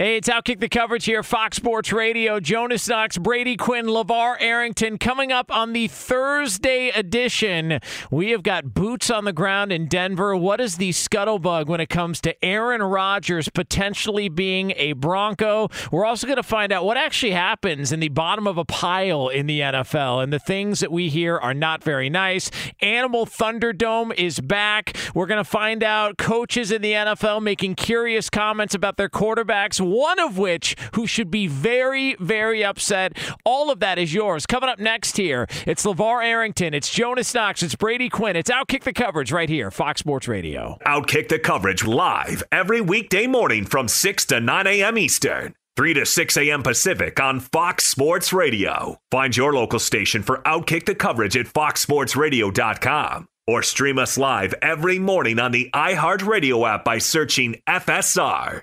Hey, 0.00 0.18
it's 0.18 0.28
Outkick 0.28 0.60
the 0.60 0.68
Coverage 0.68 1.06
here, 1.06 1.24
Fox 1.24 1.56
Sports 1.56 1.92
Radio. 1.92 2.38
Jonas 2.38 2.86
Knox, 2.86 3.18
Brady 3.18 3.56
Quinn, 3.56 3.86
LeVar 3.86 4.36
Arrington. 4.38 4.96
Coming 4.96 5.32
up 5.32 5.50
on 5.50 5.72
the 5.72 5.88
Thursday 5.88 6.90
edition, 6.90 7.80
we 8.08 8.30
have 8.30 8.44
got 8.44 8.72
boots 8.72 9.10
on 9.10 9.24
the 9.24 9.32
ground 9.32 9.72
in 9.72 9.88
Denver. 9.88 10.36
What 10.36 10.60
is 10.60 10.76
the 10.76 10.90
scuttlebug 10.90 11.66
when 11.66 11.80
it 11.80 11.88
comes 11.88 12.20
to 12.20 12.44
Aaron 12.44 12.80
Rodgers 12.80 13.48
potentially 13.48 14.28
being 14.28 14.72
a 14.76 14.92
Bronco? 14.92 15.68
We're 15.90 16.04
also 16.06 16.28
going 16.28 16.36
to 16.36 16.44
find 16.44 16.70
out 16.70 16.84
what 16.84 16.96
actually 16.96 17.32
happens 17.32 17.90
in 17.90 17.98
the 17.98 18.08
bottom 18.08 18.46
of 18.46 18.56
a 18.56 18.64
pile 18.64 19.26
in 19.26 19.48
the 19.48 19.58
NFL. 19.58 20.22
And 20.22 20.32
the 20.32 20.38
things 20.38 20.78
that 20.78 20.92
we 20.92 21.08
hear 21.08 21.36
are 21.38 21.54
not 21.54 21.82
very 21.82 22.08
nice. 22.08 22.52
Animal 22.80 23.26
Thunderdome 23.26 24.14
is 24.14 24.38
back. 24.38 24.96
We're 25.12 25.26
going 25.26 25.42
to 25.42 25.50
find 25.50 25.82
out 25.82 26.18
coaches 26.18 26.70
in 26.70 26.82
the 26.82 26.92
NFL 26.92 27.42
making 27.42 27.74
curious 27.74 28.30
comments 28.30 28.76
about 28.76 28.96
their 28.96 29.08
quarterbacks 29.08 29.87
one 29.90 30.18
of 30.18 30.38
which 30.38 30.76
who 30.94 31.06
should 31.06 31.30
be 31.30 31.46
very, 31.46 32.14
very 32.20 32.64
upset. 32.64 33.16
All 33.44 33.70
of 33.70 33.80
that 33.80 33.98
is 33.98 34.14
yours. 34.14 34.46
Coming 34.46 34.68
up 34.68 34.78
next 34.78 35.16
here, 35.16 35.46
it's 35.66 35.84
LeVar 35.84 36.24
Arrington, 36.24 36.74
it's 36.74 36.90
Jonas 36.90 37.34
Knox, 37.34 37.62
it's 37.62 37.74
Brady 37.74 38.08
Quinn, 38.08 38.36
it's 38.36 38.50
Outkick 38.50 38.84
the 38.84 38.92
Coverage 38.92 39.32
right 39.32 39.48
here, 39.48 39.70
Fox 39.70 40.00
Sports 40.00 40.28
Radio. 40.28 40.78
Outkick 40.86 41.28
the 41.28 41.38
Coverage 41.38 41.84
live 41.84 42.42
every 42.52 42.80
weekday 42.80 43.26
morning 43.26 43.64
from 43.64 43.88
6 43.88 44.24
to 44.26 44.40
9 44.40 44.66
a.m. 44.66 44.98
Eastern. 44.98 45.54
3 45.76 45.94
to 45.94 46.04
6 46.04 46.36
a.m. 46.38 46.64
Pacific 46.64 47.20
on 47.20 47.38
Fox 47.38 47.84
Sports 47.84 48.32
Radio. 48.32 49.00
Find 49.12 49.36
your 49.36 49.52
local 49.52 49.78
station 49.78 50.24
for 50.24 50.38
Outkick 50.38 50.86
the 50.86 50.94
Coverage 50.96 51.36
at 51.36 51.46
foxsportsradio.com 51.46 53.28
or 53.46 53.62
stream 53.62 53.96
us 53.98 54.18
live 54.18 54.54
every 54.60 54.98
morning 54.98 55.38
on 55.38 55.52
the 55.52 55.70
iHeartRadio 55.72 56.68
app 56.68 56.84
by 56.84 56.98
searching 56.98 57.62
FSR. 57.68 58.62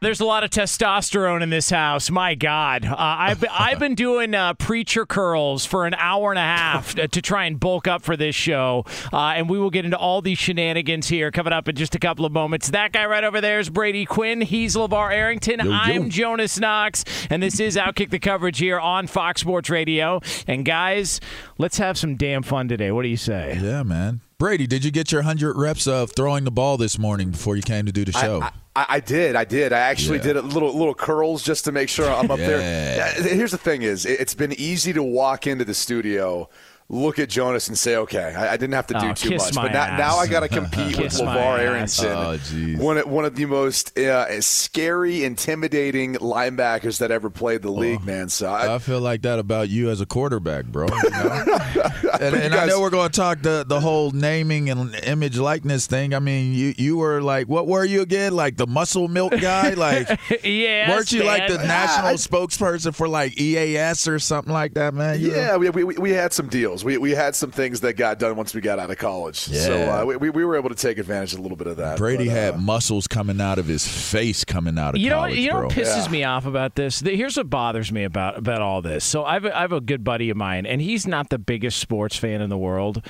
There's 0.00 0.20
a 0.20 0.24
lot 0.24 0.44
of 0.44 0.50
testosterone 0.50 1.42
in 1.42 1.50
this 1.50 1.70
house. 1.70 2.08
My 2.08 2.36
God, 2.36 2.84
uh, 2.84 2.94
I've 2.96 3.40
been, 3.40 3.50
I've 3.58 3.80
been 3.80 3.96
doing 3.96 4.32
uh, 4.32 4.54
preacher 4.54 5.04
curls 5.04 5.66
for 5.66 5.86
an 5.86 5.94
hour 5.94 6.30
and 6.30 6.38
a 6.38 6.42
half 6.42 6.94
to, 6.94 7.08
to 7.08 7.20
try 7.20 7.46
and 7.46 7.58
bulk 7.58 7.88
up 7.88 8.02
for 8.02 8.16
this 8.16 8.36
show, 8.36 8.84
uh, 9.12 9.34
and 9.34 9.50
we 9.50 9.58
will 9.58 9.70
get 9.70 9.84
into 9.84 9.98
all 9.98 10.22
these 10.22 10.38
shenanigans 10.38 11.08
here 11.08 11.32
coming 11.32 11.52
up 11.52 11.68
in 11.68 11.74
just 11.74 11.96
a 11.96 11.98
couple 11.98 12.24
of 12.24 12.30
moments. 12.30 12.70
That 12.70 12.92
guy 12.92 13.06
right 13.06 13.24
over 13.24 13.40
there 13.40 13.58
is 13.58 13.70
Brady 13.70 14.04
Quinn. 14.04 14.40
He's 14.40 14.76
LeVar 14.76 15.12
Arrington. 15.12 15.58
Yo, 15.58 15.64
yo. 15.64 15.72
I'm 15.72 16.10
Jonas 16.10 16.60
Knox, 16.60 17.04
and 17.28 17.42
this 17.42 17.58
is 17.58 17.74
Outkick 17.74 18.10
the 18.10 18.20
Coverage 18.20 18.58
here 18.58 18.78
on 18.78 19.08
Fox 19.08 19.40
Sports 19.40 19.68
Radio. 19.68 20.20
And 20.46 20.64
guys, 20.64 21.20
let's 21.58 21.78
have 21.78 21.98
some 21.98 22.14
damn 22.14 22.44
fun 22.44 22.68
today. 22.68 22.92
What 22.92 23.02
do 23.02 23.08
you 23.08 23.16
say? 23.16 23.58
Yeah, 23.60 23.82
man. 23.82 24.20
Brady, 24.38 24.68
did 24.68 24.84
you 24.84 24.92
get 24.92 25.10
your 25.10 25.22
100 25.22 25.56
reps 25.56 25.88
of 25.88 26.12
throwing 26.12 26.44
the 26.44 26.52
ball 26.52 26.76
this 26.76 26.96
morning 26.96 27.32
before 27.32 27.56
you 27.56 27.62
came 27.62 27.86
to 27.86 27.92
do 27.92 28.04
the 28.04 28.12
show? 28.12 28.40
I, 28.40 28.46
I, 28.46 28.52
I 28.88 29.00
did. 29.00 29.34
I 29.36 29.44
did. 29.44 29.72
I 29.72 29.78
actually 29.80 30.18
Yeah. 30.18 30.24
did 30.24 30.36
a 30.36 30.42
little 30.42 30.76
little 30.76 30.94
curls 30.94 31.42
just 31.42 31.64
to 31.64 31.72
make 31.72 31.88
sure 31.88 32.08
I'm 32.10 32.30
up 32.30 32.38
Yeah. 32.38 32.46
there. 32.46 33.12
Here's 33.34 33.50
the 33.52 33.58
thing: 33.58 33.82
is 33.82 34.04
it- 34.06 34.20
it's 34.20 34.34
been 34.34 34.52
easy 34.52 34.92
to 34.92 35.02
walk 35.02 35.46
into 35.46 35.64
the 35.64 35.74
studio. 35.74 36.48
Look 36.90 37.18
at 37.18 37.28
Jonas 37.28 37.68
and 37.68 37.76
say, 37.76 37.96
"Okay, 37.96 38.34
I, 38.34 38.54
I 38.54 38.56
didn't 38.56 38.72
have 38.72 38.86
to 38.86 38.94
do 38.94 39.08
Oh, 39.08 39.12
too 39.12 39.36
much." 39.36 39.54
But 39.54 39.72
now, 39.72 39.96
now 39.98 40.16
I 40.16 40.26
got 40.26 40.40
to 40.40 40.48
compete 40.48 40.96
with 40.98 41.12
LeVar 41.12 41.58
ass. 41.58 42.02
Arrington, 42.02 42.78
Oh, 42.80 42.82
one 42.82 42.96
of, 42.96 43.06
one 43.06 43.24
of 43.26 43.34
the 43.36 43.44
most 43.44 43.98
uh, 43.98 44.40
scary, 44.40 45.22
intimidating 45.22 46.14
linebackers 46.14 46.98
that 47.00 47.10
ever 47.10 47.28
played 47.28 47.60
the 47.60 47.70
league, 47.70 48.04
man. 48.04 48.30
So 48.30 48.48
I, 48.48 48.76
I 48.76 48.78
feel 48.78 49.00
like 49.00 49.20
that 49.22 49.38
about 49.38 49.68
you 49.68 49.90
as 49.90 50.00
a 50.00 50.06
quarterback, 50.06 50.64
bro. 50.64 50.86
you 50.86 51.10
know? 51.10 51.58
and 52.20 52.34
and 52.34 52.54
I 52.54 52.64
know 52.64 52.80
we're 52.80 52.88
going 52.88 53.10
to 53.10 53.14
talk 53.16 53.42
the 53.42 53.66
the 53.68 53.80
whole 53.80 54.10
naming 54.10 54.70
and 54.70 54.94
image 55.04 55.36
likeness 55.36 55.86
thing. 55.86 56.14
I 56.14 56.20
mean, 56.20 56.54
you 56.54 56.72
you 56.78 56.96
were 56.96 57.20
like, 57.20 57.48
what 57.48 57.66
were 57.66 57.84
you 57.84 58.00
again? 58.00 58.34
Like 58.34 58.56
the 58.56 58.66
muscle 58.66 59.08
milk 59.08 59.38
guy? 59.38 59.74
Like, 59.74 60.08
yeah, 60.42 60.88
weren't 60.88 61.12
you 61.12 61.22
like 61.22 61.48
the 61.48 61.58
man. 61.58 61.68
national 61.68 62.14
spokesperson 62.14 62.94
for 62.94 63.08
like 63.08 63.38
EAS 63.38 64.08
or 64.08 64.18
something 64.18 64.54
like 64.54 64.72
that, 64.74 64.94
man? 64.94 65.20
You 65.20 65.32
Yeah, 65.32 65.56
we, 65.56 65.68
we, 65.68 65.84
we 65.84 66.10
had 66.12 66.32
some 66.32 66.48
deals. 66.48 66.77
We, 66.84 66.98
we 66.98 67.10
had 67.12 67.34
some 67.34 67.50
things 67.50 67.80
that 67.80 67.94
got 67.94 68.18
done 68.18 68.36
once 68.36 68.54
we 68.54 68.60
got 68.60 68.78
out 68.78 68.90
of 68.90 68.98
college. 68.98 69.36
So 69.36 69.76
Yeah. 69.76 70.00
uh, 70.00 70.04
we, 70.04 70.30
we 70.30 70.44
were 70.44 70.56
able 70.56 70.68
to 70.68 70.74
take 70.74 70.98
advantage 70.98 71.32
of 71.34 71.38
a 71.38 71.42
little 71.42 71.56
bit 71.56 71.66
of 71.66 71.76
that. 71.78 71.98
Brady 71.98 72.26
But, 72.26 72.32
uh, 72.32 72.34
had 72.34 72.60
muscles 72.60 73.06
coming 73.06 73.40
out 73.40 73.58
of 73.58 73.66
his 73.66 73.86
face 73.86 74.44
coming 74.44 74.78
out 74.78 74.94
of 74.94 75.00
you 75.00 75.10
know, 75.10 75.16
college, 75.16 75.30
what- 75.32 75.38
you 75.38 75.50
know 75.50 75.60
what 75.66 75.70
pisses 75.72 76.06
Yeah. 76.06 76.10
me 76.12 76.24
off 76.24 76.46
about 76.46 76.74
this? 76.74 77.00
Here's 77.00 77.36
what 77.36 77.50
bothers 77.50 77.90
me 77.92 78.04
about 78.04 78.38
about 78.38 78.60
all 78.62 78.82
this. 78.82 79.04
So 79.04 79.24
I 79.24 79.34
have, 79.34 79.44
a, 79.44 79.56
I 79.56 79.60
have 79.62 79.72
a 79.72 79.80
good 79.80 80.04
buddy 80.04 80.30
of 80.30 80.36
mine, 80.36 80.66
and 80.66 80.80
he's 80.80 81.06
not 81.06 81.28
the 81.30 81.38
biggest 81.38 81.78
sports 81.78 82.16
fan 82.16 82.40
in 82.40 82.50
the 82.50 82.58
world. 82.58 83.02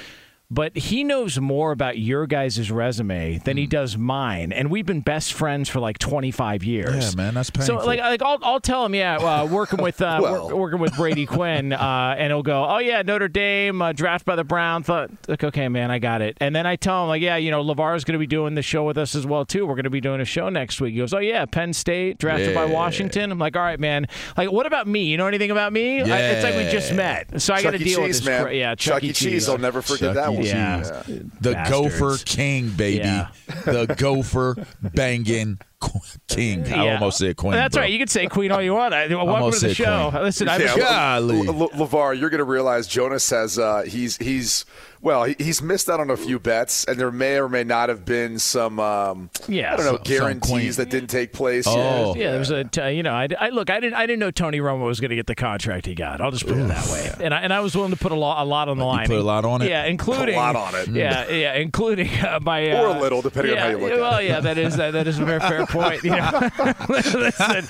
But 0.50 0.74
he 0.78 1.04
knows 1.04 1.38
more 1.38 1.72
about 1.72 1.98
your 1.98 2.26
guys' 2.26 2.70
resume 2.70 3.36
than 3.44 3.58
he 3.58 3.64
Hmm. 3.64 3.68
does 3.68 3.98
mine, 3.98 4.50
and 4.50 4.70
we've 4.70 4.86
been 4.86 5.02
best 5.02 5.34
friends 5.34 5.68
for 5.68 5.78
like 5.78 5.98
25 5.98 6.64
years. 6.64 7.10
Yeah, 7.10 7.16
man, 7.22 7.34
that's 7.34 7.50
painful. 7.50 7.80
So 7.80 7.84
like, 7.86 8.00
like 8.00 8.22
I'll, 8.22 8.38
I'll 8.42 8.58
tell 8.60 8.82
him, 8.86 8.94
yeah, 8.94 9.16
uh, 9.18 9.44
working 9.46 9.82
with 9.82 10.00
uh, 10.00 10.18
Well. 10.22 10.48
wor- 10.48 10.56
working 10.56 10.78
with 10.80 10.96
Brady 10.96 11.26
Quinn, 11.36 11.74
uh, 11.74 12.14
and 12.16 12.28
he'll 12.32 12.42
go, 12.42 12.64
oh 12.66 12.78
yeah, 12.78 13.02
Notre 13.02 13.28
Dame 13.28 13.82
uh, 13.82 13.92
draft 13.92 14.24
by 14.24 14.36
the 14.36 14.44
Browns. 14.44 14.86
Thought, 14.86 15.10
like, 15.28 15.44
okay, 15.44 15.68
man, 15.68 15.90
I 15.90 15.98
got 15.98 16.22
it. 16.22 16.38
And 16.40 16.56
then 16.56 16.66
I 16.66 16.76
tell 16.76 17.02
him, 17.02 17.08
like, 17.10 17.20
yeah, 17.20 17.36
you 17.36 17.50
know, 17.50 17.60
LeVar's 17.62 18.04
going 18.04 18.14
to 18.14 18.18
be 18.18 18.26
doing 18.26 18.54
the 18.54 18.62
show 18.62 18.84
with 18.84 18.96
us 18.96 19.14
as 19.14 19.26
well 19.26 19.44
too. 19.44 19.66
We're 19.66 19.74
going 19.74 19.84
to 19.84 19.90
be 19.90 20.00
doing 20.00 20.22
a 20.22 20.24
show 20.24 20.48
next 20.48 20.80
week. 20.80 20.94
He 20.94 20.98
goes, 20.98 21.12
oh 21.12 21.18
yeah, 21.18 21.44
Penn 21.44 21.74
State 21.74 22.16
drafted 22.16 22.54
by 22.54 22.64
Washington. 22.64 23.30
I'm 23.30 23.38
like, 23.38 23.54
all 23.54 23.60
right, 23.62 23.78
man. 23.78 24.06
Like, 24.38 24.50
what 24.50 24.64
about 24.64 24.86
me? 24.86 25.04
You 25.04 25.18
know 25.18 25.26
anything 25.26 25.50
about 25.50 25.74
me? 25.74 26.00
I, 26.00 26.18
it's 26.20 26.42
like 26.42 26.54
we 26.56 26.70
just 26.70 26.94
met, 26.94 27.38
so 27.42 27.52
I 27.52 27.62
got 27.62 27.72
to 27.72 27.76
E. 27.80 27.84
deal 27.84 28.00
with 28.00 28.12
this. 28.12 28.24
man. 28.24 28.44
cra- 28.44 28.54
yeah, 28.54 28.74
Chuck 28.76 29.04
E. 29.04 29.12
Cheese. 29.12 29.46
I'll 29.46 29.58
never 29.58 29.82
forget 29.82 30.14
Chuck 30.14 30.14
that 30.14 30.32
E. 30.32 30.37
one. 30.38 30.46
Yeah. 30.46 31.02
The 31.40 31.52
Bastards. 31.52 31.70
Gopher 31.70 32.24
King, 32.24 32.70
baby. 32.70 32.98
Yeah. 32.98 33.28
The 33.64 33.94
Gopher 33.96 34.56
banging 34.82 35.58
qu- 35.80 35.98
King. 36.28 36.70
I 36.72 36.94
almost 36.94 37.18
said 37.18 37.36
Queen. 37.36 37.52
That's 37.52 37.74
bro. 37.74 37.82
right. 37.82 37.92
You 37.92 37.98
can 37.98 38.08
say 38.08 38.26
Queen 38.26 38.52
all 38.52 38.62
you 38.62 38.74
want. 38.74 38.94
I, 38.94 39.06
welcome 39.08 39.28
Almost 39.28 39.60
to 39.60 39.68
the 39.68 39.74
said 39.74 39.84
show. 39.84 40.10
Queen. 40.10 40.22
Listen, 40.22 40.48
I've 40.48 40.60
Yeah, 40.60 40.74
been- 40.74 40.84
Golly. 40.84 41.46
Le- 41.46 41.50
Le- 41.52 41.68
LeVar, 41.70 42.18
you're 42.18 42.30
going 42.30 42.38
to 42.38 42.44
realize 42.44 42.86
Jonas 42.86 43.28
has 43.30 43.58
uh, 43.58 43.82
he's 43.86 44.16
he's 44.18 44.64
Well, 45.00 45.24
he's 45.24 45.62
missed 45.62 45.88
out 45.88 46.00
on 46.00 46.10
a 46.10 46.16
few 46.16 46.38
bets, 46.40 46.84
and 46.84 46.98
there 46.98 47.10
may 47.12 47.38
or 47.38 47.48
may 47.48 47.62
not 47.64 47.88
have 47.88 48.04
been 48.04 48.38
some, 48.40 48.80
um, 48.80 49.30
Yeah, 49.46 49.72
I 49.72 49.76
don't 49.76 49.86
know, 49.86 49.92
some- 49.92 50.04
some 50.04 50.16
guarantees 50.16 50.50
queen- 50.50 50.72
that 50.72 50.90
didn't 50.90 51.08
take 51.10 51.32
place. 51.32 51.64
Oh. 51.68 52.14
Yeah, 52.16 52.30
there 52.32 52.38
was 52.40 52.50
a 52.50 52.64
t- 52.64 52.90
you 52.92 53.02
know 53.04 53.12
I, 53.14 53.28
I 53.40 53.48
look 53.50 53.70
I 53.70 53.78
didn't 53.80 53.94
I 53.94 54.06
didn't 54.06 54.18
know 54.20 54.30
Tony 54.32 54.58
Romo 54.58 54.84
was 54.86 54.98
going 55.00 55.10
to 55.10 55.16
get 55.16 55.26
the 55.26 55.34
contract 55.36 55.86
he 55.86 55.94
got. 55.94 56.20
I'll 56.20 56.30
just 56.32 56.46
put 56.46 56.56
it 56.58 56.66
that 56.68 56.86
way. 56.90 57.24
And 57.24 57.32
I 57.32 57.40
and 57.40 57.52
I 57.52 57.60
was 57.60 57.74
willing 57.76 57.92
to 57.92 57.96
put 57.96 58.12
a 58.12 58.16
lot 58.16 58.42
a 58.42 58.46
lot 58.46 58.68
on 58.68 58.76
the 58.78 58.84
line. 58.84 59.06
put 59.06 59.16
a 59.18 59.22
lot 59.22 59.44
on 59.44 59.62
it? 59.62 59.70
Yeah, 59.70 59.84
including 59.84 60.34
A 60.34 60.38
lot 60.38 60.56
on 60.56 60.74
it. 60.74 60.88
Yeah, 60.88 61.28
yeah, 61.28 61.54
including 61.54 62.08
uh, 62.24 62.40
my 62.42 62.70
uh, 62.70 62.82
Or 62.82 62.96
a 62.96 63.00
little, 63.00 63.22
depending 63.22 63.52
on 63.52 63.58
how 63.58 63.68
you 63.68 63.78
look 63.78 63.92
at 63.92 63.98
it. 63.98 64.00
Well, 64.00 64.18
it. 64.18 64.26
yeah, 64.26 64.40
that 64.40 64.58
is 64.58 64.76
that, 64.76 64.90
that 64.92 65.06
is 65.06 65.18
a 65.20 65.24
very 65.24 65.40
fair 65.40 65.64
point. 65.68 66.02
You 66.04 66.10
know? 66.10 66.48
Listen, 66.88 67.64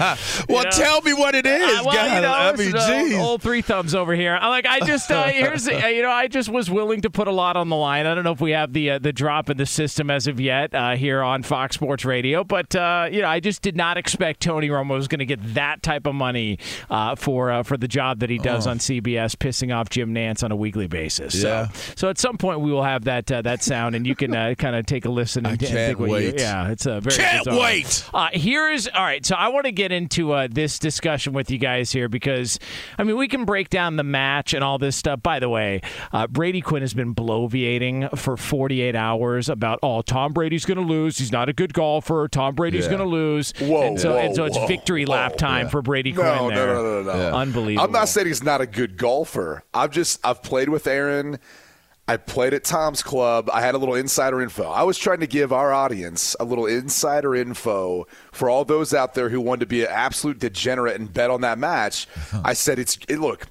Well, 0.49 0.59
you 0.59 0.65
know, 0.65 0.71
tell 0.71 1.01
me 1.03 1.13
what 1.15 1.35
it 1.35 1.47
is. 1.47 1.63
uh, 1.63 1.83
well, 1.85 1.95
God, 1.95 2.15
you 2.15 2.21
know, 2.23 2.33
I 2.33 2.57
mean, 2.57 2.77
uh, 2.77 2.89
geez. 3.05 3.15
old 3.19 3.43
three 3.43 3.63
thumbs 3.63 3.95
over 3.95 4.15
here. 4.15 4.37
I'm 4.41 4.51
like, 4.51 4.67
I 4.67 4.81
just 4.81 5.11
uh, 5.11 5.25
here's 5.25 5.69
uh, 5.69 5.73
you 5.89 6.03
know, 6.03 6.11
I 6.11 6.29
just 6.29 6.49
was 6.49 6.71
willing 6.71 7.03
to 7.03 7.11
put 7.11 7.29
a 7.29 7.33
lot 7.33 7.57
on 7.57 7.69
the 7.69 7.77
line. 7.77 8.07
I 8.07 8.15
don't 8.15 8.25
know 8.25 8.33
if 8.33 8.41
we 8.41 8.53
have 8.53 8.73
the 8.73 8.91
uh, 8.93 8.99
the 8.99 9.13
drop 9.13 9.51
in 9.51 9.57
the 9.57 9.67
system 9.67 10.11
as 10.11 10.27
of 10.27 10.41
yet 10.41 10.75
uh, 10.75 10.97
here 10.97 11.23
on 11.23 11.43
Fox 11.43 11.75
Sports 11.75 12.05
Radio, 12.05 12.45
but 12.45 12.75
uh, 12.75 13.09
you 13.11 13.23
know, 13.23 13.29
I 13.29 13.41
just 13.41 13.63
did 13.63 13.77
not 13.77 13.97
expect 13.97 14.41
Tony 14.41 14.69
Romo 14.69 14.91
was 14.95 15.09
going 15.09 15.19
to 15.21 15.27
get 15.27 15.55
that 15.55 15.83
type 15.83 16.07
of 16.07 16.15
money 16.15 16.59
uh, 16.91 17.15
for 17.17 17.51
uh, 17.51 17.63
for 17.63 17.77
the 17.77 17.89
job 17.89 18.21
that 18.21 18.31
he 18.31 18.39
does 18.39 18.67
on 18.67 18.79
CBS, 18.79 19.35
pissing 19.37 19.75
off 19.75 19.91
Jim 19.91 20.15
Nantz 20.15 20.43
on 20.43 20.53
a 20.53 20.57
weekly 20.57 20.87
basis. 20.87 21.35
Yeah. 21.43 21.69
So, 21.69 21.95
so 21.97 22.09
at 22.09 22.19
some 22.19 22.39
point 22.39 22.61
we 22.61 22.71
will 22.71 22.83
have 22.85 23.05
that 23.05 23.31
uh, 23.31 23.43
that 23.43 23.63
sound, 23.63 23.95
and 23.95 24.07
you 24.07 24.15
can 24.15 24.35
uh, 24.35 24.55
kind 24.57 24.77
of 24.77 24.87
take 24.87 25.05
a 25.05 25.11
listen. 25.11 25.45
And, 25.47 25.55
I 25.55 25.57
can't 25.57 25.73
think 25.73 25.99
what 25.99 26.07
you- 26.07 26.13
wait. 26.13 26.41
yeah, 26.41 26.71
it's 26.71 26.87
a 26.87 27.01
very 27.01 27.17
Can't 27.17 27.45
bizarre. 27.45 27.59
Wait. 27.89 28.11
Uh, 28.15 28.29
here's 28.33 28.87
all 28.89 29.03
right. 29.03 29.25
So 29.25 29.35
I 29.35 29.49
want 29.49 29.67
to 29.67 29.73
get 29.73 29.93
into 29.93 30.33
uh, 30.33 30.49
this 30.51 30.79
discussion 30.79 31.33
with 31.33 31.51
you 31.51 31.59
guys 31.59 31.91
here 31.93 32.09
because 32.09 32.59
I 32.99 33.05
mean 33.05 33.17
we 33.17 33.29
can 33.29 33.45
break 33.45 33.71
down 33.71 33.97
the 33.97 34.03
match 34.05 34.55
and 34.55 34.63
all 34.63 34.79
this 34.79 34.97
stuff. 34.97 35.23
By 35.23 35.39
the 35.39 35.49
way, 35.49 35.81
uh, 36.13 36.27
Brady 36.27 36.61
Quinn 36.61 36.83
has 36.83 36.95
been 36.95 37.15
bloviating 37.15 38.17
for 38.19 38.37
48 38.37 38.95
hours 38.95 39.49
about 39.49 39.79
oh 39.83 40.03
Tom 40.03 40.33
Brady's 40.33 40.65
going 40.65 40.79
to 40.79 40.85
lose. 40.85 41.19
He's 41.19 41.33
not 41.33 41.49
a 41.49 41.53
good 41.53 41.73
golfer. 41.75 42.29
Tom 42.31 42.55
Brady's 42.55 42.85
Yeah. 42.85 42.91
going 42.91 43.01
to 43.01 43.07
lose. 43.07 43.53
Whoa, 43.61 43.83
and 43.83 44.01
so, 44.01 44.13
whoa, 44.13 44.19
and 44.19 44.35
so 44.35 44.45
it's 44.45 44.57
whoa, 44.57 44.67
victory 44.67 45.05
whoa. 45.05 45.13
lap 45.15 45.37
time 45.37 45.69
for 45.69 45.83
Brady 45.83 46.13
Quinn. 46.13 46.27
no, 46.27 46.49
there. 46.49 46.67
no, 46.75 46.83
no, 46.83 47.03
no, 47.03 47.13
no. 47.13 47.19
Yeah. 47.19 47.35
Unbelievable. 47.35 47.85
I'm 47.85 47.93
not 47.93 48.09
saying 48.09 48.27
he's 48.27 48.43
not 48.43 48.61
a 48.61 48.67
good 48.67 48.97
golfer. 48.97 49.63
I've 49.75 49.91
just 49.91 50.25
I've 50.25 50.43
played 50.43 50.69
with 50.69 50.87
Aaron. 50.87 51.39
I 52.09 52.17
played 52.17 52.55
at 52.55 52.65
Tom's 52.65 53.03
Club. 53.03 53.51
I 53.53 53.61
had 53.61 53.75
a 53.75 53.79
little 53.79 53.95
insider 53.95 54.41
info. 54.41 54.65
I 54.65 54.83
was 54.83 54.97
trying 54.97 55.21
to 55.21 55.27
give 55.27 55.53
our 55.53 55.75
audience 55.75 56.35
a 56.41 56.45
little 56.45 56.65
insider 56.65 57.35
info 57.35 58.07
for 58.33 58.49
all 58.49 58.65
those 58.65 58.95
out 58.95 59.13
there 59.13 59.29
who 59.29 59.43
wanted 59.43 59.61
to 59.61 59.67
be 59.67 59.83
an 59.83 59.91
absolute 59.91 60.39
degenerate 60.39 60.99
and 60.99 61.13
bet 61.13 61.31
on 61.31 61.43
that 61.43 61.59
match. 61.59 62.09
Uh-huh. 62.17 62.41
I 62.45 62.55
said 62.55 62.79
it's 62.79 62.99
it, 63.09 63.19
look. 63.19 63.47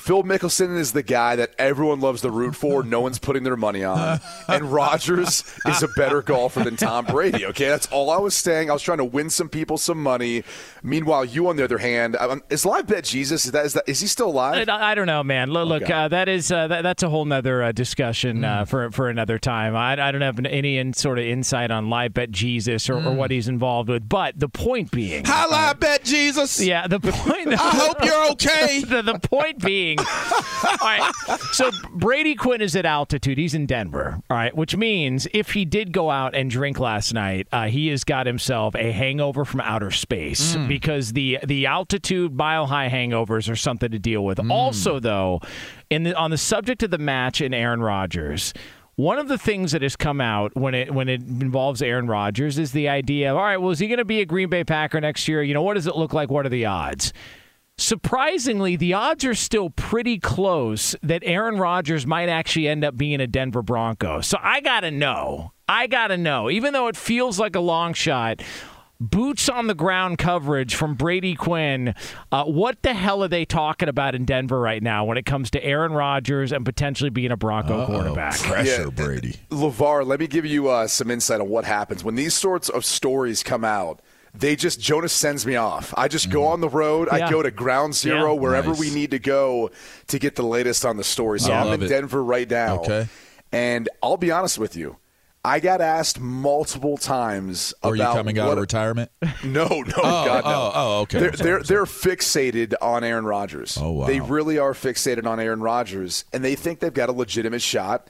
Phil 0.00 0.22
Mickelson 0.22 0.78
is 0.78 0.92
the 0.92 1.02
guy 1.02 1.36
that 1.36 1.54
everyone 1.58 2.00
loves 2.00 2.22
to 2.22 2.30
root 2.30 2.56
for. 2.56 2.82
No 2.82 3.00
one's 3.02 3.18
putting 3.18 3.42
their 3.42 3.56
money 3.56 3.84
on. 3.84 4.18
And 4.48 4.72
Rodgers 4.72 5.44
is 5.66 5.82
a 5.82 5.88
better 5.96 6.22
golfer 6.22 6.64
than 6.64 6.76
Tom 6.76 7.04
Brady. 7.04 7.44
Okay, 7.46 7.68
that's 7.68 7.86
all 7.88 8.08
I 8.10 8.16
was 8.16 8.34
saying. 8.34 8.70
I 8.70 8.72
was 8.72 8.82
trying 8.82 8.98
to 8.98 9.04
win 9.04 9.28
some 9.28 9.48
people 9.50 9.76
some 9.78 10.02
money. 10.02 10.42
Meanwhile, 10.82 11.26
you, 11.26 11.48
on 11.48 11.56
the 11.56 11.64
other 11.64 11.78
hand, 11.78 12.16
um, 12.16 12.42
is 12.48 12.64
live 12.64 12.86
bet 12.86 13.04
Jesus? 13.04 13.44
Is 13.44 13.52
that 13.52 13.66
is 13.66 13.74
that 13.74 13.84
is 13.86 14.00
he 14.00 14.06
still 14.06 14.28
alive? 14.28 14.68
I, 14.68 14.92
I 14.92 14.94
don't 14.94 15.06
know, 15.06 15.22
man. 15.22 15.50
Look, 15.50 15.68
look 15.68 15.82
Okay. 15.82 15.92
uh, 15.92 16.08
that 16.08 16.28
is 16.28 16.50
uh, 16.50 16.66
that, 16.68 16.82
that's 16.82 17.02
a 17.02 17.08
whole 17.10 17.24
nother 17.26 17.62
uh, 17.62 17.72
discussion 17.72 18.42
uh, 18.44 18.64
for 18.64 18.90
for 18.90 19.08
another 19.10 19.38
time. 19.38 19.76
I, 19.76 19.92
I 20.08 20.10
don't 20.12 20.22
have 20.22 20.40
any 20.46 20.78
in, 20.78 20.94
sort 20.94 21.18
of 21.18 21.24
insight 21.26 21.70
on 21.70 21.90
live 21.90 22.14
bet 22.14 22.30
Jesus 22.30 22.88
or, 22.88 22.96
or 22.96 23.12
what 23.12 23.30
he's 23.30 23.48
involved 23.48 23.90
with. 23.90 24.08
But 24.08 24.38
the 24.40 24.48
point 24.48 24.90
being, 24.90 25.24
Holla, 25.26 25.56
I 25.56 25.72
bet 25.74 26.04
Jesus. 26.04 26.60
yeah, 26.60 26.86
the 26.86 27.00
point. 27.00 27.48
I 27.52 27.56
hope 27.56 28.02
you're 28.04 28.30
okay. 28.32 28.80
the, 28.84 29.02
the 29.02 29.18
point 29.18 29.62
being, 29.62 29.89
all 30.64 30.76
right. 30.82 31.12
So 31.52 31.70
Brady 31.92 32.34
Quinn 32.34 32.60
is 32.60 32.76
at 32.76 32.84
altitude. 32.86 33.38
He's 33.38 33.54
in 33.54 33.66
Denver. 33.66 34.20
All 34.30 34.36
right, 34.36 34.54
which 34.54 34.76
means 34.76 35.26
if 35.32 35.52
he 35.52 35.64
did 35.64 35.92
go 35.92 36.10
out 36.10 36.34
and 36.34 36.50
drink 36.50 36.78
last 36.78 37.12
night, 37.14 37.48
uh, 37.52 37.66
he 37.66 37.88
has 37.88 38.04
got 38.04 38.26
himself 38.26 38.74
a 38.74 38.92
hangover 38.92 39.44
from 39.44 39.60
outer 39.60 39.90
space 39.90 40.54
because 40.68 41.12
the 41.12 41.38
the 41.44 41.66
altitude 41.66 42.34
mile 42.34 42.66
high 42.66 42.88
hangovers 42.88 43.50
are 43.50 43.56
something 43.56 43.90
to 43.90 43.98
deal 43.98 44.24
with. 44.24 44.38
Also, 44.50 44.98
though, 45.00 45.40
in 45.90 46.04
the, 46.04 46.14
on 46.16 46.30
the 46.30 46.38
subject 46.38 46.82
of 46.82 46.90
the 46.90 46.98
match 46.98 47.40
in 47.40 47.52
Aaron 47.54 47.80
Rodgers. 47.82 48.52
One 48.96 49.18
of 49.18 49.28
the 49.28 49.38
things 49.38 49.72
that 49.72 49.80
has 49.80 49.96
come 49.96 50.20
out 50.20 50.54
when 50.54 50.74
it 50.74 50.92
when 50.92 51.08
it 51.08 51.22
involves 51.22 51.80
Aaron 51.80 52.06
Rodgers 52.06 52.58
is 52.58 52.72
the 52.72 52.88
idea 52.90 53.30
of 53.30 53.38
all 53.38 53.42
right, 53.42 53.56
well, 53.56 53.70
is 53.70 53.78
he 53.78 53.86
going 53.88 53.96
to 53.98 54.04
be 54.04 54.20
a 54.20 54.26
Green 54.26 54.50
Bay 54.50 54.62
Packer 54.62 55.00
next 55.00 55.26
year? 55.26 55.42
You 55.42 55.54
know, 55.54 55.62
what 55.62 55.74
does 55.74 55.86
it 55.86 55.96
look 55.96 56.12
like? 56.12 56.30
What 56.30 56.44
are 56.44 56.50
the 56.50 56.66
odds? 56.66 57.14
Surprisingly, 57.80 58.76
the 58.76 58.92
odds 58.92 59.24
are 59.24 59.34
still 59.34 59.70
pretty 59.70 60.18
close 60.18 60.94
that 61.02 61.22
Aaron 61.24 61.56
Rodgers 61.56 62.06
might 62.06 62.28
actually 62.28 62.68
end 62.68 62.84
up 62.84 62.96
being 62.96 63.20
a 63.20 63.26
Denver 63.26 63.62
Bronco. 63.62 64.20
So 64.20 64.36
I 64.40 64.60
got 64.60 64.80
to 64.80 64.90
know. 64.90 65.52
I 65.68 65.86
got 65.86 66.08
to 66.08 66.16
know. 66.18 66.50
Even 66.50 66.72
though 66.74 66.88
it 66.88 66.96
feels 66.96 67.40
like 67.40 67.56
a 67.56 67.60
long 67.60 67.94
shot, 67.94 68.42
boots 69.00 69.48
on 69.48 69.66
the 69.66 69.74
ground 69.74 70.18
coverage 70.18 70.74
from 70.74 70.94
Brady 70.94 71.34
Quinn. 71.34 71.94
Uh, 72.30 72.44
what 72.44 72.82
the 72.82 72.92
hell 72.92 73.24
are 73.24 73.28
they 73.28 73.46
talking 73.46 73.88
about 73.88 74.14
in 74.14 74.26
Denver 74.26 74.60
right 74.60 74.82
now 74.82 75.06
when 75.06 75.16
it 75.16 75.24
comes 75.24 75.50
to 75.52 75.64
Aaron 75.64 75.92
Rodgers 75.92 76.52
and 76.52 76.64
potentially 76.66 77.08
being 77.10 77.30
a 77.30 77.36
Bronco 77.36 77.86
quarterback? 77.86 78.38
Pressure, 78.40 78.82
Yeah. 78.82 78.90
Brady. 78.90 79.36
LeVar, 79.50 80.06
let 80.06 80.20
me 80.20 80.26
give 80.26 80.44
you 80.44 80.68
uh, 80.68 80.86
some 80.86 81.10
insight 81.10 81.40
on 81.40 81.48
what 81.48 81.64
happens. 81.64 82.04
When 82.04 82.14
these 82.14 82.34
sorts 82.34 82.68
of 82.68 82.84
stories 82.84 83.42
come 83.42 83.64
out, 83.64 84.00
they 84.34 84.56
just, 84.56 84.80
Jonas 84.80 85.12
sends 85.12 85.44
me 85.44 85.56
off. 85.56 85.92
I 85.96 86.08
just 86.08 86.30
go 86.30 86.40
mm-hmm. 86.42 86.52
on 86.52 86.60
the 86.60 86.68
road. 86.68 87.08
Yeah. 87.12 87.26
I 87.26 87.30
go 87.30 87.42
to 87.42 87.50
ground 87.50 87.94
zero, 87.94 88.34
Yeah. 88.34 88.40
wherever 88.40 88.70
Nice. 88.70 88.80
we 88.80 88.90
need 88.90 89.10
to 89.10 89.18
go 89.18 89.70
to 90.08 90.18
get 90.18 90.36
the 90.36 90.42
latest 90.42 90.84
on 90.84 90.96
the 90.96 91.04
story. 91.04 91.40
So 91.40 91.52
I 91.52 91.60
I'm 91.60 91.74
in 91.74 91.82
it. 91.82 91.88
Denver 91.88 92.22
right 92.22 92.48
now. 92.48 92.80
Okay. 92.80 93.08
And 93.52 93.88
I'll 94.02 94.16
be 94.16 94.30
honest 94.30 94.58
with 94.58 94.76
you. 94.76 94.96
I 95.42 95.58
got 95.58 95.80
asked 95.80 96.20
multiple 96.20 96.98
times 96.98 97.72
about. 97.82 97.92
Are 97.92 97.96
you 97.96 98.02
coming 98.02 98.38
out 98.38 98.52
of 98.52 98.58
retirement? 98.58 99.10
no, 99.42 99.64
no, 99.64 99.66
oh, 99.66 99.82
oh, 99.96 100.24
God, 100.26 100.44
no. 100.44 100.50
oh, 100.50 100.72
oh, 100.74 101.00
okay. 101.00 101.18
They're, 101.18 101.30
they're, 101.30 101.62
they're 101.62 101.84
fixated 101.86 102.74
on 102.82 103.04
Aaron 103.04 103.24
Rodgers. 103.24 103.78
Oh, 103.80 103.90
wow. 103.92 104.06
They 104.06 104.20
really 104.20 104.58
are 104.58 104.74
fixated 104.74 105.26
on 105.26 105.40
Aaron 105.40 105.62
Rodgers, 105.62 106.26
and 106.34 106.44
they 106.44 106.56
think 106.56 106.80
they've 106.80 106.92
got 106.92 107.08
a 107.08 107.12
legitimate 107.12 107.62
shot. 107.62 108.08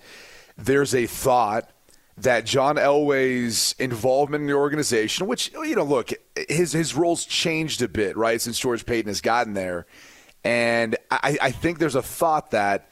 There's 0.58 0.92
a 0.92 1.06
thought 1.06 1.70
that 2.18 2.44
John 2.44 2.76
Elway's 2.76 3.74
involvement 3.78 4.42
in 4.42 4.46
the 4.48 4.54
organization, 4.54 5.26
which 5.26 5.52
you 5.52 5.74
know, 5.74 5.84
look, 5.84 6.10
his 6.48 6.72
his 6.72 6.94
roles 6.94 7.24
changed 7.24 7.82
a 7.82 7.88
bit, 7.88 8.16
right, 8.16 8.40
since 8.40 8.58
George 8.58 8.86
Paton 8.86 9.08
has 9.08 9.20
gotten 9.20 9.54
there, 9.54 9.86
and 10.44 10.96
I, 11.10 11.38
I 11.40 11.50
think 11.50 11.78
there's 11.78 11.94
a 11.94 12.02
thought 12.02 12.50
that 12.50 12.90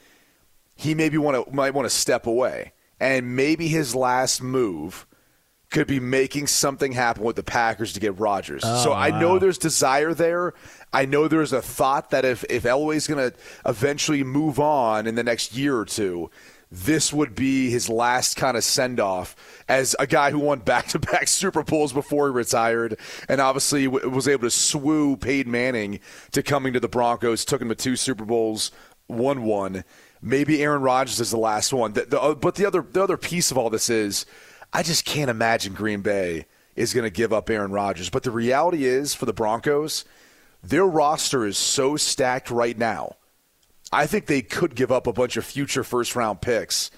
he 0.76 0.94
maybe 0.94 1.18
want 1.18 1.46
to 1.46 1.54
might 1.54 1.74
want 1.74 1.86
to 1.86 1.94
step 1.94 2.26
away, 2.26 2.72
and 3.00 3.36
maybe 3.36 3.68
his 3.68 3.94
last 3.94 4.42
move 4.42 5.06
could 5.70 5.86
be 5.86 6.00
making 6.00 6.46
something 6.46 6.92
happen 6.92 7.22
with 7.22 7.36
the 7.36 7.42
Packers 7.42 7.92
to 7.92 8.00
get 8.00 8.18
Rodgers. 8.18 8.62
Oh, 8.64 8.84
so 8.84 8.92
I 8.92 9.10
know 9.10 9.38
there's 9.38 9.58
desire 9.58 10.14
there. 10.14 10.54
I 10.92 11.04
know 11.04 11.28
there's 11.28 11.52
a 11.52 11.60
thought 11.60 12.10
that 12.10 12.24
if 12.24 12.44
if 12.48 12.62
Elway's 12.62 13.06
going 13.06 13.30
to 13.30 13.36
eventually 13.66 14.24
move 14.24 14.58
on 14.58 15.06
in 15.06 15.14
the 15.14 15.24
next 15.24 15.54
year 15.54 15.76
or 15.76 15.84
two, 15.84 16.30
this 16.70 17.12
would 17.12 17.34
be 17.34 17.70
his 17.70 17.88
last 17.88 18.36
kind 18.36 18.56
of 18.56 18.64
send 18.64 19.00
off 19.00 19.34
as 19.68 19.96
a 19.98 20.06
guy 20.06 20.30
who 20.30 20.38
won 20.38 20.58
back 20.58 20.86
to 20.88 20.98
back 20.98 21.28
Super 21.28 21.62
Bowls 21.62 21.92
before 21.92 22.28
he 22.28 22.34
retired, 22.34 22.98
and 23.28 23.40
obviously 23.40 23.86
w- 23.86 24.08
was 24.10 24.28
able 24.28 24.42
to 24.42 24.54
swoo 24.54 25.18
Peyton 25.18 25.50
Manning 25.50 26.00
to 26.32 26.42
coming 26.42 26.72
to 26.74 26.80
the 26.80 26.88
Broncos, 26.88 27.44
took 27.44 27.62
him 27.62 27.70
to 27.70 27.74
two 27.74 27.96
Super 27.96 28.24
Bowls, 28.24 28.70
won 29.08 29.42
one. 29.42 29.84
Maybe 30.20 30.62
Aaron 30.62 30.82
Rodgers 30.82 31.20
is 31.20 31.30
the 31.30 31.38
last 31.38 31.72
one. 31.72 31.92
The, 31.92 32.02
the, 32.02 32.20
uh, 32.20 32.34
but 32.34 32.56
the 32.56 32.66
other 32.66 32.82
the 32.82 33.02
other 33.02 33.16
piece 33.16 33.50
of 33.50 33.56
all 33.56 33.70
this 33.70 33.88
is, 33.88 34.26
I 34.72 34.82
just 34.82 35.04
can't 35.04 35.30
imagine 35.30 35.72
Green 35.72 36.02
Bay 36.02 36.46
is 36.76 36.92
going 36.92 37.04
to 37.04 37.10
give 37.10 37.32
up 37.32 37.48
Aaron 37.48 37.72
Rodgers. 37.72 38.10
But 38.10 38.24
the 38.24 38.30
reality 38.30 38.84
is, 38.84 39.14
for 39.14 39.26
the 39.26 39.32
Broncos, 39.32 40.04
their 40.62 40.86
roster 40.86 41.46
is 41.46 41.56
so 41.56 41.96
stacked 41.96 42.50
right 42.50 42.76
now. 42.76 43.16
I 43.92 44.06
think 44.06 44.26
they 44.26 44.42
could 44.42 44.74
give 44.74 44.92
up 44.92 45.06
a 45.06 45.12
bunch 45.12 45.36
of 45.36 45.44
future 45.44 45.84
first 45.84 46.14
round 46.14 46.40
picks, 46.40 46.90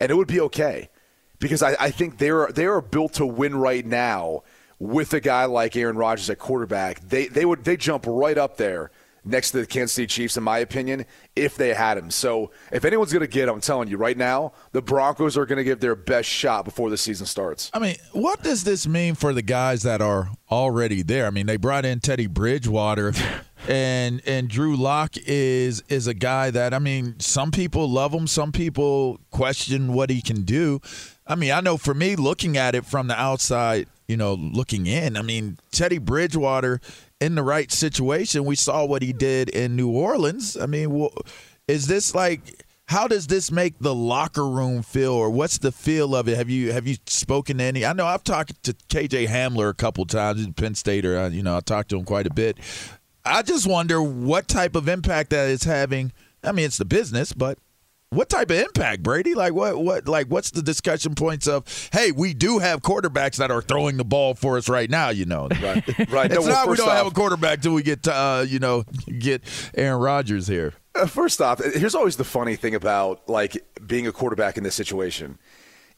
and 0.00 0.10
it 0.10 0.14
would 0.14 0.28
be 0.28 0.40
okay 0.40 0.90
because 1.38 1.62
I, 1.62 1.76
I 1.78 1.90
think 1.90 2.18
they're 2.18 2.48
they 2.52 2.66
are 2.66 2.80
built 2.80 3.14
to 3.14 3.26
win 3.26 3.56
right 3.56 3.84
now 3.84 4.42
with 4.78 5.12
a 5.14 5.20
guy 5.20 5.44
like 5.44 5.76
Aaron 5.76 5.96
Rodgers 5.96 6.30
at 6.30 6.38
quarterback. 6.38 7.00
They 7.00 7.26
they 7.28 7.44
would 7.44 7.64
they 7.64 7.76
jump 7.76 8.04
right 8.06 8.36
up 8.36 8.56
there 8.56 8.90
next 9.24 9.52
to 9.52 9.60
the 9.60 9.66
Kansas 9.66 9.92
City 9.92 10.06
Chiefs, 10.06 10.36
in 10.36 10.42
my 10.42 10.58
opinion, 10.58 11.06
if 11.36 11.56
they 11.56 11.74
had 11.74 11.96
him. 11.98 12.10
So 12.10 12.50
if 12.70 12.84
anyone's 12.84 13.12
going 13.12 13.22
to 13.22 13.26
get 13.26 13.48
him, 13.48 13.54
I'm 13.54 13.60
telling 13.60 13.88
you 13.88 13.96
right 13.96 14.16
now, 14.16 14.52
the 14.72 14.82
Broncos 14.82 15.36
are 15.36 15.46
going 15.46 15.58
to 15.58 15.64
give 15.64 15.80
their 15.80 15.94
best 15.94 16.28
shot 16.28 16.64
before 16.64 16.90
the 16.90 16.96
season 16.96 17.26
starts. 17.26 17.70
I 17.72 17.78
mean, 17.78 17.96
what 18.12 18.42
does 18.42 18.64
this 18.64 18.86
mean 18.86 19.14
for 19.14 19.32
the 19.32 19.42
guys 19.42 19.82
that 19.82 20.00
are 20.00 20.30
already 20.50 21.02
there? 21.02 21.26
I 21.26 21.30
mean, 21.30 21.46
they 21.46 21.56
brought 21.56 21.84
in 21.84 22.00
Teddy 22.00 22.26
Bridgewater, 22.26 23.12
and 23.68 24.20
and 24.26 24.48
Drew 24.48 24.76
Lock 24.76 25.16
is 25.16 25.82
is 25.88 26.06
a 26.06 26.14
guy 26.14 26.50
that 26.50 26.74
I 26.74 26.78
mean, 26.78 27.20
some 27.20 27.50
people 27.50 27.88
love 27.88 28.12
him, 28.12 28.26
some 28.26 28.52
people 28.52 29.20
question 29.30 29.92
what 29.92 30.10
he 30.10 30.20
can 30.20 30.42
do. 30.42 30.80
I 31.26 31.36
mean, 31.36 31.52
I 31.52 31.60
know 31.60 31.76
for 31.76 31.94
me, 31.94 32.16
looking 32.16 32.56
at 32.56 32.74
it 32.74 32.84
from 32.84 33.06
the 33.06 33.18
outside, 33.18 33.86
you 34.08 34.16
know, 34.16 34.34
looking 34.34 34.86
in, 34.86 35.16
I 35.16 35.22
mean, 35.22 35.58
Teddy 35.70 35.98
Bridgewater 35.98 36.80
in 37.22 37.34
the 37.36 37.42
right 37.42 37.70
situation, 37.70 38.44
we 38.44 38.56
saw 38.56 38.84
what 38.84 39.02
he 39.02 39.12
did 39.12 39.48
in 39.48 39.76
New 39.76 39.90
Orleans. 39.90 40.56
I 40.56 40.66
mean, 40.66 41.08
is 41.68 41.86
this 41.86 42.14
like? 42.14 42.64
how 42.86 43.08
does 43.08 43.26
this 43.26 43.50
make 43.50 43.78
the 43.78 43.94
locker 43.94 44.46
room 44.46 44.82
feel, 44.82 45.12
or 45.12 45.30
what's 45.30 45.56
the 45.58 45.72
feel 45.72 46.14
of 46.14 46.28
it? 46.28 46.36
Have 46.36 46.50
you 46.50 46.72
have 46.72 46.86
you 46.86 46.96
spoken 47.06 47.58
to 47.58 47.64
any? 47.64 47.86
I 47.86 47.94
know 47.94 48.04
I've 48.06 48.24
talked 48.24 48.62
to 48.64 48.74
KJ 48.74 49.28
Hamler 49.28 49.70
a 49.70 49.74
couple 49.74 50.04
times, 50.04 50.44
a 50.44 50.52
Penn 50.52 50.74
state 50.74 51.06
or 51.06 51.28
you 51.28 51.42
know, 51.42 51.56
I 51.56 51.60
talked 51.60 51.88
to 51.90 51.98
him 51.98 52.04
quite 52.04 52.26
a 52.26 52.34
bit. 52.34 52.58
I 53.24 53.42
just 53.42 53.66
wonder 53.66 54.02
what 54.02 54.46
type 54.46 54.74
of 54.76 54.88
impact 54.88 55.30
that 55.30 55.48
is 55.48 55.64
having. 55.64 56.12
I 56.44 56.52
mean, 56.52 56.66
it's 56.66 56.76
the 56.76 56.84
business, 56.84 57.32
but 57.32 57.56
what 58.12 58.28
type 58.28 58.50
of 58.50 58.58
impact, 58.58 59.02
Brady? 59.02 59.34
Like 59.34 59.54
what 59.54 59.78
what 59.78 60.06
like 60.06 60.26
what's 60.26 60.50
the 60.50 60.62
discussion 60.62 61.14
points 61.14 61.46
of, 61.48 61.64
hey, 61.92 62.12
we 62.12 62.34
do 62.34 62.58
have 62.58 62.82
quarterbacks 62.82 63.36
that 63.36 63.50
are 63.50 63.62
throwing 63.62 63.96
the 63.96 64.04
ball 64.04 64.34
for 64.34 64.58
us 64.58 64.68
right 64.68 64.90
now, 64.90 65.08
you 65.08 65.24
know. 65.24 65.48
Right. 65.48 66.10
right. 66.10 66.30
It's 66.30 66.44
No, 66.46 66.52
well, 66.52 66.68
we 66.68 66.76
don't 66.76 66.90
have 66.90 67.06
a 67.06 67.10
quarterback 67.10 67.62
till 67.62 67.72
we 67.72 67.82
get 67.82 68.02
to, 68.04 68.14
uh, 68.14 68.46
you 68.46 68.58
know, 68.58 68.84
get 69.18 69.42
Aaron 69.74 70.00
Rodgers 70.00 70.46
here. 70.46 70.74
Uh, 70.94 71.06
First 71.06 71.40
off, 71.40 71.62
here's 71.62 71.94
always 71.94 72.16
the 72.16 72.24
funny 72.24 72.56
thing 72.56 72.74
about 72.74 73.28
like 73.28 73.56
being 73.86 74.06
a 74.06 74.12
quarterback 74.12 74.58
in 74.58 74.64
this 74.64 74.74
situation 74.74 75.38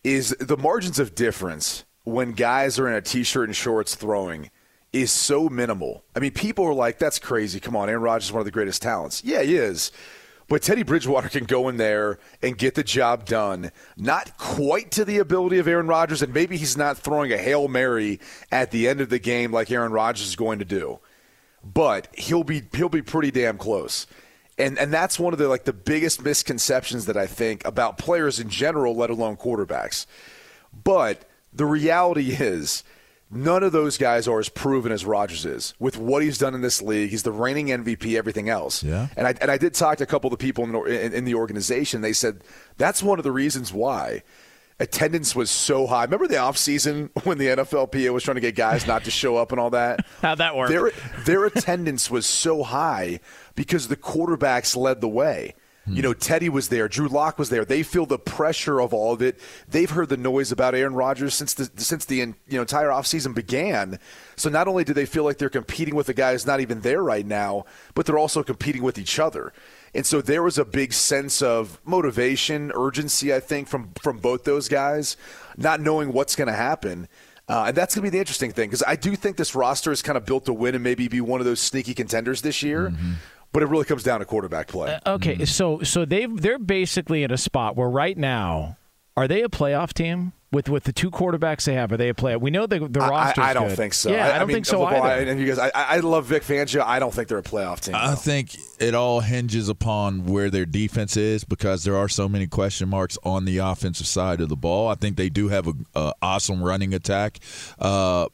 is 0.04 0.36
the 0.38 0.56
margins 0.56 0.98
of 0.98 1.14
difference 1.14 1.84
when 2.04 2.32
guys 2.32 2.78
are 2.78 2.86
in 2.86 2.94
a 2.94 3.00
t-shirt 3.00 3.48
and 3.48 3.56
shorts 3.56 3.94
throwing 3.94 4.50
is 4.92 5.10
so 5.10 5.48
minimal. 5.48 6.04
I 6.14 6.20
mean, 6.20 6.30
people 6.30 6.64
are 6.64 6.74
like, 6.74 7.00
"That's 7.00 7.18
crazy." 7.18 7.58
Come 7.58 7.74
on, 7.74 7.88
Aaron 7.88 8.02
Rodgers 8.02 8.26
is 8.26 8.32
one 8.32 8.40
of 8.40 8.44
the 8.44 8.52
greatest 8.52 8.80
talents. 8.82 9.24
Yeah, 9.24 9.42
he 9.42 9.56
is. 9.56 9.90
But 10.54 10.62
Teddy 10.62 10.84
Bridgewater 10.84 11.28
can 11.28 11.46
go 11.46 11.68
in 11.68 11.78
there 11.78 12.20
and 12.40 12.56
get 12.56 12.76
the 12.76 12.84
job 12.84 13.24
done. 13.24 13.72
Not 13.96 14.38
quite 14.38 14.92
to 14.92 15.04
the 15.04 15.18
ability 15.18 15.58
of 15.58 15.66
Aaron 15.66 15.88
Rodgers, 15.88 16.22
and 16.22 16.32
maybe 16.32 16.56
he's 16.56 16.76
not 16.76 16.96
throwing 16.96 17.32
a 17.32 17.36
hail 17.36 17.66
mary 17.66 18.20
at 18.52 18.70
the 18.70 18.86
end 18.86 19.00
of 19.00 19.08
the 19.08 19.18
game 19.18 19.50
like 19.50 19.68
Aaron 19.72 19.90
Rodgers 19.90 20.28
is 20.28 20.36
going 20.36 20.60
to 20.60 20.64
do 20.64 21.00
but 21.64 22.06
he'll 22.16 22.44
be 22.44 22.62
he'll 22.72 22.88
be 22.88 23.02
pretty 23.02 23.32
damn 23.32 23.58
close. 23.58 24.06
And 24.56 24.78
and 24.78 24.92
that's 24.92 25.18
one 25.18 25.32
of 25.32 25.40
the 25.40 25.48
like 25.48 25.64
the 25.64 25.72
biggest 25.72 26.24
misconceptions 26.24 27.06
that 27.06 27.16
I 27.16 27.26
think 27.26 27.64
about 27.64 27.98
players 27.98 28.38
in 28.38 28.48
general, 28.48 28.94
let 28.94 29.10
alone 29.10 29.36
quarterbacks. 29.36 30.06
But 30.84 31.28
the 31.52 31.66
reality 31.66 32.36
is 32.38 32.84
none 33.34 33.62
of 33.62 33.72
those 33.72 33.98
guys 33.98 34.26
are 34.28 34.38
as 34.38 34.48
proven 34.48 34.92
as 34.92 35.04
Rodgers 35.04 35.44
is 35.44 35.74
with 35.78 35.96
what 35.96 36.22
he's 36.22 36.38
done 36.38 36.54
in 36.54 36.60
this 36.62 36.80
league. 36.80 37.10
He's 37.10 37.22
the 37.24 37.32
reigning 37.32 37.66
MVP, 37.68 38.16
everything 38.16 38.48
else. 38.48 38.82
Yeah. 38.82 39.08
And 39.16 39.26
I 39.26 39.34
and 39.40 39.50
I 39.50 39.58
did 39.58 39.74
talk 39.74 39.98
to 39.98 40.04
a 40.04 40.06
couple 40.06 40.32
of 40.32 40.38
the 40.38 40.42
people 40.42 40.64
in, 40.64 40.72
the- 40.72 41.04
in, 41.06 41.12
in 41.12 41.24
the 41.24 41.34
organization. 41.34 42.00
They 42.00 42.12
said 42.12 42.42
that's 42.78 43.02
one 43.02 43.18
of 43.18 43.24
the 43.24 43.32
reasons 43.32 43.72
why 43.72 44.22
attendance 44.80 45.36
was 45.36 45.50
so 45.50 45.86
high. 45.86 46.04
Remember 46.04 46.26
the 46.26 46.34
offseason 46.36 47.10
when 47.24 47.38
the 47.38 47.46
NFLPA 47.46 48.12
was 48.12 48.22
trying 48.24 48.36
to 48.36 48.40
get 48.40 48.54
guys 48.56 48.86
not 48.86 49.04
to 49.04 49.10
show 49.10 49.36
up 49.36 49.52
and 49.52 49.60
all 49.60 49.70
that? 49.70 50.04
How'd 50.22 50.38
that 50.38 50.56
work? 50.56 50.68
Their 50.68 50.90
their 51.24 51.44
attendance 51.44 52.10
was 52.10 52.26
so 52.26 52.62
high 52.62 53.20
because 53.54 53.88
the 53.88 53.96
quarterbacks 53.96 54.76
led 54.76 55.00
the 55.00 55.08
way. 55.08 55.54
You 55.86 56.00
know, 56.00 56.14
Teddy 56.14 56.48
was 56.48 56.68
there, 56.68 56.88
Drew 56.88 57.08
Lock 57.08 57.38
was 57.38 57.50
there. 57.50 57.64
They 57.64 57.82
feel 57.82 58.06
the 58.06 58.18
pressure 58.18 58.80
of 58.80 58.94
all 58.94 59.12
of 59.12 59.20
it. 59.20 59.38
They've 59.68 59.90
heard 59.90 60.08
the 60.08 60.16
noise 60.16 60.50
about 60.50 60.74
Aaron 60.74 60.94
Rodgers 60.94 61.34
since 61.34 61.52
the 61.52 61.70
since 61.76 62.06
the 62.06 62.16
you 62.16 62.34
know 62.48 62.62
entire 62.62 62.88
offseason 62.88 63.34
began. 63.34 63.98
So 64.36 64.48
not 64.48 64.66
only 64.66 64.84
do 64.84 64.94
they 64.94 65.04
feel 65.04 65.24
like 65.24 65.36
they're 65.36 65.50
competing 65.50 65.94
with 65.94 66.08
a 66.08 66.14
guy 66.14 66.32
who's 66.32 66.46
not 66.46 66.60
even 66.60 66.80
there 66.80 67.02
right 67.02 67.26
now, 67.26 67.66
but 67.94 68.06
they're 68.06 68.18
also 68.18 68.42
competing 68.42 68.82
with 68.82 68.98
each 68.98 69.18
other. 69.18 69.52
And 69.94 70.06
so 70.06 70.20
there 70.20 70.42
was 70.42 70.58
a 70.58 70.64
big 70.64 70.92
sense 70.92 71.42
of 71.42 71.78
motivation, 71.84 72.72
urgency, 72.74 73.34
I 73.34 73.40
think, 73.40 73.68
from 73.68 73.90
from 74.00 74.18
both 74.18 74.44
those 74.44 74.68
guys, 74.68 75.18
not 75.56 75.80
knowing 75.80 76.12
what's 76.12 76.34
going 76.34 76.48
to 76.48 76.54
happen. 76.54 77.08
Uh, 77.46 77.64
and 77.68 77.76
that's 77.76 77.94
going 77.94 78.02
to 78.02 78.10
be 78.10 78.16
the 78.16 78.18
interesting 78.18 78.50
thing 78.50 78.70
because 78.70 78.82
I 78.86 78.96
do 78.96 79.14
think 79.14 79.36
this 79.36 79.54
roster 79.54 79.92
is 79.92 80.00
kind 80.00 80.16
of 80.16 80.24
built 80.24 80.46
to 80.46 80.54
win 80.54 80.74
and 80.74 80.82
maybe 80.82 81.08
be 81.08 81.20
one 81.20 81.40
of 81.40 81.46
those 81.46 81.60
sneaky 81.60 81.92
contenders 81.92 82.40
this 82.40 82.62
year. 82.62 82.94
But 83.54 83.62
it 83.62 83.66
really 83.66 83.84
comes 83.84 84.02
down 84.02 84.18
to 84.18 84.26
quarterback 84.26 84.66
play. 84.68 84.98
Okay, 85.06 85.44
so 85.46 85.80
so 85.82 86.04
they 86.04 86.26
they're 86.26 86.58
basically 86.58 87.22
in 87.22 87.30
a 87.30 87.38
spot 87.38 87.76
where 87.76 87.88
right 87.88 88.18
now 88.18 88.76
are 89.16 89.28
they 89.28 89.42
a 89.42 89.48
playoff 89.48 89.92
team 89.92 90.32
with 90.50 90.68
with 90.68 90.84
the 90.84 90.92
two 90.92 91.08
quarterbacks 91.10 91.64
they 91.64 91.74
have? 91.74 91.92
Are 91.92 91.96
they 91.96 92.08
a 92.08 92.14
playoff? 92.14 92.40
We 92.40 92.50
know 92.50 92.66
the 92.66 92.80
the 92.80 92.98
roster. 92.98 93.42
I 93.42 93.54
don't 93.54 93.70
think 93.70 93.94
so. 93.94 94.10
Yeah, 94.10 94.34
I, 94.34 94.38
don't 94.40 94.48
mean, 94.48 94.56
think 94.56 94.66
so 94.66 94.80
well, 94.80 94.88
I- 95.02 95.20
either. 95.20 95.30
and 95.30 95.40
you 95.40 95.46
guys, 95.46 95.58
I, 95.58 95.70
I 95.72 95.98
love 96.00 96.26
Vic 96.26 96.42
Fangio. 96.42 96.82
I 96.82 96.98
don't 96.98 97.14
think 97.14 97.28
they're 97.28 97.38
a 97.38 97.42
playoff 97.44 97.80
team. 97.80 97.94
I 97.94 98.16
think 98.16 98.56
it 98.80 98.94
all 98.94 99.20
hinges 99.20 99.68
upon 99.68 100.26
where 100.26 100.50
their 100.50 100.66
defense 100.66 101.16
is 101.16 101.44
because 101.44 101.84
there 101.84 101.96
are 101.96 102.08
so 102.08 102.28
many 102.28 102.48
question 102.48 102.88
marks 102.88 103.18
on 103.22 103.44
the 103.44 103.58
offensive 103.58 104.08
side 104.08 104.40
of 104.40 104.48
the 104.48 104.56
ball. 104.56 104.88
I 104.88 104.96
think 104.96 105.16
they 105.16 105.28
do 105.28 105.48
have 105.48 105.68
a, 105.68 105.74
a 105.94 106.12
awesome 106.20 106.62
running 106.62 106.92
attack. 106.92 107.38
Uh, 107.78 108.26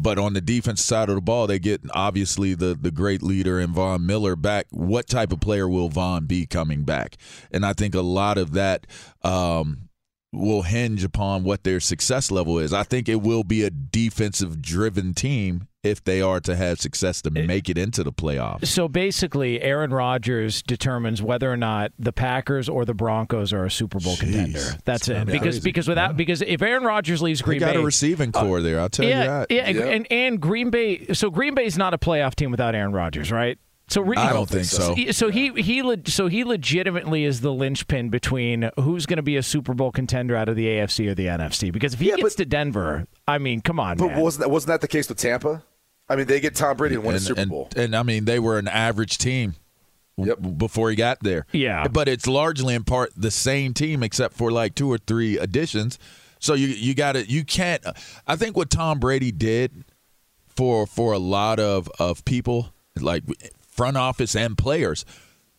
but 0.00 0.18
on 0.18 0.32
the 0.32 0.40
defense 0.40 0.82
side 0.82 1.08
of 1.08 1.14
the 1.14 1.20
ball, 1.20 1.46
they 1.46 1.58
get 1.58 1.82
obviously 1.92 2.54
the 2.54 2.74
the 2.74 2.90
great 2.90 3.22
leader 3.22 3.60
in 3.60 3.72
Von 3.72 4.06
Miller 4.06 4.36
back. 4.36 4.66
What 4.70 5.06
type 5.06 5.32
of 5.32 5.40
player 5.40 5.68
will 5.68 5.88
Von 5.88 6.26
be 6.26 6.46
coming 6.46 6.84
back? 6.84 7.16
And 7.50 7.66
I 7.66 7.72
think 7.72 7.94
a 7.94 8.00
lot 8.00 8.38
of 8.38 8.52
that 8.52 8.86
um, 9.22 9.88
will 10.32 10.62
hinge 10.62 11.04
upon 11.04 11.44
what 11.44 11.64
their 11.64 11.80
success 11.80 12.30
level 12.30 12.58
is. 12.58 12.72
I 12.72 12.82
think 12.82 13.08
it 13.08 13.20
will 13.22 13.44
be 13.44 13.62
a 13.62 13.70
defensive 13.70 14.62
driven 14.62 15.12
team 15.12 15.68
if 15.82 16.04
they 16.04 16.20
are 16.20 16.40
to 16.40 16.54
have 16.56 16.78
success 16.80 17.22
to 17.22 17.30
eh, 17.34 17.46
make 17.46 17.68
it 17.68 17.78
into 17.78 18.02
the 18.04 18.12
playoffs. 18.12 18.66
So 18.66 18.86
basically, 18.88 19.62
Aaron 19.62 19.92
Rodgers 19.92 20.62
determines 20.62 21.22
whether 21.22 21.50
or 21.50 21.56
not 21.56 21.92
the 21.98 22.12
Packers 22.12 22.68
or 22.68 22.84
the 22.84 22.94
Broncos 22.94 23.52
are 23.52 23.64
a 23.64 23.70
Super 23.70 23.98
Bowl 23.98 24.16
contender. 24.16 24.60
That's 24.84 25.08
it. 25.08 25.26
Because 25.26 25.40
crazy. 25.42 25.60
because 25.60 25.88
without 25.88 26.16
because 26.16 26.42
if 26.42 26.60
Aaron 26.62 26.84
Rodgers 26.84 27.22
leaves 27.22 27.40
They 27.40 27.44
Green 27.44 27.60
got 27.60 27.74
Bay, 27.74 27.80
a 27.80 27.84
receiving 27.84 28.30
uh, 28.34 28.40
core 28.42 28.60
there. 28.60 28.78
I'll 28.80 28.88
tell 28.90 29.04
you 29.06 29.12
yeah, 29.12 29.26
that. 29.26 29.50
yeah, 29.50 29.62
and- 29.62 29.78
and 29.78 30.06
and 30.12 30.40
Green 30.40 30.70
Bay. 30.70 31.06
So 31.14 31.30
Green 31.30 31.54
Bay 31.54 31.64
is 31.64 31.78
not 31.78 31.94
a 31.94 31.98
playoff 31.98 32.34
team 32.34 32.50
without 32.50 32.74
Aaron 32.74 32.92
Rodgers, 32.92 33.32
right? 33.32 33.58
So 33.88 34.02
re- 34.02 34.16
I 34.16 34.32
don't 34.32 34.48
think 34.48 34.66
so. 34.66 34.94
So 35.10 35.30
he 35.30 35.50
he 35.60 35.82
le- 35.82 35.96
so 36.06 36.28
he 36.28 36.44
legitimately 36.44 37.24
is 37.24 37.40
the 37.40 37.52
linchpin 37.52 38.08
between 38.08 38.70
who's 38.78 39.04
going 39.04 39.16
to 39.16 39.22
be 39.22 39.36
a 39.36 39.42
Super 39.42 39.74
Bowl 39.74 39.90
contender 39.90 40.36
out 40.36 40.48
of 40.48 40.54
the 40.54 40.66
AFC 40.66 41.08
or 41.08 41.14
the 41.16 41.26
NFC. 41.26 41.72
Because 41.72 41.94
if 41.94 41.98
he 42.00 42.10
Yeah, 42.10 42.16
gets 42.16 42.34
but- 42.36 42.42
to 42.42 42.44
Denver, 42.44 43.08
I 43.26 43.38
mean, 43.38 43.60
come 43.62 43.80
on, 43.80 43.96
but 43.96 44.08
man. 44.08 44.20
wasn't 44.20 44.42
that, 44.44 44.48
wasn't 44.50 44.68
that 44.68 44.80
the 44.80 44.86
case 44.88 45.08
with 45.08 45.18
Tampa? 45.18 45.64
I 46.10 46.16
mean, 46.16 46.26
they 46.26 46.40
get 46.40 46.54
Tom 46.56 46.76
Brady 46.76 46.96
and 46.96 47.04
win 47.04 47.16
a 47.16 47.20
Super 47.20 47.40
and- 47.40 47.50
Bowl. 47.50 47.68
and, 47.76 47.94
I 47.96 48.02
mean, 48.02 48.24
they 48.26 48.38
were 48.38 48.58
an 48.58 48.68
average 48.68 49.16
team 49.16 49.54
Yep. 50.18 50.58
before 50.58 50.90
he 50.90 50.96
got 50.96 51.22
there. 51.22 51.46
Yeah. 51.52 51.88
But 51.88 52.06
it's 52.08 52.26
largely 52.26 52.74
in 52.74 52.84
part 52.84 53.10
the 53.16 53.30
same 53.30 53.72
team 53.72 54.02
except 54.02 54.34
for 54.36 54.50
like 54.50 54.74
two 54.74 54.90
or 54.92 54.98
three 54.98 55.38
additions. 55.38 55.98
So 56.40 56.52
you 56.54 56.66
you 56.68 56.94
got 56.94 57.12
to 57.12 57.24
you 57.30 57.44
can't 57.44 57.82
I 58.26 58.36
think 58.36 58.56
what 58.56 58.68
Tom 58.70 58.98
Brady 58.98 59.30
did 59.32 59.84
for 60.48 60.86
for 60.86 61.12
a 61.14 61.18
lot 61.18 61.58
of 61.60 61.88
of 61.98 62.22
people 62.26 62.72
like 63.00 63.22
front 63.66 63.96
office 63.96 64.34
and 64.36 64.58
players, 64.58 65.06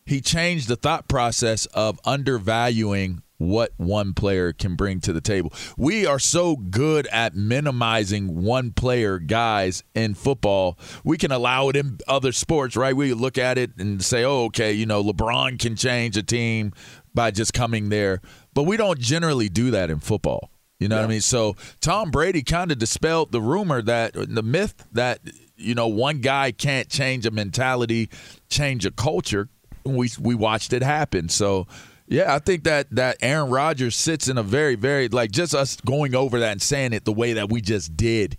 he 0.06 0.20
changed 0.20 0.68
the 0.68 0.76
thought 0.76 1.08
process 1.08 1.66
of 1.66 1.98
undervaluing 2.04 3.22
what 3.42 3.72
one 3.76 4.14
player 4.14 4.52
can 4.52 4.76
bring 4.76 5.00
to 5.00 5.12
the 5.12 5.20
table. 5.20 5.52
We 5.76 6.06
are 6.06 6.18
so 6.18 6.56
good 6.56 7.06
at 7.08 7.34
minimizing 7.34 8.42
one 8.42 8.70
player 8.72 9.18
guys 9.18 9.82
in 9.94 10.14
football. 10.14 10.78
We 11.04 11.18
can 11.18 11.32
allow 11.32 11.68
it 11.68 11.76
in 11.76 11.98
other 12.06 12.32
sports, 12.32 12.76
right? 12.76 12.94
We 12.94 13.12
look 13.14 13.38
at 13.38 13.58
it 13.58 13.72
and 13.78 14.02
say, 14.02 14.24
"Oh, 14.24 14.44
okay, 14.44 14.72
you 14.72 14.86
know, 14.86 15.02
LeBron 15.02 15.58
can 15.58 15.76
change 15.76 16.16
a 16.16 16.22
team 16.22 16.72
by 17.14 17.30
just 17.30 17.52
coming 17.52 17.88
there." 17.88 18.20
But 18.54 18.64
we 18.64 18.76
don't 18.76 18.98
generally 18.98 19.48
do 19.48 19.70
that 19.72 19.90
in 19.90 19.98
football. 19.98 20.50
You 20.82 20.88
know 20.88 20.96
what 20.96 21.04
I 21.04 21.08
mean? 21.08 21.20
So 21.20 21.54
Tom 21.80 22.10
Brady 22.10 22.42
kind 22.42 22.72
of 22.72 22.78
dispelled 22.78 23.30
the 23.30 23.40
rumor 23.40 23.82
that 23.82 24.14
the 24.14 24.42
myth 24.42 24.84
that 24.90 25.20
you 25.56 25.76
know 25.76 25.86
one 25.86 26.18
guy 26.18 26.50
can't 26.50 26.88
change 26.88 27.24
a 27.24 27.30
mentality, 27.30 28.10
change 28.50 28.84
a 28.84 28.90
culture. 28.90 29.48
We 29.84 30.10
we 30.18 30.34
watched 30.34 30.72
it 30.72 30.82
happen. 30.82 31.28
So 31.28 31.68
yeah, 32.12 32.34
I 32.34 32.38
think 32.40 32.64
that 32.64 32.90
that 32.90 33.16
Aaron 33.22 33.50
Rodgers 33.50 33.96
sits 33.96 34.28
in 34.28 34.36
a 34.36 34.42
very 34.42 34.74
very 34.74 35.08
like 35.08 35.30
just 35.30 35.54
us 35.54 35.76
going 35.76 36.14
over 36.14 36.40
that 36.40 36.52
and 36.52 36.62
saying 36.62 36.92
it 36.92 37.04
the 37.04 37.12
way 37.12 37.32
that 37.32 37.48
we 37.50 37.60
just 37.60 37.96
did 37.96 38.36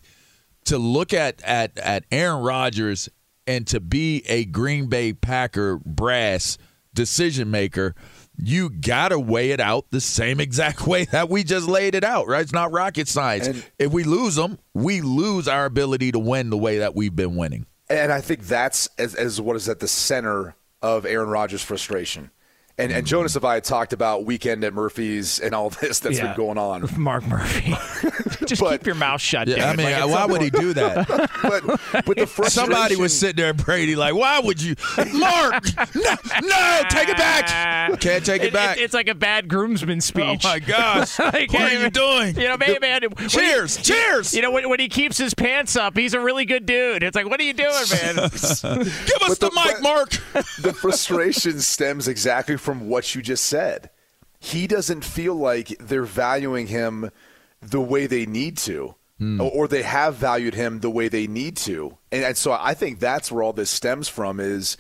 to 0.66 0.78
look 0.78 1.12
at 1.12 1.42
at 1.44 1.78
at 1.80 2.06
Aaron 2.12 2.44
Rodgers 2.44 3.10
and 3.48 3.66
to 3.68 3.80
be 3.80 4.24
a 4.28 4.46
Green 4.46 4.88
Bay 4.88 5.12
Packer 5.12 5.78
brass 5.78 6.60
decision 6.94 7.50
maker, 7.50 7.96
you 8.38 8.70
gotta 8.70 9.20
weigh 9.20 9.50
it 9.50 9.60
out 9.60 9.88
the 9.90 10.02
same 10.02 10.40
exact 10.40 10.86
way 10.88 11.06
that 11.06 11.30
we 11.30 11.44
just 11.44 11.68
laid 11.68 11.96
it 11.96 12.04
out, 12.04 12.28
right? 12.28 12.42
It's 12.42 12.54
not 12.54 12.72
rocket 12.72 13.08
science. 13.08 13.48
And- 13.48 13.66
if 13.80 13.92
we 13.92 14.04
lose 14.04 14.36
them, 14.36 14.60
we 14.76 15.02
lose 15.02 15.48
our 15.48 15.66
ability 15.66 16.12
to 16.12 16.20
win 16.20 16.52
the 16.52 16.58
way 16.58 16.78
that 16.78 16.94
we've 16.94 17.16
been 17.16 17.36
winning. 17.36 17.66
And 17.90 18.12
I 18.12 18.22
think 18.22 18.42
that's 18.42 18.88
as, 19.00 19.16
as 19.16 19.42
what 19.42 19.56
is 19.56 19.68
at 19.68 19.80
the 19.80 19.88
center 19.88 20.56
of 20.82 21.06
Aaron 21.06 21.30
Rodgers' 21.30 21.64
frustration. 21.64 22.30
And, 22.78 22.92
and 22.92 23.06
Jonas 23.06 23.36
and 23.36 23.46
I 23.46 23.54
had 23.56 23.64
talked 23.64 23.94
about 23.94 24.26
weekend 24.26 24.64
at 24.64 24.74
Murphy's 24.74 25.40
and 25.40 25.54
all 25.54 25.70
this 25.70 26.00
that's 26.00 26.18
Yeah. 26.18 26.28
been 26.28 26.38
going 26.38 26.58
on. 26.58 26.90
Mark 26.98 27.26
Murphy, 27.28 27.76
just 28.48 28.62
But- 28.62 28.72
keep 28.80 28.86
your 28.86 28.96
mouth 28.96 29.22
shut. 29.22 29.48
Yeah, 29.48 29.70
I 29.70 29.76
mean, 29.76 29.92
Like, 29.92 30.06
why 30.06 30.12
not- 30.20 30.30
would 30.30 30.42
he 30.42 30.50
do 30.50 30.74
that? 30.74 31.08
But, 31.44 32.06
but 32.06 32.18
the 32.18 32.26
frustration, 32.26 32.50
Somebody 32.74 32.96
was 32.96 33.18
sitting 33.18 33.36
there, 33.36 33.54
Brady, 33.54 33.96
like, 33.96 34.16
why 34.16 34.40
would 34.40 34.62
you, 34.62 34.76
Mark? 35.14 35.66
No, 35.96 36.16
no, 36.42 36.82
take 36.90 37.10
it 37.10 37.18
back. 37.18 38.00
Can't 38.00 38.26
take 38.26 38.42
it, 38.44 38.48
It- 38.48 38.54
back. 38.54 38.78
it- 38.78 38.84
it's 38.84 38.94
like 38.94 39.08
a 39.08 39.16
bad 39.16 39.48
groomsman 39.48 40.02
speech. 40.02 40.42
oh 40.44 40.48
my 40.48 40.60
gosh, 40.60 41.20
Like, 41.20 41.52
what 41.54 41.72
are 41.74 41.84
you 41.84 41.90
doing? 41.90 42.36
You 42.36 42.48
know, 42.50 42.58
man, 42.58 42.78
man. 42.82 43.02
when 43.04 43.12
he- 43.24 43.28
Cheers, 43.28 43.78
cheers. 43.78 44.34
You 44.34 44.42
know, 44.42 44.52
when, 44.52 44.70
when 44.70 44.80
he 44.80 44.88
keeps 44.90 45.18
his 45.18 45.34
pants 45.34 45.76
up, 45.76 45.98
he's 45.98 46.14
a 46.14 46.20
really 46.20 46.46
good 46.46 46.66
dude. 46.66 47.04
It's 47.04 47.16
like, 47.16 47.28
what 47.30 47.40
are 47.40 47.44
you 47.44 47.54
doing, 47.54 47.74
man? 47.92 48.16
Give 48.16 48.24
us 48.34 48.62
But 48.62 49.40
the, 49.40 49.50
the- 49.50 49.52
mic, 49.66 49.82
Mark. 49.82 50.10
the 50.62 50.74
frustration 50.74 51.60
stems 51.60 52.08
exactly 52.08 52.58
from 52.58 52.88
what 52.88 53.14
you 53.16 53.22
just 53.22 53.46
said. 53.46 53.90
he 54.40 54.68
doesn't 54.68 55.04
feel 55.06 55.36
like 55.36 55.70
they're 55.80 56.04
valuing 56.04 56.68
him 56.68 57.10
the 57.70 57.82
way 57.82 58.08
they 58.08 58.26
need 58.26 58.58
to. 58.60 58.96
Hmm. 59.20 59.40
Or, 59.40 59.52
or 59.52 59.68
they 59.68 59.84
have 59.84 60.16
valued 60.16 60.56
him 60.56 60.80
the 60.80 60.90
way 60.90 61.08
they 61.08 61.28
need 61.28 61.56
to, 61.58 61.98
and, 62.12 62.24
and 62.24 62.36
so 62.36 62.52
I 62.52 62.74
think 62.74 63.00
that's 63.00 63.32
where 63.32 63.44
all 63.44 63.54
this 63.54 63.70
stems 63.70 64.10
from. 64.10 64.40
Is 64.40 64.76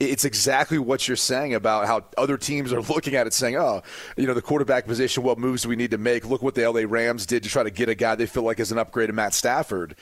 it's 0.00 0.24
exactly 0.24 0.78
what 0.78 1.06
you're 1.06 1.16
saying 1.16 1.54
about 1.54 1.86
how 1.86 2.04
other 2.18 2.36
teams 2.36 2.72
are 2.72 2.80
looking 2.92 3.14
at 3.14 3.28
it, 3.28 3.32
saying, 3.32 3.56
"Oh, 3.56 3.82
you 4.16 4.26
know, 4.26 4.34
the 4.34 4.42
quarterback 4.42 4.86
position. 4.86 5.22
What 5.22 5.38
moves 5.38 5.62
do 5.62 5.68
we 5.68 5.76
need 5.76 5.92
to 5.92 5.98
make? 5.98 6.26
Look 6.26 6.42
what 6.42 6.56
the 6.56 6.68
LA 6.68 6.82
Rams 6.84 7.26
did 7.26 7.44
to 7.44 7.48
try 7.48 7.62
to 7.62 7.70
get 7.70 7.88
a 7.88 7.94
guy 7.94 8.16
they 8.16 8.26
feel 8.26 8.42
like 8.42 8.58
is 8.58 8.72
an 8.72 8.78
upgrade 8.78 9.06
to 9.06 9.12
Matt 9.12 9.34
Stafford." 9.34 9.94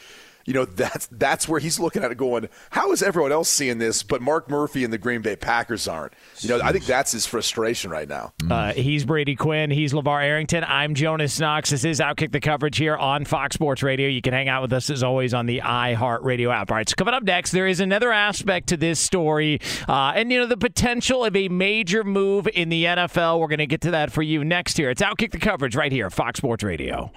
You 0.44 0.54
know, 0.54 0.64
that's 0.64 1.06
that's 1.10 1.48
where 1.48 1.60
he's 1.60 1.80
looking 1.80 2.02
at 2.02 2.10
it, 2.10 2.18
going, 2.18 2.48
"How 2.70 2.92
is 2.92 3.02
everyone 3.02 3.32
else 3.32 3.48
seeing 3.48 3.78
this, 3.78 4.02
but 4.02 4.20
Mark 4.20 4.50
Murphy 4.50 4.84
and 4.84 4.92
the 4.92 4.98
Green 4.98 5.22
Bay 5.22 5.36
Packers 5.36 5.88
aren't?" 5.88 6.12
You 6.40 6.48
know, 6.50 6.60
I 6.62 6.72
think 6.72 6.86
that's 6.86 7.12
his 7.12 7.26
frustration 7.26 7.90
right 7.90 8.08
now. 8.08 8.32
Uh, 8.50 8.72
he's 8.72 9.04
Brady 9.04 9.36
Quinn. 9.36 9.70
He's 9.70 9.92
LeVar 9.92 10.22
Arrington. 10.22 10.64
I'm 10.66 10.94
Jonas 10.94 11.38
Knox. 11.40 11.70
This 11.70 11.84
is 11.84 12.00
Outkick 12.00 12.32
the 12.32 12.40
coverage 12.40 12.76
here 12.76 12.96
on 12.96 13.24
Fox 13.24 13.54
Sports 13.54 13.82
Radio. 13.82 14.08
You 14.08 14.20
can 14.20 14.32
hang 14.32 14.48
out 14.48 14.62
with 14.62 14.72
us 14.72 14.90
as 14.90 15.02
always 15.02 15.32
on 15.34 15.46
the 15.46 15.60
iHeartRadio 15.60 16.52
app. 16.52 16.70
All 16.70 16.76
right, 16.76 16.88
so 16.88 16.94
coming 16.96 17.14
up 17.14 17.22
next, 17.22 17.52
there 17.52 17.66
is 17.66 17.80
another 17.80 18.12
aspect 18.12 18.68
to 18.68 18.76
this 18.76 19.00
story, 19.00 19.60
uh, 19.88 20.12
and 20.14 20.30
you 20.30 20.38
know 20.38 20.46
the 20.46 20.56
potential 20.56 21.24
of 21.24 21.34
a 21.36 21.48
major 21.48 22.04
move 22.04 22.48
in 22.52 22.68
the 22.68 22.84
NFL. 22.84 23.40
We're 23.40 23.48
going 23.48 23.58
to 23.58 23.66
get 23.66 23.80
to 23.82 23.92
that 23.92 24.12
for 24.12 24.22
you 24.22 24.44
next 24.44 24.76
here. 24.76 24.90
It's 24.90 25.02
Outkick 25.02 25.32
the 25.32 25.38
coverage 25.38 25.76
right 25.76 25.92
here, 25.92 26.10
Fox 26.10 26.38
Sports 26.38 26.62
Radio. 26.62 27.12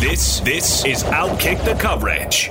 This 0.00 0.40
this 0.40 0.84
is 0.84 1.02
Outkick 1.04 1.64
the 1.64 1.72
coverage. 1.72 2.50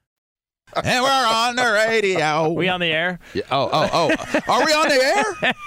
And 0.75 1.03
we're 1.03 1.09
on 1.09 1.55
the 1.55 1.63
radio. 1.87 2.49
We 2.51 2.67
on 2.69 2.79
the 2.79 2.87
air? 2.87 3.19
Yeah, 3.33 3.43
oh, 3.51 3.69
oh, 3.71 3.89
oh. 3.93 4.39
Are 4.47 4.65
we 4.65 4.71
on 4.73 4.87
the 4.89 4.95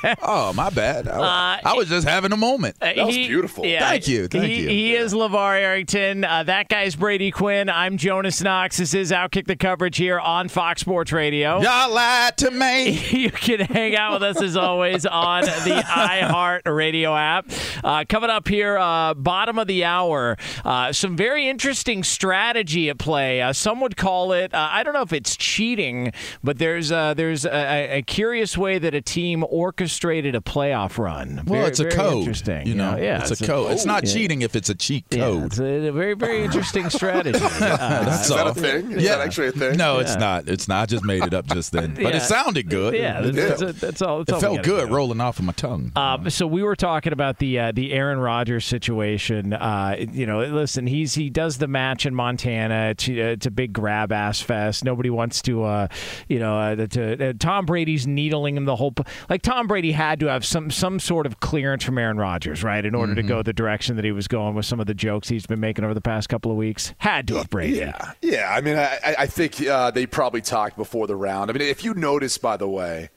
air? 0.06 0.16
Oh, 0.22 0.52
my 0.52 0.70
bad. 0.70 1.08
I, 1.08 1.60
I 1.64 1.74
was 1.74 1.88
just 1.88 2.06
having 2.06 2.32
a 2.32 2.36
moment. 2.36 2.76
Uh, 2.80 2.92
That 2.94 3.06
was 3.06 3.14
he- 3.14 3.28
beautiful. 3.28 3.64
yeah, 3.66 3.80
Thank 3.88 4.08
you, 4.08 4.28
thank 4.28 4.44
he, 4.44 4.62
you. 4.62 4.68
He 4.68 4.94
is 4.96 5.12
LeVar 5.14 5.58
Arrington. 5.58 6.24
Uh, 6.24 6.42
that 6.44 6.68
guy's 6.68 6.94
Brady 6.96 7.30
Quinn. 7.30 7.68
I'm 7.68 7.96
Jonas 7.96 8.40
Knox. 8.42 8.76
This 8.78 8.94
is 8.94 9.10
Outkick 9.12 9.46
the 9.46 9.56
Coverage 9.56 9.96
here 9.96 10.18
on 10.20 10.48
Fox 10.48 10.80
Sports 10.80 11.12
Radio. 11.12 11.60
Y'all 11.60 11.92
lied 11.92 12.36
to 12.38 12.50
me. 12.50 13.02
You 13.24 13.30
can 13.30 13.60
hang 13.60 13.96
out 13.96 14.14
with 14.14 14.22
us 14.22 14.42
as 14.42 14.56
always 14.56 15.06
on 15.06 15.44
the 15.44 15.82
iHeart 15.86 16.62
Radio 16.66 17.14
app. 17.16 17.46
Uh, 17.82 18.04
coming 18.08 18.28
up 18.28 18.48
here, 18.48 18.76
uh, 18.76 19.14
bottom 19.14 19.58
of 19.58 19.66
the 19.66 19.84
hour, 19.84 20.36
uh, 20.64 20.92
some 20.92 21.16
very 21.16 21.48
interesting 21.48 22.02
strategy 22.02 22.90
at 22.90 22.98
play. 22.98 23.40
Uh, 23.40 23.52
some 23.52 23.80
would 23.80 23.96
call 23.96 24.32
it, 24.32 24.52
uh, 24.52 24.68
I 24.70 24.82
don't 24.82 24.93
know 24.94 25.02
if 25.02 25.12
it's 25.12 25.36
cheating, 25.36 26.12
but 26.42 26.58
there's 26.58 26.90
uh, 26.90 27.14
there's 27.14 27.44
a, 27.44 27.98
a 27.98 28.02
curious 28.02 28.56
way 28.56 28.78
that 28.78 28.94
a 28.94 29.00
team 29.02 29.44
orchestrated 29.48 30.34
a 30.34 30.40
playoff 30.40 30.98
run. 30.98 31.36
Well, 31.46 31.60
Very- 31.60 31.66
it's 31.68 31.80
a 31.80 31.88
code. 31.88 32.18
Interesting. 32.18 32.66
You 32.66 32.74
know, 32.74 32.96
yeah, 32.96 33.20
it's, 33.20 33.40
a 33.40 33.46
code. 33.46 33.72
It's 33.72 33.84
not 33.84 34.04
yeah. 34.06 34.12
cheating 34.12 34.42
if 34.42 34.56
it's 34.56 34.70
a 34.70 34.74
cheat 34.74 35.04
Yeah, 35.10 35.18
code. 35.18 35.44
it's 35.46 35.58
a, 35.58 35.88
a 35.88 35.92
very, 35.92 36.14
very 36.14 36.44
interesting 36.44 36.88
strategy. 36.90 37.38
Uh, 37.42 37.48
That's 38.04 38.28
Is 38.28 38.34
that 38.34 38.46
a 38.46 38.54
thing? 38.54 38.92
Is 38.92 39.04
that 39.08 39.20
actually 39.20 39.48
a 39.48 39.52
thing? 39.52 39.76
No, 39.76 39.98
it's 39.98 40.16
not. 40.16 40.48
It's 40.48 40.68
not. 40.68 40.82
I 40.82 40.86
just 40.86 41.04
made 41.04 41.24
it 41.24 41.34
up 41.34 41.46
just 41.46 41.72
then. 41.72 41.94
But 42.04 42.12
Yeah. 42.12 42.16
it 42.16 42.22
sounded 42.22 42.68
good. 42.68 42.94
yeah, 42.94 43.20
it, 43.22 43.32
that's, 43.34 43.60
that's, 43.60 43.80
that's 43.80 44.02
all. 44.02 44.18
That's 44.24 44.30
it 44.30 44.34
all 44.34 44.40
felt 44.54 44.62
good 44.64 44.88
do. 44.88 44.94
rolling 44.94 45.20
off 45.20 45.38
of 45.38 45.44
my 45.44 45.52
tongue. 45.52 45.92
Um, 45.96 46.28
so 46.30 46.46
we 46.46 46.62
were 46.62 46.76
talking 46.76 47.12
about 47.12 47.38
the 47.38 47.58
uh, 47.58 47.72
the 47.72 47.92
Aaron 47.92 48.18
Rodgers 48.18 48.64
situation. 48.64 49.52
Uh, 49.52 49.96
you 50.12 50.26
know, 50.26 50.44
listen, 50.44 50.86
he's 50.86 51.14
he 51.14 51.30
does 51.30 51.58
the 51.58 51.68
match 51.68 52.04
in 52.06 52.14
Montana. 52.14 52.90
It's, 52.90 53.08
uh, 53.08 53.12
it's 53.12 53.46
a 53.46 53.50
big 53.50 53.72
grab 53.72 54.12
ass 54.12 54.40
fest. 54.40 54.83
Nobody 54.84 55.10
wants 55.10 55.42
to, 55.42 55.64
uh, 55.64 55.88
you 56.28 56.38
know, 56.38 56.56
uh, 56.58 56.86
to, 56.86 57.30
uh, 57.30 57.32
Tom 57.38 57.66
Brady's 57.66 58.06
needling 58.06 58.56
him 58.56 58.64
the 58.66 58.76
whole. 58.76 58.94
Like 59.28 59.42
Tom 59.42 59.66
Brady 59.66 59.92
had 59.92 60.20
to 60.20 60.26
have 60.26 60.44
some 60.44 60.70
some 60.70 61.00
sort 61.00 61.26
of 61.26 61.40
clearance 61.40 61.82
from 61.82 61.98
Aaron 61.98 62.18
Rodgers, 62.18 62.62
right, 62.62 62.84
in 62.84 62.94
order 62.94 63.14
to 63.14 63.22
go 63.22 63.42
the 63.42 63.52
direction 63.52 63.96
that 63.96 64.04
he 64.04 64.12
was 64.12 64.28
going 64.28 64.54
with 64.54 64.66
some 64.66 64.78
of 64.80 64.86
the 64.86 64.94
jokes 64.94 65.28
he's 65.28 65.46
been 65.46 65.60
making 65.60 65.84
over 65.84 65.94
the 65.94 66.00
past 66.00 66.28
couple 66.28 66.50
of 66.50 66.56
weeks. 66.56 66.94
Had 66.98 67.26
to 67.28 67.36
have 67.36 67.50
Brady. 67.50 67.78
Yeah, 67.78 68.12
yeah. 68.22 68.52
I 68.54 68.60
mean, 68.60 68.76
I, 68.76 68.98
I- 69.04 69.14
I 69.24 69.26
think 69.26 69.60
uh, 69.66 69.90
they 69.90 70.06
probably 70.06 70.40
talked 70.42 70.76
before 70.76 71.06
the 71.06 71.16
round. 71.16 71.50
I 71.50 71.54
mean, 71.54 71.62
if 71.62 71.82
you 71.82 71.94
notice, 71.94 72.36
by 72.36 72.56
the 72.58 72.68
way, 72.68 73.08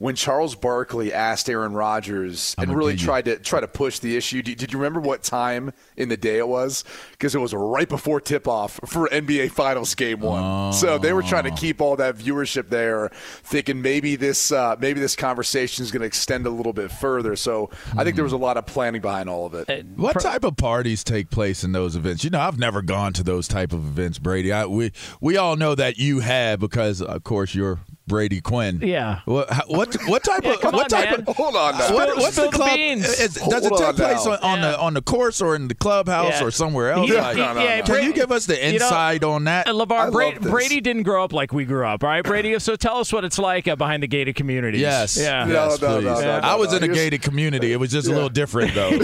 when 0.00 0.14
Charles 0.16 0.54
Barkley 0.54 1.12
asked 1.12 1.50
Aaron 1.50 1.74
Rodgers 1.74 2.54
I'm 2.56 2.70
and 2.70 2.78
really 2.78 2.96
tried 2.96 3.26
to 3.26 3.38
try 3.38 3.60
to 3.60 3.68
push 3.68 3.98
the 3.98 4.16
issue, 4.16 4.40
did, 4.40 4.56
did 4.56 4.72
you 4.72 4.78
remember 4.78 4.98
what 4.98 5.22
time 5.22 5.74
in 5.94 6.08
the 6.08 6.16
day 6.16 6.38
it 6.38 6.48
was? 6.48 6.84
Because 7.12 7.34
it 7.34 7.38
was 7.38 7.52
right 7.52 7.88
before 7.88 8.18
tip 8.18 8.48
off 8.48 8.80
for 8.86 9.08
NBA 9.08 9.50
Finals 9.50 9.94
Game 9.94 10.20
One. 10.20 10.72
So 10.72 10.96
they 10.96 11.12
were 11.12 11.22
trying 11.22 11.44
to 11.44 11.50
keep 11.50 11.82
all 11.82 11.96
that 11.96 12.16
viewership 12.16 12.70
there, 12.70 13.10
thinking 13.42 13.82
maybe 13.82 14.16
this 14.16 14.50
uh, 14.50 14.74
maybe 14.80 15.00
this 15.00 15.14
conversation 15.14 15.82
is 15.82 15.90
going 15.90 16.00
to 16.00 16.06
extend 16.06 16.46
a 16.46 16.50
little 16.50 16.72
bit 16.72 16.90
further. 16.90 17.36
So 17.36 17.68
I 17.94 18.02
think 18.02 18.16
there 18.16 18.24
was 18.24 18.32
a 18.32 18.38
lot 18.38 18.56
of 18.56 18.64
planning 18.64 19.02
behind 19.02 19.28
all 19.28 19.44
of 19.44 19.52
it. 19.52 19.84
What 19.96 20.18
type 20.18 20.44
of 20.44 20.56
parties 20.56 21.04
take 21.04 21.28
place 21.28 21.62
in 21.62 21.72
those 21.72 21.94
events? 21.94 22.24
You 22.24 22.30
know, 22.30 22.40
I've 22.40 22.58
never 22.58 22.80
gone 22.80 23.12
to 23.12 23.22
those 23.22 23.46
type 23.46 23.74
of 23.74 23.80
events, 23.80 24.18
Brady. 24.18 24.50
I, 24.50 24.64
we 24.64 24.92
we 25.20 25.36
all 25.36 25.56
know 25.56 25.74
that 25.74 25.98
you 25.98 26.20
have 26.20 26.58
because, 26.58 27.02
of 27.02 27.22
course, 27.22 27.54
you're 27.54 27.80
Brady 28.10 28.40
Quinn. 28.40 28.80
Yeah. 28.82 29.20
What 29.24 29.48
what 29.68 29.94
what 30.08 30.24
type 30.24 30.44
of 30.44 30.62
what 30.64 30.74
on, 30.74 30.88
type 30.88 31.10
man. 31.10 31.24
of 31.28 31.36
Hold 31.36 31.54
on 31.54 31.78
now. 31.78 31.94
what, 31.94 32.08
Spill- 32.08 32.16
what's 32.22 32.32
spill 32.36 32.44
the 32.46 32.50
the 32.50 32.56
club? 32.56 32.74
beans. 32.74 33.06
Is- 33.20 33.34
does 33.34 33.64
it 33.64 33.70
take 33.70 33.80
on 33.88 33.94
place 33.94 34.24
now. 34.26 34.32
on, 34.32 34.38
on 34.42 34.58
Yeah. 34.58 34.70
the 34.72 34.78
on 34.80 34.94
the 34.94 35.02
course 35.02 35.40
or 35.40 35.54
in 35.54 35.68
the 35.68 35.74
clubhouse 35.76 36.40
Yeah. 36.40 36.44
or 36.46 36.50
somewhere 36.50 36.90
else? 36.90 37.08
He- 37.08 37.16
Like, 37.16 37.36
he- 37.36 37.40
no, 37.42 37.52
no, 37.54 37.62
yeah, 37.62 37.76
no. 37.76 37.82
can 37.84 38.04
you 38.04 38.12
give 38.12 38.32
us 38.32 38.46
the 38.46 38.54
you 38.56 38.78
know, 38.80 38.84
insight 38.86 39.22
on 39.24 39.44
that? 39.44 39.68
Uh, 39.68 39.70
I 39.70 39.84
LeVar, 39.84 40.10
Brady. 40.12 40.38
Brady 40.40 40.80
didn't 40.80 41.04
grow 41.04 41.22
up 41.22 41.32
like 41.32 41.52
we 41.52 41.64
grew 41.64 41.86
up, 41.86 42.02
right, 42.02 42.24
Brady? 42.24 42.58
So 42.58 42.74
tell 42.74 42.96
us 42.98 43.12
what 43.12 43.24
it's 43.24 43.38
like 43.38 43.68
uh, 43.68 43.76
behind 43.76 44.02
the 44.02 44.08
gated 44.08 44.34
community. 44.34 44.78
Yes. 44.78 45.16
Yeah. 45.16 45.44
No, 45.44 45.68
Yes, 45.68 45.80
no, 45.80 45.88
no, 45.88 45.94
please. 46.00 46.04
no, 46.24 46.40
no, 46.40 46.46
I 46.48 46.56
was 46.56 46.70
no. 46.72 46.78
in 46.78 46.82
a 46.84 46.88
gated 46.88 47.22
community. 47.22 47.72
It 47.72 47.76
was 47.76 47.92
just 47.92 48.08
a 48.08 48.12
little 48.12 48.28
different, 48.28 48.74
though. 48.74 48.90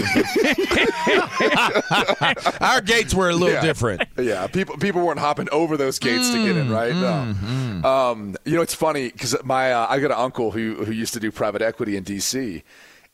Our 2.61 2.81
gates 2.81 3.13
were 3.13 3.29
a 3.29 3.35
little 3.35 3.61
different. 3.61 4.03
Yeah, 4.17 4.47
people 4.47 4.77
people 4.77 5.01
weren't 5.05 5.19
hopping 5.19 5.47
over 5.51 5.77
those 5.77 5.99
gates 5.99 6.29
to 6.31 6.43
get 6.45 6.57
in, 6.57 6.69
right? 6.69 6.93
no. 6.93 7.87
Um, 7.87 8.35
you 8.45 8.55
know, 8.55 8.61
it's 8.61 8.73
funny 8.73 8.96
because 9.05 9.35
my 9.43 9.71
uh, 9.73 9.87
I 9.89 9.99
got 9.99 10.11
an 10.11 10.17
uncle 10.17 10.51
who 10.51 10.83
who 10.83 10.91
used 10.91 11.13
to 11.13 11.19
do 11.19 11.31
private 11.31 11.61
equity 11.61 11.95
in 11.95 12.03
D.C. 12.03 12.63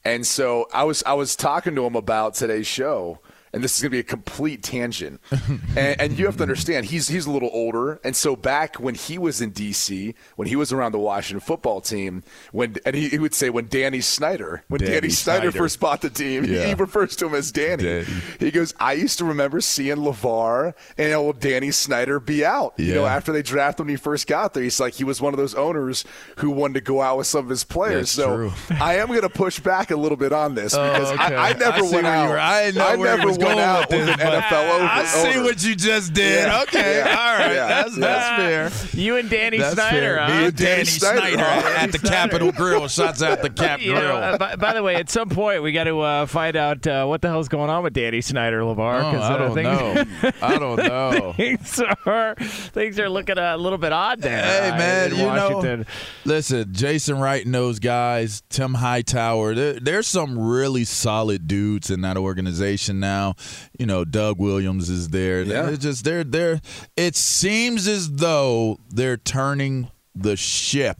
And 0.05 0.25
so 0.25 0.67
I 0.73 0.83
was 0.83 1.03
I 1.03 1.13
was 1.13 1.35
talking 1.35 1.75
to 1.75 1.85
him 1.85 1.95
about 1.95 2.35
today's 2.35 2.67
show, 2.67 3.19
and 3.53 3.63
this 3.63 3.75
is 3.75 3.81
going 3.81 3.91
to 3.91 3.95
be 3.95 3.99
a 3.99 4.03
complete 4.03 4.63
tangent. 4.63 5.21
and, 5.77 6.01
and 6.01 6.17
you 6.19 6.25
have 6.25 6.37
to 6.37 6.43
understand, 6.43 6.85
he's 6.87 7.07
he's 7.07 7.25
a 7.25 7.31
little 7.31 7.49
older, 7.53 7.99
and 8.03 8.15
so 8.15 8.35
back 8.35 8.75
when 8.77 8.95
he 8.95 9.17
was 9.17 9.41
in 9.41 9.51
D.C., 9.51 10.15
when 10.35 10.47
he 10.47 10.55
was 10.55 10.73
around 10.73 10.91
the 10.91 10.99
Washington 10.99 11.39
football 11.39 11.81
team, 11.81 12.23
when 12.51 12.75
and 12.85 12.95
he, 12.95 13.09
he 13.09 13.19
would 13.19 13.33
say 13.33 13.49
when 13.49 13.67
Danny 13.67 14.01
Snyder, 14.01 14.63
when 14.67 14.79
Danny, 14.79 14.91
Danny 14.93 15.09
Snyder, 15.09 15.51
Snyder. 15.51 15.57
first 15.57 15.79
bought 15.79 16.01
the 16.01 16.09
team, 16.09 16.43
he- 16.43 16.55
Yeah. 16.55 16.65
he 16.67 16.73
refers 16.73 17.15
to 17.17 17.27
him 17.27 17.35
as 17.35 17.51
Danny. 17.51 17.83
Danny. 17.83 18.05
He 18.39 18.51
goes, 18.51 18.73
I 18.79 18.93
used 18.93 19.17
to 19.19 19.25
remember 19.25 19.61
seeing 19.61 19.97
LeVar 19.97 20.73
and 20.97 21.13
old 21.13 21.39
Danny 21.39 21.71
Snyder 21.71 22.19
be 22.19 22.43
out. 22.45 22.73
You 22.77 22.95
know, 22.95 23.05
after 23.05 23.31
they 23.31 23.41
drafted 23.41 23.81
him 23.81 23.87
when 23.87 23.93
he 23.93 23.97
first 23.97 24.27
got 24.27 24.53
there, 24.53 24.63
he's 24.63 24.79
like, 24.79 24.93
he 24.93 25.03
was 25.03 25.21
one 25.21 25.33
of 25.33 25.37
those 25.37 25.53
owners 25.55 26.05
who 26.37 26.49
wanted 26.49 26.73
to 26.75 26.81
go 26.81 27.01
out 27.01 27.17
with 27.17 27.27
some 27.27 27.43
of 27.45 27.49
his 27.49 27.63
players. 27.63 28.09
So. 28.11 28.51
I 28.79 28.97
am 28.97 29.07
going 29.07 29.21
to 29.21 29.29
push 29.29 29.59
back 29.59 29.91
a 29.91 29.95
little 29.95 30.17
bit 30.17 30.31
on 30.33 30.55
this 30.55 30.73
oh, 30.73 30.91
because 30.91 31.11
Oh, 31.11 31.13
okay. 31.15 31.35
I, 31.35 31.49
I 31.49 31.53
never 31.53 31.77
I 31.77 31.81
went 31.91 32.07
out. 32.07 32.37
I 32.37 32.95
where 32.95 33.17
never 33.17 33.31
going 33.43 33.60
out 33.60 33.89
with 33.89 33.99
with, 34.08 34.10
an 34.10 34.19
NFL 34.19 34.69
over. 34.75 34.84
I 34.86 35.03
see 35.06 35.29
owner. 35.29 35.43
what 35.43 35.63
you 35.63 35.75
just 35.75 36.13
did. 36.13 36.47
Yeah. 36.47 36.62
Okay, 36.63 36.97
Yeah. 36.97 37.10
all 37.17 37.38
right, 37.38 37.53
Yeah. 37.53 37.67
that's 37.67 37.95
that's 37.97 38.82
fair. 38.91 38.99
You 38.99 39.17
and 39.17 39.29
Danny 39.29 39.58
That's 39.58 39.73
Snyder, 39.75 39.97
fair. 39.99 40.19
huh? 40.19 40.27
Me 40.39 40.45
and 40.45 40.56
Danny, 40.56 40.71
Danny 40.75 40.86
Snyder, 40.86 41.19
Snyder, 41.19 41.39
at, 41.39 41.63
huh? 41.63 41.69
at 41.84 41.91
the 41.91 41.97
Snyder. 41.99 42.15
Capital 42.15 42.51
Grille. 42.51 42.88
Shots 42.88 43.21
out 43.21 43.41
the 43.41 43.49
Cap 43.63 43.82
You 43.82 43.93
know, 43.93 43.99
Grill. 44.01 44.15
uh, 44.17 44.38
by, 44.38 44.56
by 44.56 44.73
the 44.73 44.84
way, 44.84 44.95
at 44.95 45.10
some 45.10 45.29
point 45.29 45.63
we 45.63 45.71
got 45.71 45.86
to 45.86 45.99
uh, 46.01 46.25
find 46.25 46.56
out 46.56 46.86
uh, 46.88 47.06
what 47.06 47.21
the 47.21 47.27
hell's 47.29 47.47
going 47.49 47.69
on 47.69 47.84
with 47.84 47.93
Danny 47.93 48.21
Snyder, 48.21 48.62
LeVar. 48.62 48.99
Oh, 49.03 49.12
'cause, 49.12 49.21
I 49.21 49.34
uh, 49.34 49.38
don't 49.38 49.53
things, 49.53 50.23
know. 50.23 50.32
I 50.41 50.58
don't 50.58 50.77
know. 50.77 51.34
things 51.38 51.82
are 52.06 52.36
things 52.36 52.99
are 52.99 53.10
looking 53.10 53.38
a 53.38 53.58
little 53.58 53.77
bit 53.77 53.91
odd 53.91 54.21
there. 54.21 54.43
Hey 54.43 54.69
uh, 54.69 54.77
man, 54.77 55.12
in 55.13 55.19
you 55.19 55.25
Washington. 55.25 55.79
know, 55.82 55.86
listen, 56.25 56.73
Jason 56.73 57.19
Wright 57.19 57.43
and 57.45 57.53
those 57.53 57.79
guys, 57.79 58.43
Tim 58.49 58.75
Hightower. 58.75 59.56
There, 59.56 59.73
there's 59.73 60.08
some 60.08 60.38
really 60.38 60.84
solid 60.84 61.47
dudes 61.47 61.89
in 61.89 62.01
that 62.01 62.17
organization 62.17 62.99
now. 62.99 63.32
You 63.79 63.85
know, 63.85 64.05
Doug 64.05 64.39
Williams 64.39 64.89
is 64.89 65.09
there. 65.09 65.41
Yeah. 65.43 65.63
They're 65.63 65.77
just 65.77 66.03
they're 66.05 66.23
they're. 66.23 66.61
It 66.97 67.15
seems 67.15 67.87
as 67.87 68.11
though 68.11 68.79
they're 68.89 69.17
turning 69.17 69.89
the 70.15 70.35
ship 70.37 70.97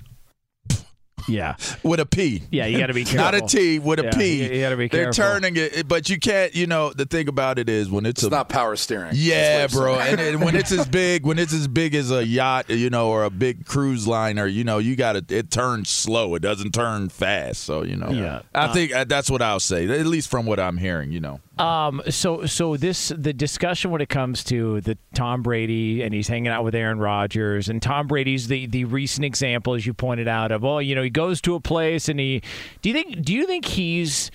Yeah, 1.28 1.56
with 1.84 2.02
a 2.02 2.06
P. 2.06 2.44
yeah, 2.52 2.66
you 2.66 2.78
got 2.78 2.88
to 2.88 2.94
be 2.94 3.06
careful. 3.06 3.20
Not 3.32 3.36
a 3.36 3.42
T 3.48 3.80
with 3.80 4.00
a 4.00 4.04
Yeah, 4.06 4.12
P. 4.12 4.44
you- 4.44 4.50
you 4.56 4.62
gotta 4.62 4.76
be 4.76 4.90
careful. 4.90 5.14
They're 5.14 5.14
turning 5.40 5.56
it, 5.56 5.88
but 5.88 6.10
you 6.10 6.20
can't. 6.20 6.54
You 6.54 6.68
know, 6.68 6.92
the 6.92 7.06
thing 7.06 7.30
about 7.30 7.60
it 7.60 7.70
is 7.70 7.90
when 7.90 8.06
it's, 8.06 8.24
It's 8.24 8.28
a 8.28 8.30
not 8.36 8.50
power 8.50 8.76
steering. 8.76 9.12
yeah, 9.16 9.68
bro. 9.68 10.00
And, 10.00 10.20
and 10.20 10.42
when 10.44 10.54
it's 10.58 10.74
as 10.74 10.86
big, 10.86 11.26
when 11.26 11.40
it's 11.40 11.54
as 11.54 11.70
big 11.70 11.96
as 11.96 12.12
a 12.12 12.26
yacht, 12.26 12.70
you 12.70 12.90
know, 12.90 13.08
or 13.10 13.24
a 13.24 13.30
big 13.30 13.66
cruise 13.66 14.06
liner, 14.06 14.46
you 14.48 14.66
know, 14.66 14.80
you 14.80 14.98
got 14.98 15.14
to. 15.14 15.24
It 15.34 15.50
turns 15.50 15.90
slow. 15.90 16.36
It 16.36 16.42
doesn't 16.42 16.74
turn 16.74 17.08
fast. 17.08 17.64
So 17.64 17.84
you 17.86 17.96
know, 17.96 18.10
Yeah. 18.10 18.42
I 18.54 18.74
think 18.74 18.94
uh, 18.94 19.06
that's 19.06 19.32
what 19.32 19.42
I'll 19.42 19.62
say. 19.62 19.88
At 19.88 20.06
least 20.08 20.28
from 20.30 20.46
what 20.46 20.60
I'm 20.60 20.76
hearing, 20.76 21.14
you 21.14 21.22
know. 21.22 21.40
Um, 21.58 22.02
so 22.10 22.48
so 22.48 22.78
this 22.78 23.10
the 23.16 23.32
discussion 23.32 23.92
when 23.92 24.02
it 24.02 24.10
comes 24.10 24.44
to 24.46 24.82
the 24.82 24.98
Tom 25.14 25.44
Brady 25.44 26.02
and 26.02 26.12
he's 26.12 26.28
hanging 26.28 26.52
out 26.52 26.64
with 26.64 26.74
Aaron 26.74 26.98
Rodgers 26.98 27.70
and 27.70 27.80
Tom 27.80 28.08
Brady's 28.08 28.48
the 28.48 28.66
the 28.66 28.86
recent 28.86 29.24
example 29.24 29.76
as 29.76 29.86
you 29.86 29.94
pointed 29.94 30.28
out 30.28 30.52
of 30.52 30.66
oh 30.66 30.80
you 30.80 30.96
know 30.96 31.04
he 31.04 31.12
goes 31.12 31.42
to 31.42 31.54
a 31.54 31.60
place 31.60 32.10
and 32.10 32.20
he 32.20 32.42
do 32.82 32.90
you 32.90 32.96
think 32.96 33.22
do 33.24 33.34
you 33.34 33.46
think 33.46 33.66
he's 33.66 34.32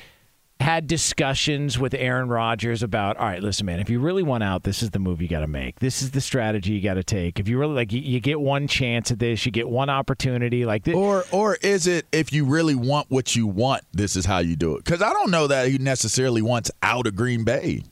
had 0.61 0.87
discussions 0.87 1.79
with 1.79 1.94
Aaron 1.94 2.29
Rodgers 2.29 2.83
about 2.83 3.16
all 3.16 3.27
right 3.27 3.42
listen 3.42 3.64
man 3.64 3.79
if 3.79 3.88
you 3.88 4.01
really 4.01 4.23
want 4.23 4.42
out 4.42 4.64
this 4.64 4.83
is 4.83 4.90
the 4.90 4.99
move 4.99 5.23
you 5.23 5.29
got 5.29 5.40
to 5.40 5.47
make 5.47 5.79
this 5.79 6.03
is 6.03 6.11
the 6.11 6.21
strategy 6.21 6.73
you 6.73 6.81
got 6.83 6.94
to 6.94 7.05
take 7.05 7.38
if 7.38 7.49
you 7.49 7.59
really 7.59 7.75
like 7.75 7.92
you, 7.92 8.01
you 8.01 8.18
get 8.21 8.40
one 8.40 8.66
chance 8.66 9.11
at 9.11 9.18
this 9.21 9.47
you 9.47 9.53
get 9.53 9.68
one 9.68 9.88
opportunity 9.88 10.66
like 10.66 10.83
this 10.85 10.97
Or 10.97 11.25
or 11.31 11.57
is 11.62 11.87
it 11.87 12.07
if 12.12 12.33
you 12.33 12.44
really 12.44 12.75
want 12.75 13.11
what 13.11 13.37
you 13.37 13.47
want, 13.47 13.85
this 13.92 14.16
is 14.16 14.27
how 14.27 14.38
you 14.38 14.57
do 14.57 14.77
it? 14.77 14.85
Because 14.85 15.03
I 15.03 15.12
don't 15.12 15.31
know 15.31 15.47
that 15.47 15.68
he 15.68 15.79
necessarily 15.79 16.42
wants 16.42 16.71
out 16.83 17.07
of 17.07 17.14
Green 17.14 17.44
Bay. 17.44 17.83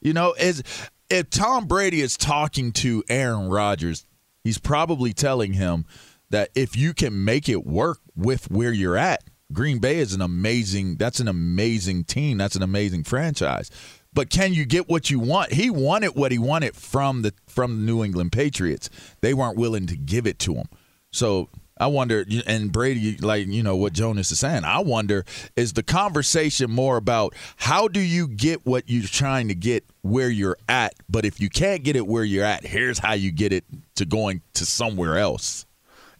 You 0.00 0.12
know, 0.12 0.34
is 0.34 0.62
if 1.08 1.30
Tom 1.30 1.66
Brady 1.66 2.00
is 2.00 2.16
talking 2.16 2.72
to 2.72 3.02
Aaron 3.08 3.48
Rodgers, 3.48 4.04
he's 4.44 4.58
probably 4.58 5.12
telling 5.12 5.54
him 5.54 5.86
that 6.30 6.50
if 6.54 6.76
you 6.76 6.94
can 6.94 7.24
make 7.24 7.48
it 7.48 7.66
work 7.66 8.00
with 8.16 8.50
where 8.50 8.72
you're 8.72 8.96
at, 8.96 9.22
Green 9.52 9.78
Bay 9.78 9.98
is 9.98 10.14
an 10.14 10.20
amazing 10.20 10.96
that's 10.96 11.20
an 11.20 11.28
amazing 11.28 12.04
team. 12.04 12.38
That's 12.38 12.56
an 12.56 12.62
amazing 12.62 13.04
franchise. 13.04 13.70
But 14.14 14.28
can 14.28 14.52
you 14.52 14.66
get 14.66 14.88
what 14.88 15.10
you 15.10 15.18
want? 15.18 15.52
He 15.52 15.70
wanted 15.70 16.14
what 16.14 16.32
he 16.32 16.38
wanted 16.38 16.76
from 16.76 17.22
the 17.22 17.32
from 17.46 17.76
the 17.76 17.82
New 17.82 18.04
England 18.04 18.32
Patriots. 18.32 18.90
They 19.20 19.34
weren't 19.34 19.56
willing 19.56 19.86
to 19.86 19.96
give 19.96 20.26
it 20.26 20.38
to 20.40 20.54
him. 20.54 20.66
So 21.12 21.48
I 21.78 21.86
wonder, 21.86 22.24
and 22.46 22.70
Brady, 22.70 23.16
like 23.16 23.46
you 23.46 23.62
know 23.62 23.76
what 23.76 23.92
Jonas 23.92 24.30
is 24.30 24.38
saying. 24.38 24.64
I 24.64 24.80
wonder 24.80 25.24
is 25.56 25.72
the 25.72 25.82
conversation 25.82 26.70
more 26.70 26.96
about 26.96 27.34
how 27.56 27.88
do 27.88 28.00
you 28.00 28.28
get 28.28 28.66
what 28.66 28.84
you're 28.86 29.08
trying 29.08 29.48
to 29.48 29.54
get 29.54 29.84
where 30.02 30.30
you're 30.30 30.58
at, 30.68 30.94
but 31.08 31.24
if 31.24 31.40
you 31.40 31.48
can't 31.48 31.82
get 31.82 31.96
it 31.96 32.06
where 32.06 32.24
you're 32.24 32.44
at, 32.44 32.64
here's 32.64 32.98
how 32.98 33.14
you 33.14 33.32
get 33.32 33.52
it 33.52 33.64
to 33.96 34.04
going 34.04 34.42
to 34.54 34.66
somewhere 34.66 35.18
else. 35.18 35.66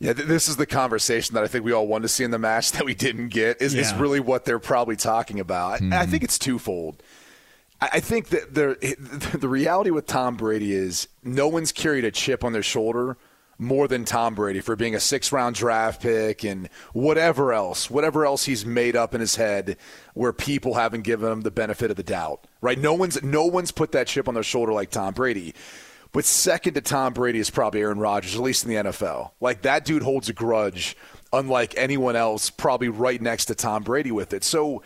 Yeah, 0.03 0.15
th- 0.15 0.27
this 0.27 0.49
is 0.49 0.57
the 0.57 0.67
conversation 0.67 1.35
that 1.37 1.45
I 1.45 1.47
think 1.47 1.65
we 1.65 1.71
all 1.71 1.87
wanted 1.87 2.03
to 2.03 2.09
see 2.09 2.25
in 2.25 2.33
the 2.33 2.39
match 2.39 2.73
that 2.73 2.85
we 2.85 2.93
didn't 2.93 3.29
get. 3.29 3.63
Is, 3.63 3.73
is 3.73 3.95
really 3.95 4.19
what 4.19 4.45
they're 4.45 4.59
probably 4.59 4.97
talking 4.97 5.39
about. 5.39 5.75
I- 5.75 5.77
I 5.77 5.79
mm-hmm. 5.79 6.11
think 6.11 6.25
it's 6.25 6.39
twofold. 6.39 7.01
I 7.81 7.91
I 7.95 8.01
think 8.01 8.31
that 8.31 8.53
the 8.53 9.37
the 9.39 9.49
reality 9.49 9.91
with 9.91 10.07
Tom 10.07 10.37
Brady 10.37 10.73
is 10.73 11.07
no 11.23 11.47
one's 11.47 11.71
carried 11.71 12.05
a 12.05 12.11
chip 12.11 12.43
on 12.43 12.53
their 12.53 12.65
shoulder 12.65 13.17
more 13.59 13.87
than 13.87 14.05
Tom 14.05 14.35
Brady 14.35 14.61
for 14.61 14.75
being 14.75 14.97
a 14.97 15.01
six 15.01 15.31
round 15.31 15.55
draft 15.55 16.03
pick 16.03 16.43
and 16.45 16.69
whatever 16.93 17.53
else, 17.53 17.89
whatever 17.89 18.27
else 18.27 18.45
he's 18.45 18.67
made 18.67 18.97
up 18.97 19.15
in 19.15 19.21
his 19.21 19.37
head 19.37 19.77
where 20.15 20.33
people 20.33 20.75
haven't 20.75 21.03
given 21.03 21.31
him 21.31 21.41
the 21.43 21.51
benefit 21.53 21.93
of 21.93 21.97
the 21.97 22.03
doubt. 22.03 22.45
Right? 22.61 22.79
No 22.79 22.93
one's 22.95 23.23
no 23.23 23.47
one's 23.47 23.71
put 23.71 23.93
that 23.93 24.09
chip 24.09 24.27
on 24.27 24.35
their 24.35 24.43
shoulder 24.43 24.73
like 24.73 24.91
Tom 24.91 25.15
Brady. 25.15 25.55
But 26.13 26.25
second 26.27 26.75
to 26.75 26.83
Tom 26.83 27.15
Brady 27.15 27.39
is 27.39 27.51
probably 27.51 27.81
Aaron 27.81 27.99
Rodgers, 27.99 28.35
at 28.35 28.43
least 28.43 28.65
in 28.65 28.71
the 28.71 28.91
NFL. 28.91 29.31
Like 29.41 29.63
that 29.63 29.85
dude 29.85 30.03
holds 30.03 30.29
a 30.29 30.35
grudge 30.35 30.97
unlike 31.33 31.75
anyone 31.77 32.15
else, 32.17 32.51
probably 32.51 32.89
right 32.89 33.21
next 33.21 33.47
to 33.47 33.55
Tom 33.55 33.83
Brady 33.83 34.13
with 34.13 34.35
it. 34.35 34.45
So 34.45 34.83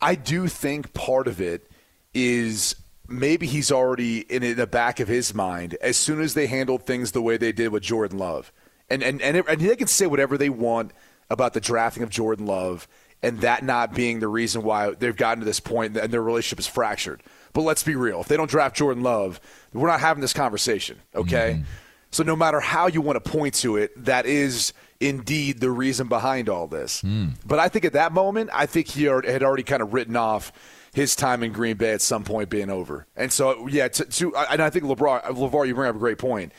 I 0.00 0.14
do 0.14 0.46
think 0.46 0.94
part 0.94 1.26
of 1.26 1.40
it 1.40 1.68
is 2.14 2.76
maybe 3.08 3.46
he's 3.46 3.72
already 3.72 4.20
in, 4.20 4.56
the 4.56 4.66
back 4.66 5.00
of 5.00 5.08
his 5.08 5.34
mind 5.34 5.76
as 5.80 5.96
soon 5.96 6.20
as 6.20 6.34
they 6.34 6.46
handled 6.46 6.84
things 6.86 7.12
the 7.12 7.22
way 7.22 7.36
they 7.36 7.52
did 7.52 7.68
with 7.68 7.82
Jordan 7.82 8.18
Love. 8.18 8.52
And 8.88 9.02
and 9.02 9.20
and, 9.20 9.36
and 9.36 9.60
they 9.60 9.76
can 9.76 9.88
say 9.88 10.06
whatever 10.06 10.38
they 10.38 10.50
want 10.50 10.92
about 11.28 11.54
the 11.54 11.60
drafting 11.60 12.02
of 12.02 12.10
Jordan 12.10 12.46
Love 12.46 12.88
and 13.22 13.40
that 13.40 13.62
not 13.62 13.94
being 13.94 14.20
the 14.20 14.28
reason 14.28 14.62
why 14.62 14.92
they've 14.92 15.16
gotten 15.16 15.40
to 15.40 15.44
this 15.44 15.60
point 15.60 15.96
and 15.96 16.12
their 16.12 16.22
relationship 16.22 16.58
is 16.58 16.66
fractured. 16.66 17.22
But 17.52 17.62
let's 17.62 17.82
be 17.82 17.96
real. 17.96 18.20
If 18.20 18.28
they 18.28 18.36
don't 18.36 18.50
draft 18.50 18.76
Jordan 18.76 19.02
Love, 19.02 19.40
we're 19.72 19.88
not 19.88 20.00
having 20.00 20.20
this 20.20 20.32
conversation, 20.32 20.98
okay? 21.14 21.54
Mm-hmm. 21.54 21.64
So 22.12 22.22
no 22.22 22.36
matter 22.36 22.60
how 22.60 22.88
you 22.88 23.00
want 23.00 23.22
to 23.22 23.30
point 23.30 23.54
to 23.56 23.76
it, 23.76 23.92
that 24.04 24.26
is 24.26 24.72
indeed 24.98 25.60
the 25.60 25.70
reason 25.70 26.08
behind 26.08 26.48
all 26.48 26.66
this. 26.66 27.00
Hmm. 27.00 27.28
But 27.46 27.58
I 27.58 27.68
think 27.68 27.84
at 27.84 27.94
that 27.94 28.12
moment, 28.12 28.50
I 28.52 28.66
think 28.66 28.88
he 28.88 29.04
had 29.04 29.42
already 29.42 29.62
kind 29.62 29.82
of 29.82 29.94
written 29.94 30.16
off 30.16 30.52
his 30.92 31.14
time 31.14 31.42
in 31.42 31.52
Green 31.52 31.76
Bay 31.76 31.92
at 31.92 32.02
some 32.02 32.24
point 32.24 32.50
being 32.50 32.68
over. 32.68 33.06
And 33.16 33.32
so, 33.32 33.68
yeah, 33.68 33.88
to, 33.88 34.04
to 34.04 34.36
and 34.36 34.60
I 34.60 34.70
think 34.70 34.84
LeBron, 34.84 35.22
LeVar, 35.22 35.66
you 35.66 35.74
bring 35.74 35.88
up 35.88 35.96
a 35.96 35.98
great 35.98 36.18
point. 36.18 36.52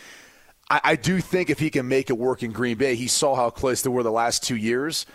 I, 0.69 0.81
I 0.83 0.95
do 0.95 1.19
think 1.19 1.49
if 1.49 1.59
he 1.59 1.69
can 1.69 1.87
make 1.87 2.09
it 2.09 2.17
work 2.17 2.43
in 2.43 2.51
Green 2.51 2.77
Bay, 2.77 2.95
he 2.95 3.07
saw 3.07 3.35
how 3.35 3.49
close 3.49 3.81
they 3.81 3.89
were 3.89 4.03
the 4.03 4.11
last 4.11 4.43
two 4.43 4.55
years. 4.55 5.05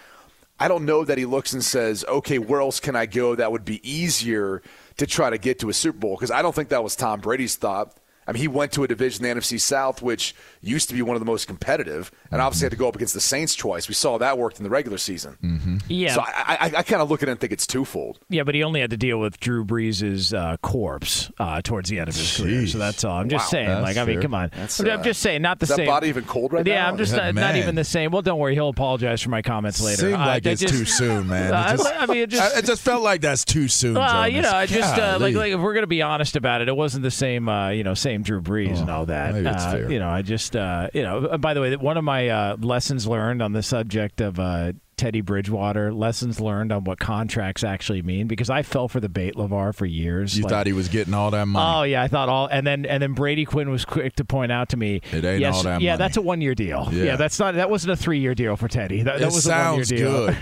I 0.60 0.68
don't 0.68 0.84
know 0.84 1.04
that 1.04 1.18
he 1.18 1.24
looks 1.24 1.52
and 1.52 1.64
says, 1.64 2.04
okay, 2.06 2.38
where 2.38 2.60
else 2.60 2.80
can 2.80 2.96
I 2.96 3.06
go 3.06 3.34
that 3.34 3.52
would 3.52 3.64
be 3.64 3.80
easier 3.88 4.62
to 4.96 5.06
try 5.06 5.30
to 5.30 5.38
get 5.38 5.58
to 5.60 5.68
a 5.68 5.72
Super 5.72 5.98
Bowl? 5.98 6.16
Because 6.16 6.30
I 6.30 6.42
don't 6.42 6.54
think 6.54 6.70
that 6.70 6.82
was 6.82 6.96
Tom 6.96 7.20
Brady's 7.20 7.56
thought. 7.56 7.96
I 8.26 8.32
mean, 8.32 8.40
he 8.42 8.48
went 8.48 8.72
to 8.72 8.82
a 8.84 8.88
division, 8.88 9.22
the 9.22 9.28
NFC 9.28 9.60
South, 9.60 10.02
which 10.02 10.34
used 10.60 10.88
to 10.88 10.94
be 10.94 11.02
one 11.02 11.14
of 11.16 11.20
the 11.20 11.26
most 11.26 11.46
competitive, 11.46 12.10
and 12.30 12.40
obviously 12.42 12.64
had 12.66 12.72
to 12.72 12.76
go 12.76 12.88
up 12.88 12.96
against 12.96 13.14
the 13.14 13.20
Saints 13.20 13.54
twice. 13.54 13.88
We 13.88 13.94
saw 13.94 14.18
that 14.18 14.36
worked 14.38 14.58
in 14.58 14.64
the 14.64 14.70
regular 14.70 14.98
season. 14.98 15.38
Mm-hmm. 15.42 15.76
Yeah. 15.88 16.14
So 16.14 16.22
I, 16.22 16.56
I, 16.60 16.72
I 16.78 16.82
kind 16.82 17.00
of 17.02 17.10
look 17.10 17.22
at 17.22 17.28
it 17.28 17.32
and 17.32 17.40
think 17.40 17.52
it's 17.52 17.66
twofold. 17.66 18.18
Yeah, 18.28 18.42
but 18.42 18.54
he 18.54 18.64
only 18.64 18.80
had 18.80 18.90
to 18.90 18.96
deal 18.96 19.18
with 19.20 19.38
Drew 19.38 19.64
Brees' 19.64 20.36
uh, 20.36 20.56
corpse 20.58 21.30
uh, 21.38 21.62
towards 21.62 21.88
the 21.90 22.00
end 22.00 22.08
of 22.08 22.16
his 22.16 22.36
career. 22.36 22.66
So 22.66 22.78
that's 22.78 23.04
all. 23.04 23.16
I'm 23.16 23.28
just 23.28 23.46
Wow. 23.46 23.50
saying. 23.50 23.66
That's 23.68 23.82
like, 23.82 23.96
I 23.96 24.04
mean, 24.04 24.16
fair. 24.16 24.22
come 24.22 24.34
on. 24.34 24.50
That's, 24.54 24.80
I'm, 24.80 24.88
I'm 24.90 25.00
uh, 25.00 25.02
just 25.04 25.20
saying, 25.22 25.42
not 25.42 25.58
the 25.60 25.64
is 25.64 25.68
that 25.70 25.76
same. 25.76 25.86
body 25.86 26.08
even 26.08 26.24
cold 26.24 26.52
right 26.52 26.66
yeah, 26.66 26.74
now? 26.74 26.80
Yeah, 26.80 26.88
I'm 26.90 26.96
just 26.98 27.14
Yeah, 27.14 27.30
not, 27.30 27.34
not 27.34 27.56
even 27.56 27.74
the 27.74 27.84
same. 27.84 28.10
Well, 28.10 28.22
don't 28.22 28.38
worry. 28.38 28.54
He'll 28.54 28.68
apologize 28.70 29.22
for 29.22 29.30
my 29.30 29.42
comments 29.42 29.80
later. 29.80 29.98
Seemed 30.02 30.14
Uh, 30.14 30.18
like 30.26 30.46
it's 30.46 30.60
just- 30.62 30.74
too 30.74 30.84
soon, 30.84 31.28
man. 31.28 31.46
It 31.46 31.52
Uh, 31.54 31.76
just- 31.76 31.92
I 31.96 32.06
mean, 32.06 32.18
it 32.18 32.30
just. 32.30 32.56
It 32.58 32.64
just 32.64 32.82
felt 32.82 33.02
like 33.02 33.20
that's 33.20 33.44
too 33.44 33.68
soon. 33.68 33.94
Well, 33.94 34.28
you 34.28 34.42
know, 34.42 34.50
I 34.50 34.66
just 34.66 34.98
uh, 34.98 35.18
like, 35.20 35.34
like 35.34 35.52
if 35.52 35.60
we're 35.60 35.74
gonna 35.74 35.86
be 35.86 36.02
honest 36.02 36.34
about 36.36 36.60
it, 36.60 36.68
it 36.68 36.76
wasn't 36.76 37.02
the 37.04 37.10
same, 37.10 37.48
uh, 37.48 37.68
you 37.70 37.84
know, 37.84 37.94
same 37.94 38.15
Drew 38.22 38.40
Brees 38.40 38.78
and 38.80 38.90
all 38.90 39.06
that. 39.06 39.46
Uh, 39.46 39.72
fair. 39.72 39.90
You 39.90 39.98
know, 39.98 40.08
I 40.08 40.22
just, 40.22 40.54
uh, 40.56 40.88
you 40.94 41.02
know. 41.02 41.26
uh, 41.26 41.38
By 41.38 41.54
the 41.54 41.60
way, 41.60 41.74
one 41.76 41.96
of 41.96 42.04
my 42.04 42.28
uh, 42.28 42.56
lessons 42.60 43.06
learned 43.06 43.42
on 43.42 43.52
the 43.52 43.62
subject 43.62 44.20
of 44.20 44.38
uh, 44.38 44.72
Teddy 44.96 45.20
Bridgewater, 45.20 45.92
lessons 45.92 46.40
learned 46.40 46.72
on 46.72 46.84
what 46.84 46.98
contracts 46.98 47.62
actually 47.62 48.00
mean, 48.02 48.26
because 48.26 48.48
I 48.48 48.62
fell 48.62 48.88
for 48.88 48.98
the 48.98 49.08
bait, 49.08 49.34
LeVar, 49.34 49.74
for 49.74 49.84
years. 49.86 50.36
you 50.36 50.44
Like- 50.44 50.50
thought 50.50 50.66
he 50.66 50.72
was 50.72 50.88
getting 50.88 51.12
all 51.14 51.30
that 51.32 51.46
money. 51.46 51.66
Oh 51.80 51.82
yeah, 51.82 52.02
I 52.02 52.08
thought 52.08 52.28
all, 52.28 52.46
and 52.46 52.66
then 52.66 52.86
and 52.86 53.02
then 53.02 53.12
Brady 53.12 53.44
Quinn 53.44 53.70
was 53.70 53.84
quick 53.84 54.16
to 54.16 54.24
point 54.24 54.50
out 54.52 54.70
to 54.70 54.76
me, 54.76 55.02
It 55.12 55.24
ain't 55.24 55.40
yes, 55.40 55.56
all 55.56 55.62
that 55.64 55.72
money. 55.74 55.84
yeah, 55.84 55.92
money. 55.92 55.98
that's 55.98 56.16
a 56.16 56.22
one 56.22 56.40
year 56.40 56.54
deal. 56.54 56.88
Yeah. 56.92 57.04
Yeah. 57.04 57.16
that's 57.16 57.38
not 57.38 57.54
that 57.56 57.68
wasn't 57.70 57.92
a 57.92 57.96
three 57.96 58.20
year 58.20 58.34
deal 58.34 58.56
for 58.56 58.68
Teddy. 58.68 59.02
That, 59.02 59.18
that 59.18 59.22
it 59.22 59.34
was 59.34 59.46
a 59.46 59.50
one 59.50 59.74
year 59.76 59.84
deal. 59.84 60.26
good, 60.28 60.36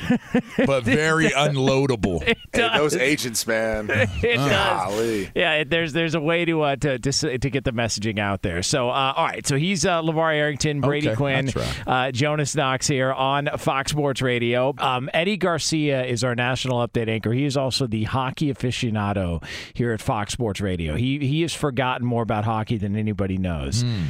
but 0.66 0.84
very 0.84 1.30
unloadable. 1.30 2.22
Hey, 2.22 2.34
those 2.76 2.94
agents, 2.96 3.46
man. 3.46 3.90
It 4.24 4.36
does. 4.36 4.50
Golly. 4.50 5.30
Yeah, 5.34 5.54
it, 5.54 5.70
there's 5.70 5.92
there's 5.92 6.14
a 6.14 6.20
way 6.20 6.44
to 6.44 6.62
uh, 6.62 6.76
to, 6.76 6.98
to 6.98 7.38
to 7.38 7.50
get 7.50 7.64
the 7.64 7.72
messaging 7.72 8.18
out 8.18 8.42
there. 8.42 8.62
So, 8.62 8.88
uh, 8.88 9.12
all 9.16 9.24
right. 9.26 9.46
So 9.46 9.56
he's 9.56 9.84
uh, 9.84 10.00
LeVar 10.02 10.34
Arrington, 10.34 10.80
Brady 10.80 11.08
Okay, 11.08 11.16
Quinn, 11.16 11.50
right. 11.54 11.82
uh, 11.86 12.12
Jonas 12.12 12.54
Knox 12.54 12.86
here 12.86 13.12
on 13.12 13.48
Fox 13.58 13.90
Sports 13.90 14.22
Radio. 14.22 14.43
Um, 14.80 15.08
Eddie 15.14 15.36
Garcia 15.36 16.04
is 16.04 16.22
our 16.24 16.34
national 16.34 16.86
update 16.86 17.08
anchor. 17.08 17.32
He 17.32 17.44
is 17.44 17.56
also 17.56 17.86
the 17.86 18.04
hockey 18.04 18.52
aficionado 18.52 19.42
here 19.72 19.92
at 19.92 20.00
Fox 20.00 20.32
Sports 20.32 20.60
Radio. 20.60 20.96
He 20.96 21.18
he 21.20 21.42
has 21.42 21.54
forgotten 21.54 22.06
more 22.06 22.22
about 22.22 22.44
hockey 22.44 22.76
than 22.76 22.96
anybody 22.96 23.38
knows. 23.38 23.82
Hmm. 23.82 24.02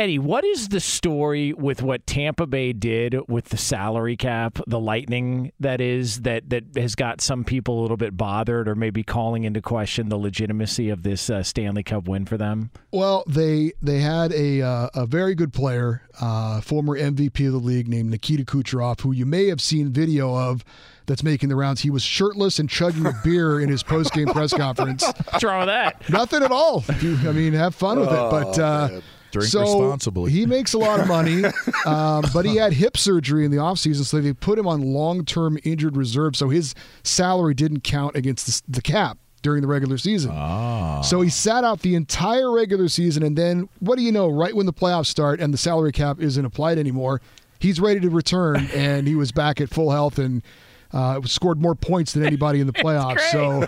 Eddie, 0.00 0.18
what 0.18 0.46
is 0.46 0.68
the 0.70 0.80
story 0.80 1.52
with 1.52 1.82
what 1.82 2.06
Tampa 2.06 2.46
Bay 2.46 2.72
did 2.72 3.14
with 3.28 3.50
the 3.50 3.58
salary 3.58 4.16
cap, 4.16 4.58
the 4.66 4.80
lightning 4.80 5.52
that 5.60 5.82
is 5.82 6.22
that 6.22 6.48
that 6.48 6.64
has 6.74 6.94
got 6.94 7.20
some 7.20 7.44
people 7.44 7.78
a 7.78 7.82
little 7.82 7.98
bit 7.98 8.16
bothered 8.16 8.66
or 8.66 8.74
maybe 8.74 9.02
calling 9.02 9.44
into 9.44 9.60
question 9.60 10.08
the 10.08 10.16
legitimacy 10.16 10.88
of 10.88 11.02
this 11.02 11.28
uh, 11.28 11.42
Stanley 11.42 11.82
Cup 11.82 12.08
win 12.08 12.24
for 12.24 12.38
them? 12.38 12.70
Well, 12.92 13.24
they 13.26 13.72
they 13.82 13.98
had 14.00 14.32
a 14.32 14.62
uh, 14.62 14.88
a 14.94 15.04
very 15.04 15.34
good 15.34 15.52
player, 15.52 16.00
uh, 16.18 16.62
former 16.62 16.98
MVP 16.98 17.46
of 17.46 17.52
the 17.52 17.58
league 17.58 17.86
named 17.86 18.10
Nikita 18.10 18.46
Kucherov, 18.46 19.02
who 19.02 19.12
you 19.12 19.26
may 19.26 19.48
have 19.48 19.60
seen 19.60 19.92
video 19.92 20.34
of. 20.34 20.64
That's 21.06 21.24
making 21.24 21.48
the 21.48 21.56
rounds. 21.56 21.80
He 21.80 21.90
was 21.90 22.04
shirtless 22.04 22.60
and 22.60 22.70
chugging 22.70 23.04
a 23.04 23.12
beer 23.24 23.58
in 23.58 23.68
his 23.68 23.82
post 23.82 24.12
game 24.12 24.28
press 24.28 24.54
conference. 24.54 25.04
What's 25.30 25.42
wrong 25.42 25.58
with 25.58 25.66
that? 25.66 26.08
Nothing 26.08 26.44
at 26.44 26.52
all. 26.52 26.84
I 26.88 27.32
mean, 27.32 27.52
have 27.54 27.74
fun 27.74 27.98
with 27.98 28.10
it. 28.10 28.30
But 28.30 28.58
uh, 28.60 29.00
Drink 29.30 29.48
so 29.48 29.60
responsibly. 29.60 30.32
He 30.32 30.46
makes 30.46 30.72
a 30.72 30.78
lot 30.78 31.00
of 31.00 31.06
money, 31.06 31.44
um, 31.86 32.24
but 32.32 32.44
he 32.44 32.56
had 32.56 32.72
hip 32.72 32.96
surgery 32.96 33.44
in 33.44 33.50
the 33.50 33.58
offseason, 33.58 34.04
so 34.04 34.20
they 34.20 34.32
put 34.32 34.58
him 34.58 34.66
on 34.66 34.82
long 34.82 35.24
term 35.24 35.58
injured 35.64 35.96
reserve. 35.96 36.36
So 36.36 36.48
his 36.48 36.74
salary 37.02 37.54
didn't 37.54 37.84
count 37.84 38.16
against 38.16 38.46
the, 38.46 38.72
the 38.76 38.82
cap 38.82 39.18
during 39.42 39.62
the 39.62 39.68
regular 39.68 39.98
season. 39.98 40.32
Ah. 40.34 41.00
So 41.02 41.20
he 41.20 41.30
sat 41.30 41.64
out 41.64 41.80
the 41.80 41.94
entire 41.94 42.52
regular 42.52 42.88
season, 42.88 43.22
and 43.22 43.36
then 43.36 43.68
what 43.78 43.96
do 43.96 44.02
you 44.02 44.12
know? 44.12 44.28
Right 44.28 44.54
when 44.54 44.66
the 44.66 44.72
playoffs 44.72 45.06
start 45.06 45.40
and 45.40 45.54
the 45.54 45.58
salary 45.58 45.92
cap 45.92 46.20
isn't 46.20 46.44
applied 46.44 46.78
anymore, 46.78 47.20
he's 47.58 47.80
ready 47.80 48.00
to 48.00 48.10
return, 48.10 48.68
and 48.74 49.06
he 49.06 49.14
was 49.14 49.32
back 49.32 49.60
at 49.60 49.70
full 49.70 49.90
health 49.90 50.18
and. 50.18 50.42
Uh, 50.92 51.20
scored 51.22 51.60
more 51.62 51.74
points 51.76 52.12
than 52.14 52.24
anybody 52.24 52.58
in 52.60 52.66
the 52.66 52.72
playoffs. 52.84 53.20
So, 53.30 53.62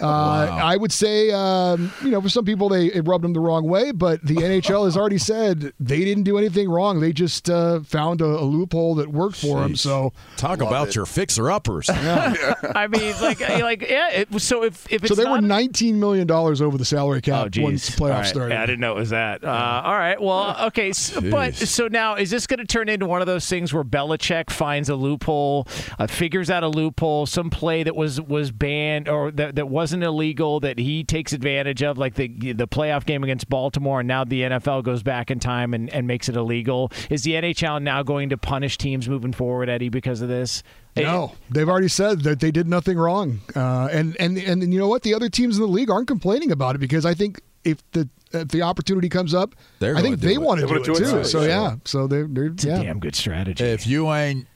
uh, 0.00 0.58
I 0.62 0.76
would 0.76 0.92
say, 0.92 1.30
um, 1.32 1.92
you 2.02 2.10
know, 2.10 2.20
for 2.20 2.28
some 2.28 2.44
people, 2.44 2.68
they 2.68 2.86
it 2.86 3.06
rubbed 3.06 3.24
them 3.24 3.32
the 3.32 3.40
wrong 3.40 3.66
way. 3.66 3.90
But 3.92 4.22
the 4.24 4.36
NHL 4.36 4.84
has 4.84 4.96
already 4.96 5.18
said 5.24 5.72
they 5.80 6.04
didn't 6.04 6.22
do 6.24 6.38
anything 6.38 6.68
wrong. 6.70 7.00
They 7.00 7.12
just 7.12 7.50
uh, 7.50 7.80
found 7.80 8.20
a, 8.20 8.24
a 8.26 8.44
loophole 8.44 8.94
that 8.96 9.08
worked 9.10 9.36
for 9.36 9.60
them. 9.60 9.74
So, 9.76 10.12
Talk 10.36 10.60
about 10.60 10.94
your 10.94 11.06
fixer 11.06 11.50
uppers. 11.50 11.90
I 11.90 12.86
mean, 12.88 13.14
like, 13.20 13.40
like, 13.40 13.82
yeah. 13.88 14.10
It, 14.10 14.40
so 14.40 14.62
if 14.64 14.86
if 14.92 15.02
it's 15.04 15.08
so 15.08 15.14
they 15.14 15.24
not, 15.24 15.42
were 15.42 15.46
nineteen 15.46 15.98
million 15.98 16.26
dollars 16.26 16.60
over 16.62 16.78
the 16.78 16.84
salary 16.84 17.20
cap 17.20 17.46
Oh, 17.46 17.48
geez. 17.48 17.62
once 17.64 17.90
playoffs 17.90 18.00
All 18.00 18.08
right. 18.10 18.26
started. 18.26 18.54
Yeah, 18.54 18.62
I 18.62 18.66
didn't 18.66 18.80
know 18.80 18.92
it 18.92 19.00
was 19.00 19.10
that. 19.10 19.42
Uh, 19.44 19.82
all 19.84 19.94
right. 19.96 20.20
Well, 20.20 20.56
okay. 20.66 20.92
So, 20.92 21.20
but 21.20 21.54
so 21.56 21.88
now 21.88 22.14
is 22.14 22.30
this 22.30 22.46
going 22.46 22.58
to 22.60 22.64
turn 22.66 22.88
into 22.88 23.06
one 23.06 23.20
of 23.20 23.26
those 23.26 23.48
things 23.48 23.72
where 23.72 23.84
Belichick 23.84 24.50
finds 24.50 24.88
a 24.88 24.94
loophole, 24.94 25.66
uh, 25.98 26.06
figures 26.06 26.43
figures 26.44 26.54
out 26.54 26.62
a 26.62 26.68
loophole, 26.68 27.26
some 27.26 27.48
play 27.50 27.82
that 27.82 27.96
was 27.96 28.20
was 28.20 28.50
banned 28.50 29.08
or 29.08 29.30
that, 29.32 29.56
that 29.56 29.68
wasn't 29.68 30.02
illegal 30.02 30.60
that 30.60 30.78
he 30.78 31.02
takes 31.04 31.32
advantage 31.32 31.82
of, 31.82 31.96
like 31.98 32.14
the 32.14 32.28
the 32.52 32.68
playoff 32.68 33.06
game 33.06 33.24
against 33.24 33.48
Baltimore, 33.48 34.00
and 34.00 34.08
now 34.08 34.24
the 34.24 34.42
NFL 34.42 34.84
goes 34.84 35.02
back 35.02 35.30
in 35.30 35.38
time 35.40 35.72
and, 35.74 35.88
and 35.90 36.06
makes 36.06 36.28
it 36.28 36.36
illegal. 36.36 36.90
Is 37.10 37.22
the 37.22 37.32
NHL 37.32 37.82
now 37.82 38.02
going 38.02 38.28
to 38.30 38.36
punish 38.36 38.76
teams 38.78 39.08
moving 39.08 39.32
forward, 39.32 39.68
Eddie, 39.68 39.88
because 39.88 40.20
of 40.20 40.28
this? 40.28 40.62
No, 40.96 41.32
they've 41.50 41.68
already 41.68 41.88
said 41.88 42.20
that 42.22 42.38
they 42.40 42.50
did 42.52 42.68
nothing 42.68 42.96
wrong, 42.98 43.40
uh, 43.56 43.88
and 43.90 44.16
and 44.20 44.36
and 44.38 44.72
you 44.72 44.78
know 44.78 44.88
what? 44.88 45.02
The 45.02 45.14
other 45.14 45.28
teams 45.28 45.56
in 45.56 45.62
the 45.62 45.68
league 45.68 45.90
aren't 45.90 46.06
complaining 46.08 46.52
about 46.52 46.74
it 46.76 46.78
because 46.78 47.04
I 47.06 47.14
think 47.14 47.40
if 47.64 47.78
the 47.92 48.08
if 48.32 48.48
the 48.48 48.62
opportunity 48.62 49.08
comes 49.08 49.32
up, 49.34 49.54
They're 49.78 49.96
I 49.96 50.02
think 50.02 50.20
they 50.20 50.38
want 50.38 50.60
to 50.60 50.66
They 50.66 50.72
do, 50.72 50.80
wanna 50.80 50.82
it 50.82 50.86
do 50.86 50.92
it 50.92 50.98
too. 51.10 51.18
too, 51.22 51.24
So 51.24 51.42
yeah. 51.42 51.46
yeah, 51.48 51.76
so 51.84 52.06
they're, 52.06 52.26
they're 52.28 52.46
It's 52.46 52.64
a 52.64 52.68
yeah. 52.68 52.82
damn 52.82 52.98
good 53.00 53.14
strategy. 53.16 53.64
If 53.64 53.86
you 53.86 54.12
ain't, 54.12 54.46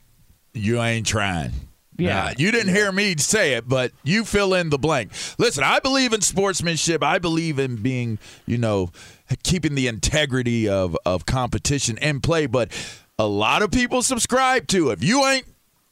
you 0.52 0.80
ain't 0.82 1.06
trying. 1.06 1.52
Yeah. 1.98 2.22
Nah, 2.22 2.32
you 2.38 2.50
didn't 2.52 2.72
hear 2.74 2.92
me 2.92 3.16
say 3.16 3.54
it, 3.54 3.68
but 3.68 3.92
you 4.04 4.24
fill 4.24 4.54
in 4.54 4.70
the 4.70 4.78
blank. 4.78 5.10
Listen, 5.36 5.64
I 5.64 5.80
believe 5.80 6.12
in 6.12 6.20
sportsmanship. 6.20 7.02
I 7.02 7.18
believe 7.18 7.58
in 7.58 7.76
being, 7.76 8.18
you 8.46 8.56
know, 8.56 8.92
keeping 9.42 9.74
the 9.74 9.88
integrity 9.88 10.68
of 10.68 10.96
of 11.04 11.26
competition 11.26 11.98
in 11.98 12.20
play. 12.20 12.46
But 12.46 12.70
a 13.18 13.26
lot 13.26 13.62
of 13.62 13.72
people 13.72 14.02
subscribe 14.02 14.68
to 14.68 14.90
if 14.90 15.02
you 15.02 15.26
ain't 15.26 15.46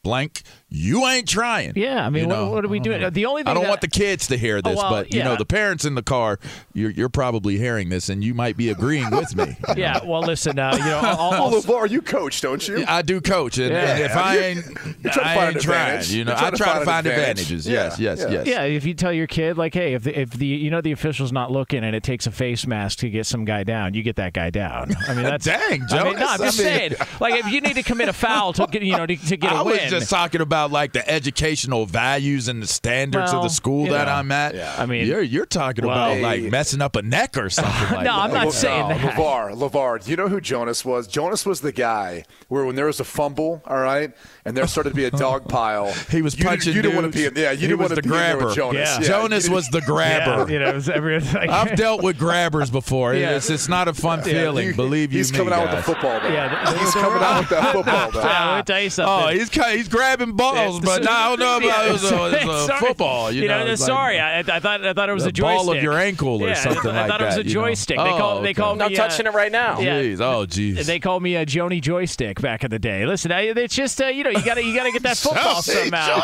blank, 0.05 0.43
you 0.77 1.07
ain't 1.07 1.29
trying. 1.29 1.73
yeah, 1.77 2.05
I 2.07 2.11
mean, 2.11 2.25
You 2.25 2.29
what, 2.29 2.35
know? 2.37 2.51
what 2.51 2.65
are 2.65 2.69
we 2.69 2.81
doing? 2.81 3.09
The 3.13 3.27
only 3.27 3.43
thing 3.43 3.51
I 3.51 3.55
don't 3.55 3.63
that- 3.65 3.69
want 3.69 3.81
the 3.81 3.89
kids 3.89 4.27
to 4.29 4.37
hear 4.37 4.61
this, 4.61 4.75
Oh, 4.79 4.83
well, 4.83 4.91
but 4.91 5.13
you 5.15 5.23
know 5.25 5.37
the 5.37 5.45
parents 5.47 5.85
in 5.85 5.95
the 5.95 6.03
car, 6.03 6.39
you're, 6.75 6.91
you're 6.91 7.09
probably 7.09 7.57
hearing 7.59 7.89
this, 7.89 8.09
and 8.09 8.23
you 8.23 8.35
might 8.35 8.57
be 8.57 8.69
agreeing 8.69 9.11
with 9.11 9.35
me. 9.37 9.57
Yeah, 9.77 10.01
well, 10.05 10.23
listen, 10.23 10.59
uh, 10.59 10.73
you 10.79 10.85
know, 10.85 10.99
I'll, 11.03 11.19
I'll, 11.33 11.51
Well, 11.51 11.63
LeVar, 11.63 11.91
you 11.91 12.01
coach, 12.01 12.41
don't 12.41 12.67
you? 12.67 12.85
I 12.89 13.03
do 13.03 13.21
coach, 13.21 13.59
and, 13.59 13.71
Yeah. 13.73 13.95
and 13.95 14.03
if 14.05 14.17
I 14.17 14.37
ain't, 14.39 14.65
You're 15.03 15.13
trying 15.13 15.15
to 15.15 15.21
I 15.25 15.35
find 15.35 15.55
ain't 15.57 15.61
trying. 15.65 16.05
You 16.09 16.25
know, 16.25 16.35
I 16.35 16.51
try 16.51 16.51
to 16.51 16.65
find 16.65 16.85
find 16.85 17.07
an 17.07 17.13
advantage. 17.13 17.43
advantages. 17.53 17.67
Yes, 17.69 17.99
yes, 17.99 18.25
yes. 18.31 18.47
Yeah, 18.47 18.63
if 18.63 18.85
you 18.85 18.95
tell 18.95 19.13
your 19.13 19.27
kid 19.27 19.57
like, 19.59 19.75
hey, 19.75 19.95
if 19.95 20.05
the, 20.05 20.19
if 20.19 20.31
the 20.31 20.47
you 20.47 20.71
know 20.71 20.81
the 20.81 20.93
official's 20.93 21.33
not 21.33 21.51
looking 21.51 21.85
and 21.85 21.95
it 21.97 22.03
takes 22.03 22.27
a 22.27 22.31
face 22.31 22.67
mask 22.67 22.99
to 23.01 23.11
get 23.11 23.27
some 23.27 23.45
guy 23.45 23.65
down, 23.65 23.95
you 23.95 24.03
get 24.03 24.17
that 24.17 24.33
guy 24.33 24.51
down. 24.51 24.93
I 25.09 25.15
mean, 25.15 25.25
that's 25.25 25.45
Dang, 25.47 25.83
I 25.91 26.05
mean, 26.05 26.19
no, 26.19 26.27
I'm 26.27 26.39
just 26.41 26.57
saying. 26.59 26.95
Like, 27.21 27.35
if 27.35 27.47
you 27.53 27.61
need 27.61 27.75
to 27.75 27.83
commit 27.83 28.09
a 28.09 28.13
foul 28.13 28.53
to 28.55 28.67
get 28.71 28.83
you 28.83 28.97
know 28.97 29.07
to, 29.07 29.17
to 29.17 29.37
get 29.37 29.53
a 29.53 29.57
I 29.57 29.63
was 29.63 29.79
win, 29.79 29.91
just 29.91 30.09
talking 30.11 30.41
about 30.41 30.66
like 30.71 30.93
the 30.93 31.09
educational 31.09 31.87
values 31.87 32.49
and 32.49 32.63
the 32.63 32.67
standards 32.67 33.33
of 33.33 33.43
the 33.43 33.49
school 33.49 33.87
that 33.87 34.07
know, 34.07 34.13
I'm 34.13 34.31
at. 34.33 34.55
yeah. 34.55 34.75
I 34.79 34.87
mean- 34.87 35.07
you're 35.07 35.23
you're 35.23 35.47
talking 35.47 35.87
Well- 35.87 36.13
about 36.13 36.21
like 36.21 36.43
messing 36.45 36.81
up 36.83 36.97
a 36.97 37.03
neck 37.03 37.37
or 37.37 37.51
something 37.51 37.73
like 37.97 38.05
No, 38.05 38.13
that. 38.13 38.13
I'm 38.13 38.33
not 38.33 38.45
Well, 38.45 38.53
saying 38.53 38.89
no, 38.89 38.99
that. 38.99 39.15
LeVar, 39.17 39.55
LeVar, 39.57 40.05
do 40.05 40.11
you 40.11 40.17
know 40.17 40.29
who 40.29 40.41
Jonas 40.41 40.85
was? 40.85 41.07
Jonas 41.07 41.45
was 41.47 41.61
the 41.61 41.73
guy 41.73 42.25
where 42.49 42.65
when 42.65 42.77
there 42.77 42.87
was 42.87 43.01
a 43.01 43.05
fumble, 43.05 43.63
all 43.67 43.79
right, 43.79 44.13
and 44.47 44.57
there 44.57 44.67
started 44.67 44.91
to 44.91 44.97
be 44.97 45.05
a 45.05 45.11
dog 45.27 45.49
pile. 45.49 45.93
He 46.11 46.23
was 46.23 46.35
you 46.35 46.39
didn't- 46.45 46.49
punching 46.51 46.75
You 46.75 46.83
didn't 46.83 46.95
want 46.97 47.13
to 47.13 47.19
dudes. 47.19 47.35
be 47.35 47.41
in. 47.41 47.45
Yeah, 47.45 47.51
you 47.53 47.59
He 47.59 47.67
didn't 47.67 47.81
want 47.81 47.91
to 47.91 47.97
the 47.97 48.03
be 48.03 48.09
in 48.09 48.13
there 48.15 48.33
grabber. 48.35 48.47
with 48.47 48.55
Jonas. 48.57 48.99
Yeah. 49.01 49.07
Jonas 49.09 49.49
you- 49.49 49.53
was 49.55 49.69
the 49.69 49.79
Yeah, 49.81 49.87
grabber. 49.87 50.53
you 50.53 50.59
know, 50.59 50.69
it 50.71 50.75
was 50.77 50.89
every, 50.89 51.21
like, 51.21 51.51
I've 51.51 51.77
dealt 51.77 52.03
with 52.03 52.19
grabbers 52.19 52.71
before. 52.71 53.15
Yeah. 53.15 53.37
It's 53.37 53.51
it's 53.51 53.69
not 53.69 53.89
a 53.89 53.95
fun 53.95 54.23
feeling. 54.23 54.69
he- 54.69 54.73
believe 54.73 55.13
you 55.13 55.19
He's 55.19 55.33
me, 55.33 55.39
coming 55.39 55.53
out 55.53 55.63
with 55.63 55.71
guys. 55.73 55.85
the 55.87 55.93
football. 55.93 56.21
Though. 56.21 56.29
Yeah, 56.29 56.65
th- 56.65 56.79
he's 56.81 56.95
coming 56.95 57.23
out 57.23 57.41
with 57.41 57.49
that 57.51 57.73
football. 57.75 58.11
Though. 58.13 58.21
Yeah, 58.23 58.51
let 58.51 58.57
me 58.59 58.63
tell 58.63 58.81
you 58.81 58.91
something. 58.91 59.25
Oh, 59.27 59.39
he's 59.39 59.51
he's 59.77 59.89
grabbing 59.89 60.33
balls, 60.37 60.81
but 60.81 61.03
no, 61.03 61.11
I 61.11 61.29
don't 61.37 61.41
know 61.41 61.57
about 61.69 61.87
it 61.89 61.93
was 61.93 62.05
a, 62.05 62.41
it 62.41 62.47
was 62.47 62.65
a 62.65 62.67
Sorry. 62.67 62.81
football. 62.81 63.33
You, 63.33 63.49
know, 63.49 63.75
sorry, 63.75 64.21
I, 64.21 64.39
I 64.41 64.43
thought 64.61 64.85
I 64.87 64.93
thought 64.93 65.09
it 65.09 65.13
was 65.15 65.27
a 65.27 65.33
joystick. 65.33 65.67
ball 65.67 65.73
of 65.77 65.83
your 65.83 65.99
ankle 65.99 66.43
or 66.43 66.49
Yeah, 66.49 66.55
something 66.55 66.91
I 66.91 67.07
thought 67.09 67.21
it 67.21 67.27
was 67.27 67.37
a 67.37 67.45
joystick. 67.45 67.97
They 67.97 68.03
call 68.05 68.19
called 68.19 68.45
they 68.45 68.49
okay. 68.51 68.55
called 68.55 68.83
I'm 68.83 68.91
me. 68.91 68.97
touching 68.97 69.27
it 69.27 69.33
right 69.35 69.53
now. 69.53 69.81
Yeah. 69.81 70.01
Jeez, 70.03 70.21
oh 70.21 70.47
jeez. 70.47 70.85
They 70.85 70.99
called 71.01 71.23
me 71.23 71.37
a 71.37 71.45
Joni 71.47 71.81
Joystick 71.81 72.41
back 72.41 72.65
in 72.65 72.71
the 72.71 72.79
day. 72.79 73.07
Listen, 73.07 73.33
I, 73.33 73.43
it's 73.43 73.75
just 73.75 74.01
uh, 74.01 74.07
you 74.07 74.25
know 74.25 74.31
you 74.37 74.45
got 74.45 74.55
to 74.55 74.63
you 74.65 74.75
got 74.75 74.85
to 74.85 74.93
get 74.93 75.03
that 75.03 75.17
football 75.17 75.63
somehow. 75.63 76.21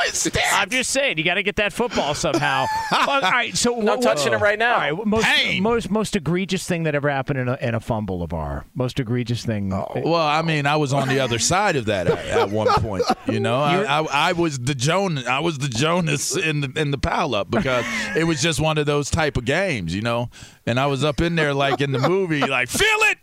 I'm 0.55 0.71
just 0.71 0.91
saying 0.91 1.19
you 1.19 1.25
got 1.25 1.35
to 1.35 1.43
get 1.43 1.57
that 1.57 1.73
football 1.73 2.15
somehow. 2.15 2.67
All 2.93 3.21
right, 3.21 3.57
so 3.57 3.79
I'm 3.79 3.85
what- 3.87 4.03
touching 4.03 4.33
what- 4.33 4.41
it 4.41 4.45
right 4.45 4.59
now. 4.59 4.75
All 4.75 4.79
right, 4.97 5.07
most 5.07 5.25
Pain. 5.27 5.63
most 5.63 5.91
most 5.91 6.17
egregious 6.17 6.67
thing 6.67 6.83
that 6.85 6.95
ever 6.95 7.11
happened 7.11 7.39
in 7.39 7.49
a, 7.49 7.59
in 7.61 7.75
a 7.75 7.81
fumble 7.81 8.23
of 8.23 8.33
our 8.33 8.65
most 8.75 8.99
egregious 9.01 9.45
thing. 9.45 9.73
Oh, 9.73 9.91
Well, 10.05 10.15
I 10.17 10.43
mean, 10.43 10.67
I 10.67 10.77
was 10.77 10.93
on 10.93 11.09
the 11.09 11.21
other 11.21 11.39
side 11.39 11.77
of 11.77 11.87
that 11.87 12.07
at, 12.07 12.19
at 12.27 12.51
one 12.51 12.69
point. 12.81 13.05
You 13.27 13.41
know, 13.41 13.61
I, 13.61 13.83
I, 14.01 14.29
I 14.29 14.33
was 14.33 14.59
the 14.59 14.75
Jonas. 14.75 15.27
I 15.27 15.41
was 15.41 15.59
the 15.59 15.69
Jonas 15.69 16.37
in 16.37 16.61
the 16.61 16.73
in 16.77 16.91
the 16.91 16.99
pile 16.99 17.35
up 17.35 17.51
because 17.51 17.85
it 18.17 18.25
was 18.25 18.41
just 18.43 18.61
one 18.61 18.79
of 18.79 18.87
those 18.87 19.11
type 19.11 19.37
of 19.37 19.45
games. 19.45 19.95
You 19.95 20.03
know, 20.03 20.31
and 20.67 20.79
I 20.81 20.87
was 20.87 21.05
up 21.05 21.21
in 21.21 21.35
there 21.37 21.55
like 21.55 21.81
in 21.81 21.93
the 21.93 21.99
movie, 21.99 22.41
like 22.41 22.69
feel 22.69 22.87
it, 22.89 23.19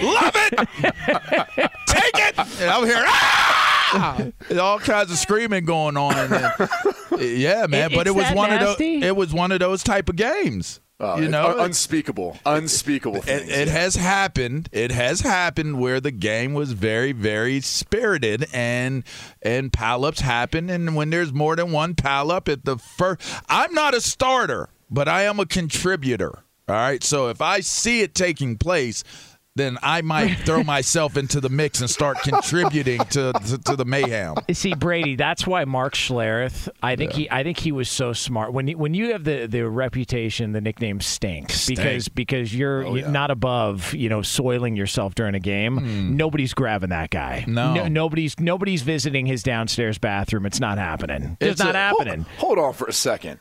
love 0.00 0.32
it, 0.34 0.68
take 1.86 2.14
it, 2.14 2.38
and 2.60 2.70
I'm 2.70 2.84
here. 2.84 3.02
Ah! 3.06 3.67
And 3.94 4.58
all 4.58 4.78
kinds 4.78 5.10
of 5.10 5.18
screaming 5.18 5.64
going 5.64 5.96
on. 5.96 6.16
And 6.16 6.30
then, 6.32 6.52
yeah, 7.18 7.66
man. 7.66 7.92
It- 7.92 7.96
but 7.96 8.06
it 8.06 8.14
was 8.14 8.24
that 8.24 8.36
one 8.36 8.52
of 8.52 8.60
those. 8.60 8.80
It 8.80 9.16
was 9.16 9.32
one 9.32 9.52
of 9.52 9.60
those 9.60 9.82
type 9.82 10.08
of 10.08 10.16
games. 10.16 10.80
Uh, 11.00 11.16
you 11.20 11.28
know, 11.28 11.46
un- 11.46 11.66
unspeakable, 11.66 12.36
unspeakable 12.44 13.18
it, 13.18 13.22
things. 13.24 13.48
it 13.50 13.68
has 13.68 13.94
happened. 13.94 14.68
It 14.72 14.90
has 14.90 15.20
happened 15.20 15.78
where 15.78 16.00
the 16.00 16.10
game 16.10 16.54
was 16.54 16.72
very, 16.72 17.12
very 17.12 17.60
spirited, 17.60 18.48
and 18.52 19.04
and 19.40 19.72
pile-ups 19.72 20.18
happen. 20.22 20.68
And 20.68 20.96
when 20.96 21.10
there's 21.10 21.32
more 21.32 21.54
than 21.54 21.70
one 21.70 21.94
pile-up 21.94 22.48
at 22.48 22.64
the 22.64 22.78
first, 22.78 23.20
I'm 23.48 23.72
not 23.74 23.94
a 23.94 24.00
starter, 24.00 24.70
but 24.90 25.06
I 25.06 25.22
am 25.22 25.38
a 25.38 25.46
contributor. 25.46 26.40
All 26.68 26.74
right, 26.74 27.02
so 27.04 27.28
if 27.28 27.40
I 27.40 27.60
see 27.60 28.00
it 28.00 28.12
taking 28.14 28.56
place. 28.58 29.04
Then 29.58 29.76
I 29.82 30.00
might 30.02 30.34
throw 30.46 30.62
myself 30.62 31.16
into 31.16 31.40
the 31.40 31.48
mix 31.48 31.80
and 31.80 31.90
start 31.90 32.18
contributing 32.22 32.98
to, 33.10 33.32
to, 33.32 33.58
to 33.58 33.76
the 33.76 33.84
mayhem. 33.84 34.36
See 34.52 34.74
Brady, 34.74 35.16
that's 35.16 35.46
why 35.46 35.64
Mark 35.66 35.94
Schlereth. 35.94 36.68
I 36.82 36.96
think 36.96 37.12
he, 37.12 37.30
I 37.30 37.42
think 37.42 37.58
he 37.58 37.72
was 37.72 37.90
so 37.90 38.12
smart. 38.12 38.52
When 38.52 38.68
you, 38.68 38.78
when 38.78 38.94
you 38.94 39.12
have 39.12 39.24
the, 39.24 39.46
the 39.46 39.62
reputation, 39.68 40.52
the 40.52 40.60
nickname 40.60 41.00
stink, 41.00 41.52
because 41.66 42.08
because 42.08 42.54
you're, 42.54 42.86
Oh, 42.86 42.94
you're 42.94 43.08
not 43.08 43.30
above, 43.30 43.92
you 43.94 44.08
know, 44.08 44.22
soiling 44.22 44.76
yourself 44.76 45.14
during 45.14 45.34
a 45.34 45.40
game. 45.40 46.16
Nobody's 46.16 46.54
grabbing 46.54 46.90
that 46.90 47.10
guy. 47.10 47.42
Hmm. 47.42 47.54
No. 47.54 47.88
nobody's 47.88 48.38
nobody's 48.38 48.82
visiting 48.82 49.26
his 49.26 49.42
downstairs 49.42 49.98
bathroom. 49.98 50.46
It's 50.46 50.60
not 50.60 50.78
happening. 50.78 51.36
It's, 51.40 51.52
It's 51.52 51.60
not 51.60 51.74
a- 51.74 51.78
happening. 51.78 52.24
Hold 52.38 52.58
on 52.58 52.72
for 52.72 52.86
a 52.86 52.92
second. 52.92 53.40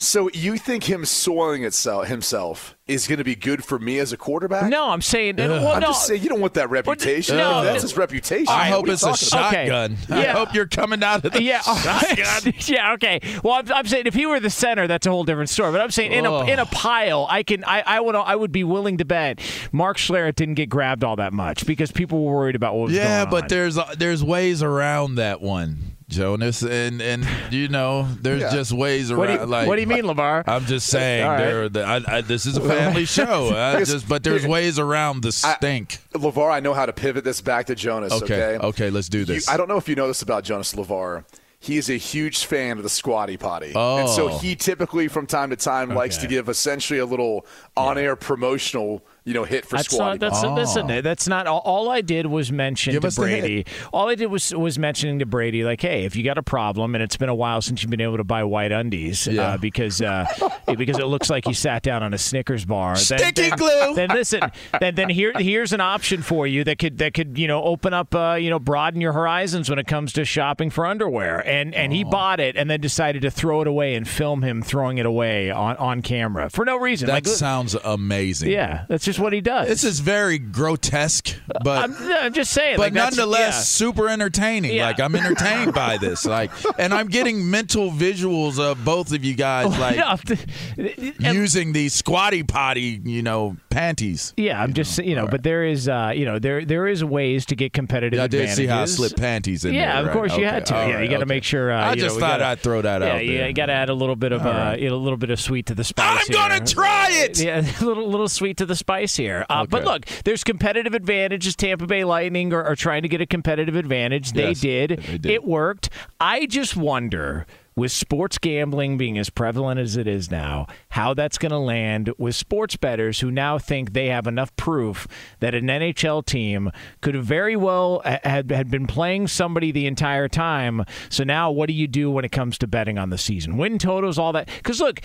So 0.00 0.30
you 0.32 0.58
think 0.58 0.84
him 0.84 1.04
soiling 1.04 1.64
itself 1.64 2.06
himself 2.06 2.76
is 2.86 3.08
going 3.08 3.18
to 3.18 3.24
be 3.24 3.34
good 3.34 3.64
for 3.64 3.80
me 3.80 3.98
as 3.98 4.12
a 4.12 4.16
quarterback? 4.16 4.70
No, 4.70 4.90
I'm 4.90 5.02
saying. 5.02 5.36
Well, 5.36 5.72
I'm 5.72 5.80
no, 5.80 5.88
just 5.88 6.06
saying 6.06 6.22
you 6.22 6.28
don't 6.28 6.40
want 6.40 6.54
that 6.54 6.70
reputation. 6.70 7.36
no, 7.36 7.64
that's 7.64 7.78
it- 7.78 7.82
his 7.82 7.96
reputation. 7.96 8.46
I 8.48 8.66
hope 8.68 8.88
it's 8.88 9.02
a 9.02 9.06
talking 9.06 9.28
about? 9.28 9.48
Okay. 9.52 9.66
shotgun. 9.68 10.16
I 10.16 10.24
hope 10.26 10.54
you're 10.54 10.68
coming 10.68 11.02
out 11.02 11.24
of 11.24 11.32
the 11.32 11.42
Yeah, 11.42 11.60
shotgun. 11.62 12.54
yeah, 12.66 12.92
okay. 12.92 13.20
Well, 13.42 13.54
I'm, 13.54 13.72
I'm 13.72 13.86
saying 13.86 14.06
if 14.06 14.14
he 14.14 14.24
were 14.24 14.38
the 14.38 14.50
center, 14.50 14.86
that's 14.86 15.04
a 15.06 15.10
whole 15.10 15.24
different 15.24 15.50
story. 15.50 15.72
But 15.72 15.80
I'm 15.80 15.90
saying 15.90 16.12
in 16.12 16.24
a 16.26 16.32
Oh. 16.32 16.46
in 16.46 16.60
a 16.60 16.66
pile, 16.66 17.26
I 17.28 17.42
can 17.42 17.64
I, 17.64 17.82
I 17.84 18.00
would 18.00 18.14
I 18.14 18.36
would 18.36 18.52
be 18.52 18.62
willing 18.62 18.98
to 18.98 19.04
bet 19.04 19.40
Mark 19.72 19.96
Schlereth 19.96 20.36
didn't 20.36 20.54
get 20.54 20.68
grabbed 20.68 21.02
all 21.02 21.16
that 21.16 21.32
much 21.32 21.66
because 21.66 21.90
people 21.90 22.24
were 22.24 22.36
worried 22.36 22.54
about 22.56 22.74
what 22.76 22.84
was 22.86 22.92
Yeah, 22.94 23.24
going 23.24 23.30
but 23.30 23.42
on. 23.44 23.48
there's 23.48 23.76
uh, 23.76 23.94
there's 23.98 24.22
ways 24.22 24.62
around 24.62 25.16
that 25.16 25.40
one, 25.42 25.87
Jonas, 26.08 26.62
and 26.62 27.02
and 27.02 27.26
you 27.50 27.68
know 27.68 28.08
there's 28.22 28.40
Yeah. 28.40 28.50
just 28.52 28.72
ways 28.72 29.10
around. 29.10 29.18
What 29.18 29.26
do 29.26 29.32
you, 29.34 29.46
like, 29.46 29.68
what 29.68 29.74
do 29.76 29.82
you 29.82 29.86
mean, 29.86 30.04
LeVar? 30.04 30.44
I'm 30.46 30.64
just 30.64 30.86
saying, 30.86 31.24
All 31.24 31.30
right. 31.30 31.38
there. 31.38 31.68
the- 31.68 31.84
I, 31.84 32.16
I, 32.16 32.20
this 32.22 32.46
is 32.46 32.56
a 32.56 32.60
family 32.62 33.04
show. 33.18 33.50
I 33.54 33.84
just, 33.84 34.08
but 34.08 34.24
there's 34.24 34.46
ways 34.46 34.78
around 34.78 35.22
the 35.22 35.32
stink. 35.32 35.98
LeVar, 36.14 36.50
I 36.50 36.60
know 36.60 36.72
how 36.72 36.86
to 36.86 36.92
pivot 36.92 37.24
this 37.24 37.40
back 37.40 37.66
to 37.66 37.74
Jonas. 37.74 38.12
Okay, 38.12 38.54
Okay, 38.56 38.66
okay, 38.66 38.90
let's 38.90 39.08
do 39.08 39.18
You- 39.18 39.24
this. 39.26 39.48
I 39.48 39.56
don't 39.56 39.68
know 39.68 39.76
if 39.76 39.88
you 39.88 39.94
know 39.96 40.08
this 40.08 40.22
about 40.22 40.44
Jonas 40.44 40.74
LeVar. 40.74 41.24
He 41.60 41.76
is 41.76 41.90
a 41.90 41.96
huge 41.96 42.44
fan 42.44 42.76
of 42.76 42.84
the 42.84 42.88
squatty 42.88 43.36
potty. 43.36 43.72
Oh. 43.74 43.98
And 43.98 44.08
so 44.08 44.30
oh. 44.30 44.38
he 44.38 44.54
typically, 44.54 45.08
from 45.08 45.26
time 45.26 45.50
to 45.50 45.56
time, 45.56 45.90
likes 45.92 46.16
to 46.18 46.28
give 46.28 46.48
essentially 46.48 47.00
a 47.00 47.04
little 47.04 47.44
on 47.76 47.98
air 47.98 48.14
promotional 48.14 49.04
you 49.28 49.34
know, 49.34 49.44
hit 49.44 49.64
for 49.66 49.76
That's 49.76 49.90
squatty 49.94 50.18
not. 50.18 50.20
That's 50.20 50.42
Oh. 50.44 50.54
listen. 50.54 50.86
That's 51.02 51.28
not 51.28 51.46
all, 51.46 51.60
all 51.64 51.90
I 51.90 52.00
did 52.00 52.26
was 52.26 52.50
mention 52.50 52.92
Give 52.94 53.02
to 53.02 53.08
us 53.08 53.16
the 53.16 53.28
hit. 53.28 53.40
Brady. 53.40 53.66
All 53.92 54.08
I 54.08 54.14
did 54.14 54.26
was 54.26 54.54
was 54.54 54.78
mentioning 54.78 55.18
to 55.18 55.26
Brady, 55.26 55.64
like, 55.64 55.80
hey, 55.82 56.04
if 56.04 56.16
you 56.16 56.24
got 56.24 56.38
a 56.38 56.42
problem, 56.42 56.94
and 56.94 57.02
it's 57.04 57.16
been 57.16 57.28
a 57.28 57.34
while 57.34 57.60
since 57.60 57.82
you've 57.82 57.90
been 57.90 58.00
able 58.00 58.16
to 58.16 58.24
buy 58.24 58.42
white 58.44 58.72
undies, 58.72 59.26
Yeah. 59.26 59.42
uh, 59.52 59.56
because 59.58 60.00
uh, 60.00 60.24
because 60.76 60.98
it 60.98 61.04
looks 61.06 61.28
like 61.30 61.46
you 61.46 61.54
sat 61.54 61.82
down 61.82 62.02
on 62.02 62.14
a 62.14 62.18
Snickers 62.18 62.64
bar. 62.64 62.94
Then, 62.94 63.04
Sticky 63.18 63.48
then, 63.50 63.58
glue. 63.58 63.94
Then 63.94 64.08
listen. 64.10 64.40
Then 64.80 64.94
then 64.94 65.08
here 65.10 65.32
here's 65.36 65.72
an 65.72 65.80
option 65.80 66.22
for 66.22 66.46
you 66.46 66.64
that 66.64 66.78
could 66.78 66.98
that 66.98 67.12
could 67.14 67.36
you 67.38 67.46
know 67.48 67.62
open 67.62 67.92
up 67.92 68.14
uh, 68.14 68.34
you 68.40 68.48
know 68.50 68.58
broaden 68.58 69.00
your 69.00 69.12
horizons 69.12 69.68
when 69.68 69.78
it 69.78 69.86
comes 69.86 70.12
to 70.14 70.24
shopping 70.24 70.70
for 70.70 70.86
underwear. 70.86 71.46
And 71.46 71.74
and 71.74 71.92
Oh. 71.92 71.96
he 71.96 72.04
bought 72.04 72.40
it 72.40 72.56
and 72.56 72.70
then 72.70 72.80
decided 72.80 73.22
to 73.22 73.30
throw 73.30 73.60
it 73.60 73.66
away 73.66 73.94
and 73.94 74.06
film 74.08 74.42
him 74.42 74.62
throwing 74.62 74.98
it 74.98 75.06
away 75.06 75.50
on 75.50 75.76
on 75.76 76.02
camera 76.02 76.48
for 76.50 76.64
no 76.64 76.76
reason. 76.78 77.06
That 77.06 77.12
like, 77.14 77.26
sounds 77.26 77.74
amazing. 77.84 78.50
yeah, 78.50 78.84
that's 78.88 79.04
just 79.04 79.17
what 79.18 79.32
he 79.32 79.40
does. 79.40 79.68
This 79.68 79.84
is 79.84 80.00
very 80.00 80.38
grotesque, 80.38 81.34
but 81.62 81.84
I'm, 81.84 82.12
I'm 82.12 82.32
just 82.32 82.52
saying. 82.52 82.76
but 82.76 82.84
like, 82.84 82.92
nonetheless 82.92 83.54
yeah. 83.54 83.60
super 83.60 84.08
entertaining. 84.08 84.74
Yeah. 84.74 84.86
Like 84.86 85.00
I'm 85.00 85.14
entertained 85.14 85.74
by 85.74 85.96
this. 86.00 86.24
Like, 86.24 86.50
and 86.78 86.92
I'm 86.94 87.08
getting 87.08 87.50
mental 87.50 87.90
visuals 87.90 88.58
of 88.58 88.84
both 88.84 89.12
of 89.12 89.24
you 89.24 89.34
guys 89.34 89.66
oh, 89.66 89.80
like 89.80 89.96
No, 89.96 91.32
using 91.32 91.72
these 91.72 91.94
squatty 91.94 92.42
potty, 92.42 93.00
you 93.04 93.22
know, 93.22 93.56
panties. 93.78 94.34
Yeah, 94.36 94.60
I'm 94.60 94.72
just 94.72 94.98
you 94.98 95.14
know, 95.14 95.26
but 95.26 95.42
there 95.44 95.64
is 95.64 95.88
uh, 95.88 96.12
you 96.14 96.24
know 96.24 96.38
there 96.38 96.64
there 96.64 96.86
is 96.88 97.04
ways 97.04 97.46
to 97.46 97.56
get 97.56 97.72
competitive 97.72 98.16
Yeah, 98.16 98.24
I 98.24 98.26
did 98.26 98.40
advantages. 98.40 98.56
see 98.56 98.66
how 98.66 98.82
I 98.82 98.84
slipped 98.86 99.16
panties 99.18 99.64
in 99.64 99.74
yeah, 99.74 99.92
there. 99.92 100.00
of 100.00 100.06
right? 100.08 100.12
course 100.12 100.36
you 100.36 100.44
had 100.44 100.66
to. 100.66 100.76
all 100.76 100.88
yeah, 100.88 100.94
right, 100.96 101.02
you 101.04 101.08
got 101.08 101.18
to 101.18 101.22
okay. 101.22 101.28
make 101.34 101.44
sure. 101.44 101.70
Uh, 101.72 101.90
I 101.90 101.94
just 101.94 102.16
know, 102.16 102.20
thought 102.20 102.40
gotta- 102.40 102.44
I'd 102.46 102.60
throw 102.60 102.82
that 102.82 103.02
yeah, 103.02 103.08
out 103.14 103.24
Yeah, 103.26 103.46
you 103.46 103.52
got 103.52 103.66
to 103.66 103.72
add 103.72 103.88
a 103.88 103.94
little 103.94 104.16
bit 104.16 104.32
of 104.32 104.44
uh, 104.44 104.48
right. 104.50 104.82
a 104.82 104.96
little 104.96 105.16
bit 105.16 105.30
of 105.30 105.40
sweet 105.40 105.66
to 105.66 105.74
the 105.74 105.84
spice. 105.84 106.26
I'm 106.28 106.32
gonna 106.32 106.64
try 106.66 107.08
it! 107.10 107.38
Yeah, 107.40 107.64
a 107.80 107.84
little 107.84 108.08
little 108.08 108.28
sweet 108.28 108.56
to 108.58 108.66
the 108.66 108.76
spice 108.76 109.16
here. 109.16 109.46
Uh, 109.48 109.64
But 109.66 109.84
look, 109.84 110.06
there's 110.24 110.42
competitive 110.44 110.94
advantages. 110.94 111.54
Tampa 111.56 111.86
Bay 111.86 112.04
Lightning 112.04 112.52
are, 112.52 112.64
are 112.64 112.76
trying 112.76 113.02
to 113.02 113.08
get 113.08 113.20
a 113.20 113.26
competitive 113.26 113.76
advantage. 113.76 114.32
They 114.32 114.48
Yes, 114.48 114.60
did. 114.60 114.90
they 114.90 115.18
did. 115.18 115.26
It 115.26 115.44
worked. 115.44 115.88
I 116.20 116.46
just 116.46 116.76
wonder. 116.76 117.46
With 117.78 117.92
sports 117.92 118.38
gambling 118.38 118.98
being 118.98 119.18
as 119.18 119.30
prevalent 119.30 119.78
as 119.78 119.96
it 119.96 120.08
is 120.08 120.32
now, 120.32 120.66
how 120.88 121.14
that's 121.14 121.38
going 121.38 121.52
to 121.52 121.58
land 121.58 122.12
with 122.18 122.34
sports 122.34 122.74
bettors 122.74 123.20
who 123.20 123.30
now 123.30 123.56
think 123.56 123.92
they 123.92 124.08
have 124.08 124.26
enough 124.26 124.54
proof 124.56 125.06
that 125.38 125.54
an 125.54 125.66
NHL 125.68 126.26
team 126.26 126.72
could 127.02 127.14
very 127.22 127.54
well 127.54 128.02
ha- 128.04 128.18
had, 128.24 128.50
had 128.50 128.68
been 128.68 128.88
playing 128.88 129.28
somebody 129.28 129.70
the 129.70 129.86
entire 129.86 130.26
time. 130.26 130.84
So 131.08 131.22
now, 131.22 131.52
what 131.52 131.68
do 131.68 131.72
you 131.72 131.86
do 131.86 132.10
when 132.10 132.24
it 132.24 132.32
comes 132.32 132.58
to 132.58 132.66
betting 132.66 132.98
on 132.98 133.10
the 133.10 133.18
season? 133.18 133.56
Win 133.56 133.78
totals, 133.78 134.18
all 134.18 134.32
that. 134.32 134.48
Because 134.56 134.80
look, 134.80 135.00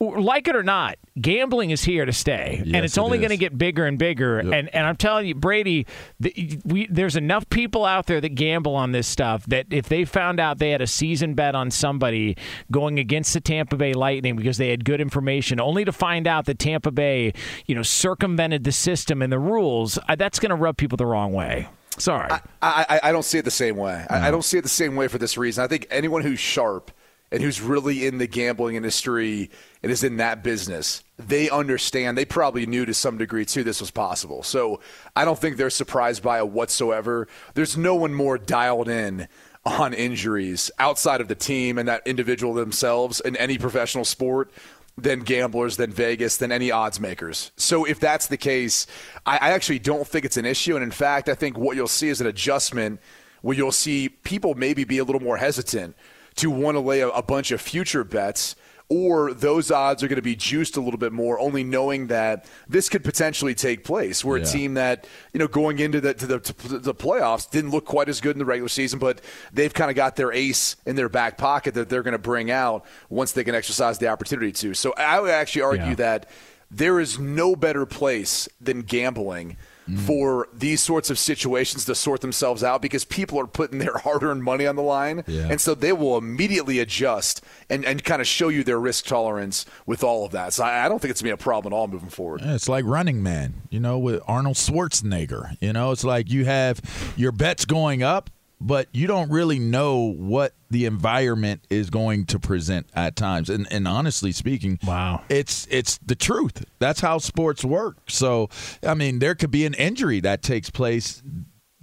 like 0.00 0.48
it 0.48 0.56
or 0.56 0.62
not, 0.62 0.96
gambling 1.20 1.70
is 1.70 1.84
here 1.84 2.06
to 2.06 2.12
stay, 2.12 2.56
and 2.60 2.66
Yes, 2.66 2.84
it's 2.84 2.96
it 2.96 3.00
only 3.00 3.18
going 3.18 3.30
to 3.30 3.36
get 3.36 3.56
bigger 3.56 3.84
and 3.84 3.98
bigger. 3.98 4.38
And 4.38 4.74
and 4.74 4.86
I'm 4.86 4.96
telling 4.96 5.26
you, 5.26 5.34
Brady, 5.34 5.86
the, 6.18 6.58
we, 6.64 6.86
there's 6.86 7.16
enough 7.16 7.48
people 7.50 7.84
out 7.84 8.06
there 8.06 8.20
that 8.20 8.30
gamble 8.30 8.74
on 8.74 8.92
this 8.92 9.06
stuff 9.06 9.44
that 9.46 9.66
if 9.70 9.88
they 9.88 10.06
found 10.06 10.40
out 10.40 10.58
they 10.58 10.70
had 10.70 10.80
a 10.80 10.86
season 10.86 11.34
bet 11.34 11.54
on 11.54 11.70
somebody 11.70 12.36
going 12.70 12.98
against 12.98 13.34
the 13.34 13.40
Tampa 13.40 13.76
Bay 13.76 13.92
Lightning 13.92 14.36
because 14.36 14.56
they 14.56 14.70
had 14.70 14.84
good 14.84 15.00
information, 15.00 15.60
only 15.60 15.84
to 15.84 15.92
find 15.92 16.26
out 16.26 16.46
that 16.46 16.58
Tampa 16.58 16.90
Bay, 16.90 17.34
you 17.66 17.74
know, 17.74 17.82
circumvented 17.82 18.64
the 18.64 18.72
system 18.72 19.20
and 19.20 19.30
the 19.30 19.38
rules, 19.38 19.98
uh, 20.08 20.16
that's 20.16 20.38
going 20.38 20.50
to 20.50 20.56
rub 20.56 20.78
people 20.78 20.96
the 20.96 21.06
wrong 21.06 21.32
way. 21.34 21.68
Sorry. 21.98 22.30
I, 22.30 22.40
I, 22.62 23.00
I 23.04 23.12
don't 23.12 23.24
see 23.24 23.38
it 23.38 23.44
the 23.44 23.50
same 23.50 23.76
way. 23.76 24.06
I, 24.08 24.28
I 24.28 24.30
don't 24.30 24.44
see 24.44 24.56
it 24.56 24.62
the 24.62 24.68
same 24.68 24.96
way 24.96 25.08
for 25.08 25.18
this 25.18 25.36
reason. 25.36 25.62
I 25.62 25.66
think 25.66 25.86
anyone 25.90 26.22
who's 26.22 26.38
sharp 26.40 26.90
and 27.32 27.42
who's 27.42 27.60
really 27.60 28.06
in 28.06 28.18
the 28.18 28.26
gambling 28.26 28.76
industry 28.76 29.50
and 29.82 29.92
is 29.92 30.02
in 30.02 30.16
that 30.16 30.42
business, 30.42 31.04
they 31.18 31.48
understand. 31.48 32.18
They 32.18 32.24
probably 32.24 32.66
knew 32.66 32.84
to 32.86 32.94
some 32.94 33.18
degree 33.18 33.44
too 33.44 33.62
this 33.62 33.80
was 33.80 33.90
possible. 33.90 34.42
So 34.42 34.80
I 35.14 35.24
don't 35.24 35.38
think 35.38 35.56
they're 35.56 35.70
surprised 35.70 36.22
by 36.22 36.38
it 36.38 36.48
whatsoever. 36.48 37.28
There's 37.54 37.76
no 37.76 37.94
one 37.94 38.14
more 38.14 38.38
dialed 38.38 38.88
in 38.88 39.28
on 39.64 39.92
injuries 39.92 40.70
outside 40.78 41.20
of 41.20 41.28
the 41.28 41.34
team 41.34 41.78
and 41.78 41.88
that 41.88 42.06
individual 42.06 42.54
themselves 42.54 43.20
in 43.20 43.36
any 43.36 43.58
professional 43.58 44.04
sport 44.04 44.50
than 44.96 45.20
gamblers, 45.20 45.76
than 45.76 45.92
Vegas, 45.92 46.36
than 46.36 46.50
any 46.50 46.70
odds 46.70 46.98
makers. 46.98 47.52
So 47.56 47.84
if 47.84 48.00
that's 48.00 48.26
the 48.26 48.36
case, 48.36 48.86
I, 49.24 49.36
I 49.36 49.50
actually 49.50 49.78
don't 49.78 50.06
think 50.06 50.24
it's 50.24 50.36
an 50.36 50.44
issue. 50.44 50.74
And 50.74 50.82
in 50.82 50.90
fact, 50.90 51.28
I 51.28 51.34
think 51.34 51.56
what 51.56 51.76
you'll 51.76 51.88
see 51.88 52.08
is 52.08 52.20
an 52.20 52.26
adjustment 52.26 53.00
where 53.42 53.56
you'll 53.56 53.72
see 53.72 54.08
people 54.08 54.54
maybe 54.54 54.84
be 54.84 54.98
a 54.98 55.04
little 55.04 55.22
more 55.22 55.36
hesitant 55.36 55.96
to 56.40 56.50
want 56.50 56.74
to 56.76 56.80
lay 56.80 57.00
a, 57.00 57.08
a 57.08 57.22
bunch 57.22 57.50
of 57.50 57.60
future 57.60 58.04
bets. 58.04 58.56
Or 58.92 59.32
those 59.32 59.70
odds 59.70 60.02
are 60.02 60.08
going 60.08 60.16
to 60.16 60.20
be 60.22 60.34
juiced 60.34 60.76
a 60.76 60.80
little 60.80 60.98
bit 60.98 61.12
more, 61.12 61.38
only 61.38 61.62
knowing 61.62 62.08
that 62.08 62.46
this 62.68 62.88
could 62.88 63.04
potentially 63.04 63.54
take 63.54 63.84
place. 63.84 64.24
Where 64.24 64.36
a 64.38 64.40
Yeah. 64.40 64.46
team 64.46 64.74
that 64.74 65.06
you 65.32 65.38
know 65.38 65.46
going 65.46 65.78
into 65.78 66.00
the 66.00 66.12
to 66.14 66.26
the, 66.26 66.38
to 66.40 66.78
the 66.80 66.92
playoffs 66.92 67.48
didn't 67.48 67.70
look 67.70 67.84
quite 67.84 68.08
as 68.08 68.20
good 68.20 68.32
in 68.34 68.40
the 68.40 68.44
regular 68.44 68.68
season, 68.68 68.98
but 68.98 69.20
they've 69.52 69.72
kind 69.72 69.90
of 69.90 69.94
got 69.96 70.16
their 70.16 70.32
ace 70.32 70.74
in 70.86 70.96
their 70.96 71.08
back 71.08 71.38
pocket 71.38 71.74
that 71.74 71.88
they're 71.88 72.02
going 72.02 72.12
to 72.12 72.18
bring 72.18 72.50
out 72.50 72.84
once 73.10 73.30
they 73.30 73.44
can 73.44 73.54
exercise 73.54 73.98
the 73.98 74.08
opportunity 74.08 74.50
to. 74.50 74.74
So 74.74 74.92
I 74.98 75.20
would 75.20 75.30
actually 75.30 75.62
argue 75.62 75.86
Yeah. 75.90 75.94
that 75.94 76.30
there 76.68 76.98
is 76.98 77.16
no 77.16 77.54
better 77.54 77.86
place 77.86 78.48
than 78.60 78.82
gambling 78.82 79.56
Mm. 79.88 79.98
for 79.98 80.46
these 80.52 80.82
sorts 80.82 81.08
of 81.10 81.18
situations 81.18 81.84
to 81.86 81.94
sort 81.94 82.20
themselves 82.20 82.62
out 82.62 82.82
because 82.82 83.04
people 83.04 83.40
are 83.40 83.46
putting 83.46 83.78
their 83.78 83.96
hard-earned 84.04 84.44
money 84.44 84.66
on 84.66 84.76
the 84.76 84.82
line 84.82 85.24
Yeah. 85.26 85.48
and 85.50 85.60
so 85.60 85.74
they 85.74 85.92
will 85.92 86.18
immediately 86.18 86.78
adjust 86.78 87.42
and, 87.70 87.84
and 87.84 88.04
kind 88.04 88.20
of 88.20 88.28
show 88.28 88.48
you 88.48 88.62
their 88.62 88.78
risk 88.78 89.06
tolerance 89.06 89.64
with 89.86 90.04
all 90.04 90.24
of 90.26 90.32
that 90.32 90.52
so 90.52 90.64
I, 90.64 90.84
I 90.84 90.88
don't 90.88 91.00
think 91.00 91.10
it's 91.10 91.22
going 91.22 91.30
to 91.32 91.36
be 91.36 91.40
a 91.40 91.44
problem 91.44 91.72
at 91.72 91.76
all 91.76 91.88
moving 91.88 92.10
forward 92.10 92.42
Yeah, 92.42 92.54
It's 92.54 92.68
like 92.68 92.84
Running 92.84 93.22
Man, 93.22 93.62
you 93.70 93.80
know, 93.80 93.98
with 93.98 94.20
Arnold 94.28 94.56
Schwarzenegger. 94.56 95.56
You 95.60 95.72
know, 95.72 95.92
it's 95.92 96.04
like 96.04 96.30
you 96.30 96.44
have 96.44 96.80
your 97.16 97.32
bets 97.32 97.64
going 97.64 98.02
up, 98.02 98.30
but 98.60 98.88
you 98.92 99.06
don't 99.06 99.30
really 99.30 99.58
know 99.58 100.12
what 100.12 100.54
the 100.70 100.84
environment 100.84 101.64
is 101.70 101.88
going 101.90 102.26
to 102.26 102.38
present 102.38 102.88
at 102.94 103.16
times. 103.16 103.48
And, 103.48 103.66
and 103.70 103.88
honestly 103.88 104.32
speaking, 104.32 104.78
Wow. 104.86 105.22
it's 105.28 105.66
it's 105.70 105.98
the 105.98 106.14
truth. 106.14 106.64
That's 106.78 107.00
how 107.00 107.18
sports 107.18 107.64
work. 107.64 107.96
So, 108.08 108.48
I 108.86 108.94
mean, 108.94 109.18
there 109.18 109.34
could 109.34 109.50
be 109.50 109.64
an 109.64 109.74
injury 109.74 110.20
that 110.20 110.42
takes 110.42 110.68
place 110.70 111.22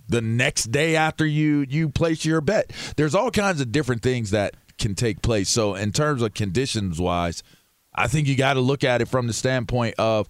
the 0.07 0.21
next 0.21 0.71
day 0.71 0.95
after 0.95 1.25
you 1.25 1.65
you 1.67 1.89
place 1.89 2.23
your 2.23 2.41
bet. 2.41 2.71
There's 2.95 3.15
all 3.15 3.31
kinds 3.31 3.59
of 3.59 3.71
different 3.71 4.03
things 4.03 4.31
that 4.31 4.55
can 4.77 4.93
take 4.95 5.21
place. 5.21 5.49
So, 5.49 5.73
in 5.75 5.91
terms 5.91 6.21
of 6.21 6.33
conditions 6.33 7.01
wise, 7.01 7.41
I 7.95 8.07
think 8.07 8.27
you 8.27 8.35
got 8.37 8.53
to 8.53 8.61
look 8.61 8.83
at 8.83 9.01
it 9.01 9.07
from 9.07 9.25
the 9.27 9.33
standpoint 9.33 9.95
of 9.97 10.27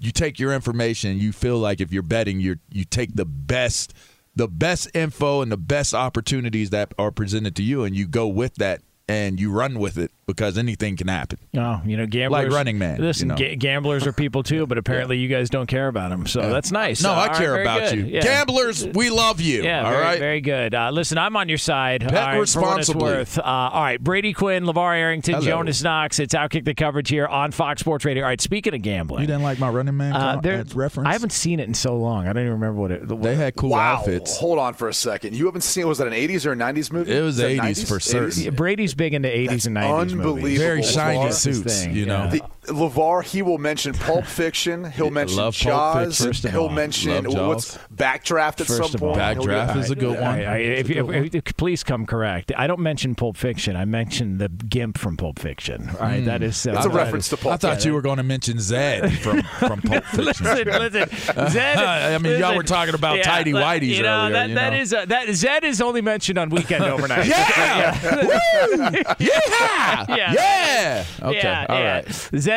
you 0.00 0.10
take 0.12 0.38
your 0.38 0.54
information. 0.54 1.18
You 1.18 1.32
feel 1.32 1.58
like 1.58 1.80
if 1.80 1.92
you're 1.92 2.02
betting, 2.02 2.40
you 2.40 2.56
you 2.70 2.84
take 2.84 3.14
the 3.14 3.26
best 3.26 3.92
the 4.40 4.48
best 4.48 4.88
info 4.94 5.42
and 5.42 5.52
the 5.52 5.58
best 5.58 5.92
opportunities 5.92 6.70
that 6.70 6.94
are 6.98 7.10
presented 7.10 7.54
to 7.54 7.62
you, 7.62 7.84
and 7.84 7.94
you 7.94 8.06
go 8.06 8.26
with 8.26 8.54
that 8.54 8.80
and 9.06 9.38
you 9.38 9.52
run 9.52 9.78
with 9.78 9.98
it 9.98 10.10
because 10.30 10.58
anything 10.58 10.96
can 10.96 11.08
happen. 11.08 11.38
Oh, 11.56 11.80
you 11.84 11.96
know, 11.96 12.06
gamblers. 12.06 12.44
Like 12.44 12.52
Running 12.52 12.78
Man, 12.78 13.00
Listen, 13.00 13.28
you 13.28 13.34
know. 13.34 13.38
ga- 13.38 13.56
gamblers 13.56 14.06
are 14.06 14.12
people 14.12 14.42
too, 14.42 14.66
but 14.66 14.78
apparently 14.78 15.18
you 15.18 15.28
guys 15.28 15.50
don't 15.50 15.66
care 15.66 15.88
about 15.88 16.10
them. 16.10 16.26
So 16.26 16.50
that's 16.50 16.70
nice. 16.72 17.02
No, 17.02 17.10
Uh, 17.10 17.12
I 17.12 17.16
all 17.22 17.26
right, 17.28 17.36
care 17.36 17.50
very 17.52 17.62
about 17.62 17.80
good. 17.90 17.98
you. 17.98 18.04
Yeah. 18.06 18.20
Gamblers, 18.22 18.86
we 18.88 19.10
love 19.10 19.40
you. 19.40 19.62
Yeah, 19.62 19.84
all 19.84 19.90
very, 19.92 20.02
right. 20.02 20.18
very 20.18 20.40
good. 20.40 20.74
Uh, 20.74 20.90
listen, 20.90 21.18
I'm 21.18 21.36
on 21.36 21.48
your 21.48 21.58
side. 21.58 22.00
Bet 22.00 22.14
all 22.14 22.18
right, 22.18 22.30
For 22.48 22.60
what 22.60 22.78
it's 22.80 22.88
responsibly. 22.88 23.02
worth. 23.04 23.38
Uh, 23.38 23.42
all 23.42 23.82
right, 23.82 24.02
Brady 24.02 24.32
Quinn, 24.32 24.64
LeVar 24.64 24.96
Arrington, 24.96 25.34
Hello. 25.34 25.46
Jonas 25.46 25.82
Knox. 25.82 26.18
It's 26.18 26.34
Outkick 26.34 26.64
the 26.64 26.74
coverage 26.74 27.08
here 27.08 27.26
on 27.26 27.50
Fox 27.52 27.80
Sports 27.80 28.04
Radio. 28.04 28.22
All 28.24 28.28
right, 28.28 28.40
speaking 28.40 28.74
of 28.74 28.82
gambling, 28.82 29.20
You 29.22 29.26
didn't 29.26 29.42
like 29.42 29.58
my 29.58 29.68
Running 29.68 29.96
Man 29.96 30.12
uh, 30.14 30.40
there- 30.40 30.64
reference? 30.74 31.08
I 31.08 31.12
haven't 31.12 31.32
seen 31.32 31.60
it 31.60 31.68
in 31.68 31.74
so 31.74 31.96
long. 31.96 32.26
I 32.26 32.32
don't 32.32 32.42
even 32.42 32.52
remember 32.52 32.80
what 32.80 32.90
it. 32.90 33.06
The, 33.08 33.16
They 33.16 33.34
had 33.34 33.56
cool 33.56 33.70
wow 33.70 33.96
outfits. 33.98 34.36
hold 34.38 34.58
on 34.58 34.74
for 34.74 34.88
a 34.88 34.94
second 34.94 35.34
you 35.34 35.46
haven't 35.46 35.60
seen 35.62 35.86
was 35.88 35.98
that 35.98 36.06
an 36.06 36.12
80s 36.12 36.46
or 36.46 36.52
a 36.52 36.56
90s 36.56 36.92
movie 36.92 37.10
It 37.16 37.20
was 37.22 37.38
Is 37.38 37.56
that 37.58 37.64
80s 37.64 37.88
for 37.88 38.00
certain. 38.00 38.42
Yeah, 38.42 38.50
Brady's 38.50 38.94
big 38.94 39.14
into 39.14 39.28
80s 39.28 39.66
and 39.66 39.76
90s 39.76 40.14
movies. 40.20 40.60
unbelievable. 40.60 40.66
Very 40.66 40.82
shiny 40.82 41.32
suits, 41.32 41.86
you 41.86 42.06
know. 42.06 42.24
yeah. 42.24 42.30
The, 42.30 42.42
LeVar, 42.70 43.24
he 43.24 43.42
will 43.42 43.58
mention 43.58 43.92
Pulp 43.94 44.24
Fiction. 44.40 44.90
He'll 44.90 45.10
mention 45.10 45.36
love 45.38 45.54
Pulp 45.58 45.72
Jaws. 45.74 46.18
Fiction. 46.18 46.26
First 46.26 46.44
of 46.44 46.50
He'll 46.52 46.60
all, 46.62 46.68
mention 46.70 47.24
love 47.24 47.32
Jaws. 47.34 47.48
what's 47.48 47.78
Backdraft 47.94 48.60
at 48.60 48.66
First 48.66 48.76
some 48.76 48.94
of 48.94 49.02
all, 49.02 49.14
point. 49.14 49.32
He'll 49.34 49.42
do- 49.42 49.48
Backdraft 49.48 49.76
is 49.76 49.90
a 49.90 49.94
good 49.96 50.14
one. 50.20 50.22
I, 50.22 50.44
I, 50.44 50.56
if, 50.58 50.88
you- 50.88 51.10
if, 51.12 51.34
if- 51.34 51.56
please 51.56 51.82
come 51.84 52.06
correct. 52.06 52.52
I 52.56 52.66
don't 52.66 52.80
mention 52.80 53.14
Pulp 53.14 53.36
Fiction. 53.36 53.76
I 53.76 53.84
mention 53.84 54.38
the 54.38 54.48
Gimp 54.48 54.98
from 54.98 55.16
Pulp 55.16 55.38
Fiction. 55.38 55.90
All 55.90 55.96
right, 56.06 56.24
that 56.24 56.42
is. 56.42 56.66
Uh, 56.66 56.72
It's 56.76 56.86
a 56.86 56.90
reference 56.90 57.24
is- 57.26 57.30
to 57.30 57.36
Pulp 57.36 57.54
I 57.54 57.56
thought 57.56 57.84
you 57.84 57.92
were 57.92 58.02
going 58.02 58.16
to 58.18 58.22
mention 58.22 58.58
Zed 58.60 59.18
from 59.18 59.42
from 59.42 59.80
Pulp 59.82 60.04
Fiction. 60.04 60.24
listen, 60.24 60.66
listen. 60.66 61.48
Zed, 61.50 61.78
I 61.78 62.16
mean, 62.18 62.38
y'all 62.38 62.56
were 62.56 62.62
talking 62.62 62.94
about 62.94 63.22
tidy 63.22 63.52
look, 63.52 63.62
whities 63.64 63.88
you 63.96 64.02
know, 64.02 64.22
earlier, 64.26 64.32
That, 64.32 64.48
you 64.50 64.54
that 64.54 64.72
know. 64.72 64.78
is 64.78 64.94
uh, 64.94 65.04
that 65.06 65.28
Zed 65.34 65.64
is 65.64 65.80
only 65.80 66.00
mentioned 66.02 66.38
on 66.38 66.48
weekend 66.50 66.84
overnight. 66.90 67.26
yeah, 67.26 68.24
Woo! 68.24 68.90
yeah, 69.18 70.04
Yeah. 70.08 70.32
yeah. 70.32 71.04
Okay, 71.22 71.38
yeah, 71.42 71.66
all 71.68 71.78
yeah. 71.78 71.94
right. 71.94 72.06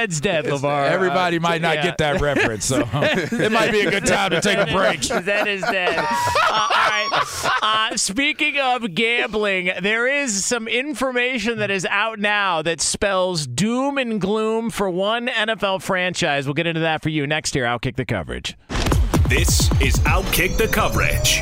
Zed's 0.04 0.20
dead, 0.22 0.46
LeVar. 0.46 0.90
Everybody 0.90 1.38
Uh, 1.38 1.42
might 1.42 1.62
not 1.62 1.76
yeah. 1.78 1.84
get 1.84 1.98
that 2.00 2.20
reference, 2.22 2.66
so 2.66 2.80
it 2.94 3.52
might 3.52 3.72
be 3.72 3.82
a 3.82 3.90
good 3.92 4.06
time 4.06 4.32
to 4.32 4.42
take 4.42 4.58
a 4.58 4.66
break. 4.72 5.02
Zed 5.04 5.48
is 5.48 5.62
dead. 5.62 5.96
Uh, 5.98 6.02
all 6.52 6.70
right. 6.70 7.10
Uh, 7.62 7.96
speaking 7.98 8.58
of 8.60 8.94
gambling, 8.94 9.72
there 9.82 10.08
is 10.08 10.46
some 10.46 10.68
information 10.68 11.60
that 11.60 11.72
is 11.72 11.86
out 11.86 12.20
now 12.20 12.62
that 12.62 12.82
spells 12.82 13.48
doom 13.48 13.98
and 13.98 14.20
gloom 14.20 14.70
for 14.70 14.90
one 14.90 15.28
NFL 15.28 15.82
franchise. 15.82 16.46
We'll 16.46 16.54
get 16.54 16.68
into 16.68 16.82
that 16.82 17.02
for 17.02 17.10
you 17.10 17.26
next 17.26 17.56
year. 17.56 17.66
Outkick 17.66 17.96
the 17.96 18.06
coverage. 18.06 18.58
This 19.30 19.72
is 19.82 19.96
Outkick 20.00 20.58
the 20.58 20.68
Coverage. 20.68 21.42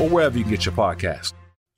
or 0.00 0.08
wherever 0.08 0.36
you 0.36 0.44
can 0.44 0.50
get 0.50 0.64
your 0.64 0.74
podcast. 0.74 1.34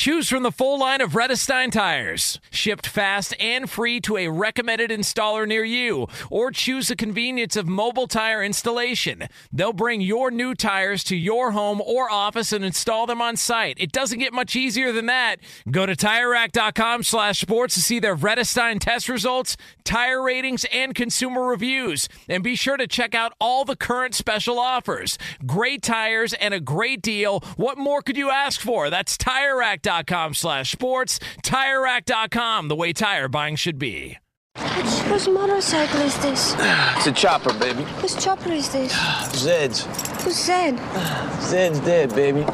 Choose 0.00 0.30
from 0.30 0.44
the 0.44 0.50
full 0.50 0.78
line 0.78 1.02
of 1.02 1.12
Vredestein 1.12 1.70
tires. 1.70 2.40
Shipped 2.50 2.86
fast 2.86 3.34
and 3.38 3.68
free 3.68 4.00
to 4.00 4.16
a 4.16 4.28
recommended 4.28 4.88
installer 4.88 5.46
near 5.46 5.62
you. 5.62 6.08
Or 6.30 6.50
choose 6.50 6.88
the 6.88 6.96
convenience 6.96 7.54
of 7.54 7.68
mobile 7.68 8.06
tire 8.06 8.42
installation. 8.42 9.28
They'll 9.52 9.74
bring 9.74 10.00
your 10.00 10.30
new 10.30 10.54
tires 10.54 11.04
to 11.04 11.16
your 11.16 11.50
home 11.50 11.82
or 11.82 12.10
office 12.10 12.50
and 12.50 12.64
install 12.64 13.04
them 13.04 13.20
on 13.20 13.36
site. 13.36 13.76
It 13.78 13.92
doesn't 13.92 14.20
get 14.20 14.32
much 14.32 14.56
easier 14.56 14.90
than 14.90 15.04
that. 15.04 15.36
Go 15.70 15.84
to 15.84 15.94
TireRack.com 15.94 17.02
slash 17.02 17.42
sports 17.42 17.74
to 17.74 17.82
see 17.82 17.98
their 17.98 18.16
Vredestein 18.16 18.80
test 18.80 19.06
results, 19.06 19.58
tire 19.90 20.22
ratings, 20.22 20.64
and 20.72 20.94
consumer 20.94 21.42
reviews. 21.42 22.08
And 22.28 22.44
be 22.44 22.54
sure 22.54 22.76
to 22.76 22.86
check 22.86 23.12
out 23.12 23.32
all 23.40 23.64
the 23.64 23.74
current 23.74 24.14
special 24.14 24.56
offers. 24.56 25.18
Great 25.44 25.82
tires 25.82 26.32
and 26.32 26.54
a 26.54 26.60
great 26.60 27.02
deal. 27.02 27.40
What 27.56 27.76
more 27.76 28.00
could 28.00 28.16
you 28.16 28.30
ask 28.30 28.60
for? 28.60 28.88
That's 28.88 29.16
TireRack.com 29.16 30.34
slash 30.34 30.70
sports. 30.70 31.18
TireRack.com, 31.42 32.68
the 32.68 32.76
way 32.76 32.92
tire 32.92 33.26
buying 33.26 33.56
should 33.56 33.80
be. 33.80 34.18
Whose, 34.56 35.00
whose 35.00 35.28
motorcycle 35.28 36.00
is 36.02 36.16
this? 36.18 36.54
It's 36.96 37.06
a 37.08 37.12
chopper, 37.12 37.52
baby. 37.54 37.82
Whose 38.00 38.14
chopper 38.22 38.52
is 38.52 38.70
this? 38.70 38.92
Zed's. 39.34 39.82
Who's 40.22 40.36
Zed? 40.36 40.78
Zed's 41.42 41.80
dead, 41.80 42.14
baby. 42.14 42.46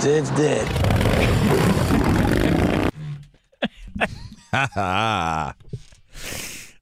Zed's 0.00 0.28
dead. 0.30 0.68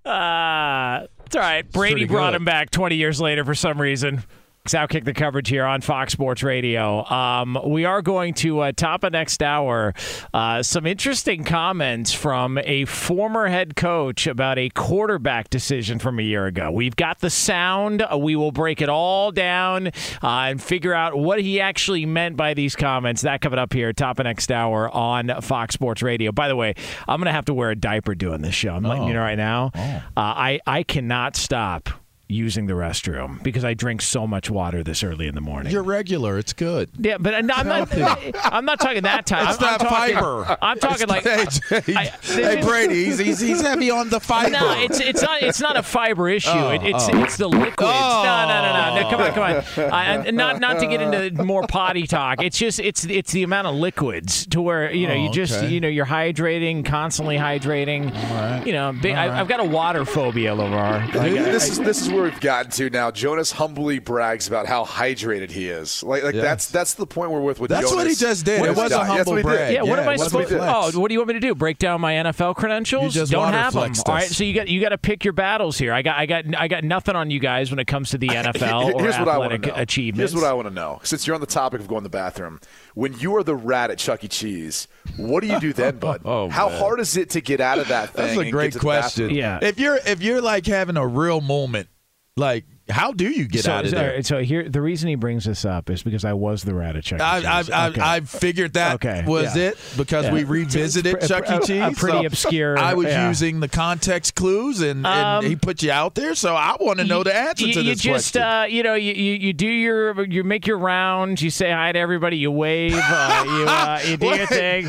Ah, 0.04 1.06
it's 1.26 1.36
all 1.36 1.42
right. 1.42 1.70
Brady 1.70 2.04
brought 2.04 2.30
good. 2.32 2.36
him 2.36 2.44
back 2.44 2.70
20 2.70 2.96
years 2.96 3.20
later 3.20 3.44
for 3.44 3.54
some 3.54 3.80
reason. 3.80 4.22
Outkick 4.68 5.04
the 5.04 5.12
coverage 5.12 5.48
here 5.48 5.64
on 5.64 5.80
Fox 5.80 6.12
Sports 6.12 6.44
Radio. 6.44 7.04
Um, 7.06 7.58
we 7.66 7.84
are 7.84 8.00
going 8.00 8.32
to 8.34 8.60
uh, 8.60 8.72
top 8.72 9.02
of 9.02 9.12
next 9.12 9.42
hour 9.42 9.92
uh, 10.32 10.62
some 10.62 10.86
interesting 10.86 11.42
comments 11.42 12.12
from 12.12 12.58
a 12.58 12.84
former 12.84 13.48
head 13.48 13.74
coach 13.74 14.28
about 14.28 14.60
a 14.60 14.68
quarterback 14.70 15.50
decision 15.50 15.98
from 15.98 16.20
a 16.20 16.22
year 16.22 16.46
ago. 16.46 16.70
We've 16.70 16.94
got 16.94 17.18
the 17.18 17.28
sound. 17.28 18.02
Uh, 18.02 18.16
we 18.16 18.36
will 18.36 18.52
break 18.52 18.80
it 18.80 18.88
all 18.88 19.32
down 19.32 19.88
uh, 19.88 19.90
and 20.22 20.62
figure 20.62 20.94
out 20.94 21.18
what 21.18 21.40
he 21.40 21.60
actually 21.60 22.06
meant 22.06 22.36
by 22.36 22.54
these 22.54 22.76
comments. 22.76 23.22
That 23.22 23.40
coming 23.40 23.58
up 23.58 23.72
here, 23.72 23.92
top 23.92 24.20
of 24.20 24.24
next 24.24 24.52
hour 24.52 24.88
on 24.90 25.40
Fox 25.42 25.74
Sports 25.74 26.02
Radio. 26.02 26.30
By 26.30 26.46
the 26.46 26.56
way, 26.56 26.74
I'm 27.08 27.18
going 27.18 27.26
to 27.26 27.32
have 27.32 27.46
to 27.46 27.54
wear 27.54 27.70
a 27.70 27.76
diaper 27.76 28.14
doing 28.14 28.42
this 28.42 28.54
show. 28.54 28.74
I'm 28.76 28.84
letting 28.84 29.08
you 29.08 29.14
know 29.14 29.20
right 29.20 29.36
now. 29.36 29.72
Uh, 29.74 30.00
I 30.16 30.60
I 30.68 30.84
cannot 30.84 31.34
stop 31.34 31.88
using 32.32 32.66
the 32.66 32.74
restroom 32.74 33.42
because 33.42 33.64
I 33.64 33.74
drink 33.74 34.02
so 34.02 34.26
much 34.26 34.50
water 34.50 34.82
this 34.82 35.02
early 35.02 35.26
in 35.26 35.34
the 35.34 35.40
morning. 35.40 35.72
You're 35.72 35.82
regular. 35.82 36.38
It's 36.38 36.52
good. 36.52 36.90
Yeah, 36.98 37.18
but 37.18 37.34
I'm 37.34 37.46
not. 37.46 37.66
I'm 37.66 37.88
not, 37.98 38.20
I'm 38.52 38.64
not 38.64 38.80
talking 38.80 39.02
that 39.02 39.26
time. 39.26 39.48
It's 39.48 39.62
I'm, 39.62 39.64
not 39.64 39.80
I'm 39.82 39.86
talking, 39.88 40.14
fiber. 40.14 40.58
I'm 40.62 40.78
talking 40.78 41.06
like. 41.08 41.22
Hey, 41.24 41.94
I- 41.94 42.12
hey, 42.22 42.62
Brady, 42.62 43.04
he's, 43.04 43.18
he's, 43.18 43.40
he's 43.40 43.60
heavy 43.60 43.90
on 43.90 44.08
the 44.08 44.20
fiber. 44.20 44.50
No, 44.50 44.72
it's 44.78 45.00
it's 45.00 45.22
not 45.22 45.42
it's 45.42 45.60
not 45.60 45.76
a 45.76 45.82
fiber 45.82 46.28
issue. 46.28 46.50
Oh, 46.50 46.70
it, 46.70 46.82
it's 46.82 47.08
oh. 47.08 47.22
it's 47.22 47.36
the 47.36 47.48
liquids. 47.48 47.80
No, 47.80 48.22
no, 48.22 48.62
no, 48.62 48.94
no, 48.94 49.02
no. 49.02 49.10
Come 49.10 49.20
on, 49.20 49.32
come 49.32 49.42
on. 49.42 49.92
Uh, 49.92 50.30
not 50.32 50.60
not 50.60 50.78
to 50.80 50.86
get 50.86 51.00
into 51.00 51.42
more 51.44 51.66
potty 51.66 52.06
talk. 52.06 52.42
It's 52.42 52.58
just 52.58 52.80
it's 52.80 53.04
it's 53.04 53.32
the 53.32 53.42
amount 53.42 53.66
of 53.66 53.74
liquids 53.74 54.46
to 54.48 54.60
where 54.60 54.92
you 54.92 55.06
know 55.06 55.12
Oh, 55.12 55.24
you 55.24 55.30
just 55.30 55.58
okay. 55.58 55.68
you 55.68 55.80
know 55.80 55.88
you're 55.88 56.06
hydrating, 56.06 56.84
constantly 56.84 57.36
hydrating. 57.36 58.66
You 58.66 58.72
know, 58.72 58.92
big, 58.92 59.14
I, 59.14 59.40
I've 59.40 59.48
got 59.48 59.60
a 59.60 59.64
water 59.64 60.04
phobia, 60.04 60.54
LeVar. 60.54 61.14
Like, 61.14 61.16
I- 61.16 61.28
this 61.30 61.68
is 61.68 61.78
this 61.78 62.00
is 62.02 62.10
where 62.10 62.21
we've 62.22 62.40
gotten 62.40 62.70
to 62.72 62.88
now. 62.90 63.10
Jonas 63.10 63.52
humbly 63.52 63.98
brags 63.98 64.48
about 64.48 64.66
how 64.66 64.84
hydrated 64.84 65.50
he 65.50 65.68
is. 65.68 66.02
Like 66.02 66.22
like 66.22 66.34
Yes. 66.34 66.42
that's 66.44 66.66
that's 66.70 66.94
the 66.94 67.06
point 67.06 67.30
we're 67.30 67.40
with 67.40 67.60
with 67.60 67.70
That's 67.70 67.82
Jonas. 67.90 67.96
what 67.96 68.06
he 68.08 68.14
just 68.14 68.44
did. 68.44 68.60
With 68.60 68.70
It 68.70 68.74
his 68.74 68.82
was 68.82 68.92
a 68.92 69.04
humble 69.04 69.32
what 69.34 69.42
brag. 69.42 69.74
Yeah, 69.74 69.82
what 69.82 69.88
Yeah, 69.98 70.02
am 70.02 70.08
I 70.08 70.14
it 70.14 70.18
wasn't 70.18 70.30
supposed? 70.30 70.48
flex. 70.48 70.94
Oh, 70.96 71.00
what 71.00 71.08
do 71.08 71.14
you 71.14 71.18
want 71.20 71.28
me 71.28 71.34
to 71.34 71.40
do? 71.40 71.54
Break 71.54 71.78
down 71.78 72.00
my 72.00 72.14
NFL 72.14 72.56
credentials? 72.56 73.14
You 73.14 73.20
just 73.20 73.32
Don't 73.32 73.52
have 73.52 73.72
them. 73.74 73.82
flexed 73.82 74.08
All 74.08 74.14
right, 74.14 74.24
so 74.28 74.44
you 74.44 74.54
got 74.54 74.68
you 74.68 74.80
got 74.80 74.90
to 74.90 74.98
pick 74.98 75.24
your 75.24 75.32
battles 75.32 75.76
here. 75.78 75.92
I 75.92 76.02
got 76.02 76.16
I 76.18 76.26
got 76.26 76.44
I 76.56 76.68
got 76.68 76.84
nothing 76.84 77.16
on 77.16 77.30
you 77.30 77.40
guys 77.40 77.70
when 77.70 77.78
it 77.78 77.86
comes 77.86 78.10
to 78.10 78.18
the 78.18 78.26
NFL 78.28 78.94
or 78.94 79.02
Here's 79.02 79.18
what 79.18 79.28
I 79.28 79.38
want 79.38 79.52
athletic 79.52 79.62
to 79.62 79.68
know. 79.76 79.82
achievements. 79.82 80.32
Here's 80.32 80.42
what 80.42 80.48
I 80.48 80.54
want 80.54 80.68
to 80.68 80.74
know. 80.74 81.00
Since 81.02 81.26
you're 81.26 81.34
on 81.34 81.40
the 81.40 81.46
topic 81.46 81.80
of 81.80 81.88
going 81.88 82.00
to 82.02 82.04
the 82.04 82.08
bathroom, 82.10 82.60
when 82.94 83.18
you 83.18 83.36
are 83.36 83.42
the 83.42 83.54
rat 83.56 83.90
at 83.90 83.98
Chuck 83.98 84.22
E. 84.24 84.28
Cheese, 84.28 84.88
what 85.16 85.40
do 85.40 85.48
you 85.48 85.58
do 85.60 85.72
then, 85.72 85.98
bud? 85.98 86.22
Oh, 86.32 86.48
how 86.48 86.68
man. 86.68 86.78
hard 86.78 87.00
is 87.00 87.16
it 87.16 87.30
to 87.30 87.40
get 87.40 87.60
out 87.60 87.78
of 87.78 87.88
that 87.88 88.10
thing? 88.10 88.26
That's 88.36 88.38
a 88.38 88.50
great 88.50 88.66
get 88.66 88.72
to 88.74 88.78
the 88.78 88.82
question. 88.82 89.30
Yeah. 89.30 89.58
If 89.60 89.78
you're 89.80 89.98
if 90.06 90.22
you're 90.22 90.40
like 90.40 90.66
having 90.66 90.96
a 90.96 91.06
real 91.06 91.40
moment, 91.40 91.88
like 92.36 92.64
how 92.92 93.12
do 93.12 93.28
you 93.30 93.46
get 93.46 93.64
so, 93.64 93.72
out 93.72 93.84
of 93.84 93.90
so, 93.90 93.96
there? 93.96 94.22
so 94.22 94.38
here, 94.42 94.68
the 94.68 94.80
reason 94.80 95.08
he 95.08 95.14
brings 95.16 95.44
this 95.44 95.64
up 95.64 95.90
is 95.90 96.02
because 96.02 96.24
I 96.24 96.32
was 96.34 96.62
the 96.62 96.74
rat 96.74 96.96
at 96.96 97.04
Chuck 97.04 97.20
E. 97.20 97.22
I, 97.22 97.36
I, 97.58 97.62
Cheese. 97.62 97.70
I, 97.70 97.88
Okay. 97.88 98.00
I 98.00 98.20
figured 98.20 98.72
that 98.74 98.94
Okay, 98.96 99.24
was 99.26 99.56
yeah. 99.56 99.70
it 99.70 99.78
because 99.96 100.26
Yeah. 100.26 100.32
we 100.32 100.44
revisited 100.44 101.14
It's 101.14 101.24
a- 101.24 101.28
Chuck 101.28 101.44
E. 101.50 101.52
a- 101.54 101.58
a 101.58 101.60
Cheese. 101.66 101.96
a 101.98 102.00
pretty 102.00 102.18
so 102.20 102.26
obscure- 102.26 102.78
I 102.78 102.94
was 102.94 103.06
yeah. 103.08 103.28
using 103.28 103.60
the 103.60 103.68
context 103.68 104.34
clues, 104.34 104.80
and, 104.80 105.06
Um, 105.06 105.38
and 105.40 105.46
he 105.46 105.56
put 105.56 105.82
you 105.82 105.90
out 105.90 106.14
there. 106.14 106.34
So 106.34 106.54
I 106.54 106.76
want 106.80 106.98
to 107.00 107.04
know 107.04 107.22
the 107.22 107.34
answer 107.34 107.66
you, 107.66 107.74
to 107.74 107.80
you 107.82 107.90
this 107.94 108.00
just 108.00 108.32
question. 108.34 108.42
uh, 108.42 108.62
you 108.64 108.82
know 108.82 108.94
you, 108.94 109.12
you, 109.12 109.32
you 109.34 109.52
do 109.52 109.66
your 109.66 110.24
you 110.24 110.44
make 110.44 110.66
your 110.66 110.78
rounds 110.78 111.42
you 111.42 111.50
say 111.50 111.70
hi 111.70 111.92
to 111.92 111.98
everybody 111.98 112.36
you 112.36 112.50
wave 112.50 112.94
uh, 112.94 113.44
you 113.46 113.64
uh, 113.66 114.00
you 114.06 114.16
do 114.16 114.26
your 114.26 114.46
thing 114.46 114.84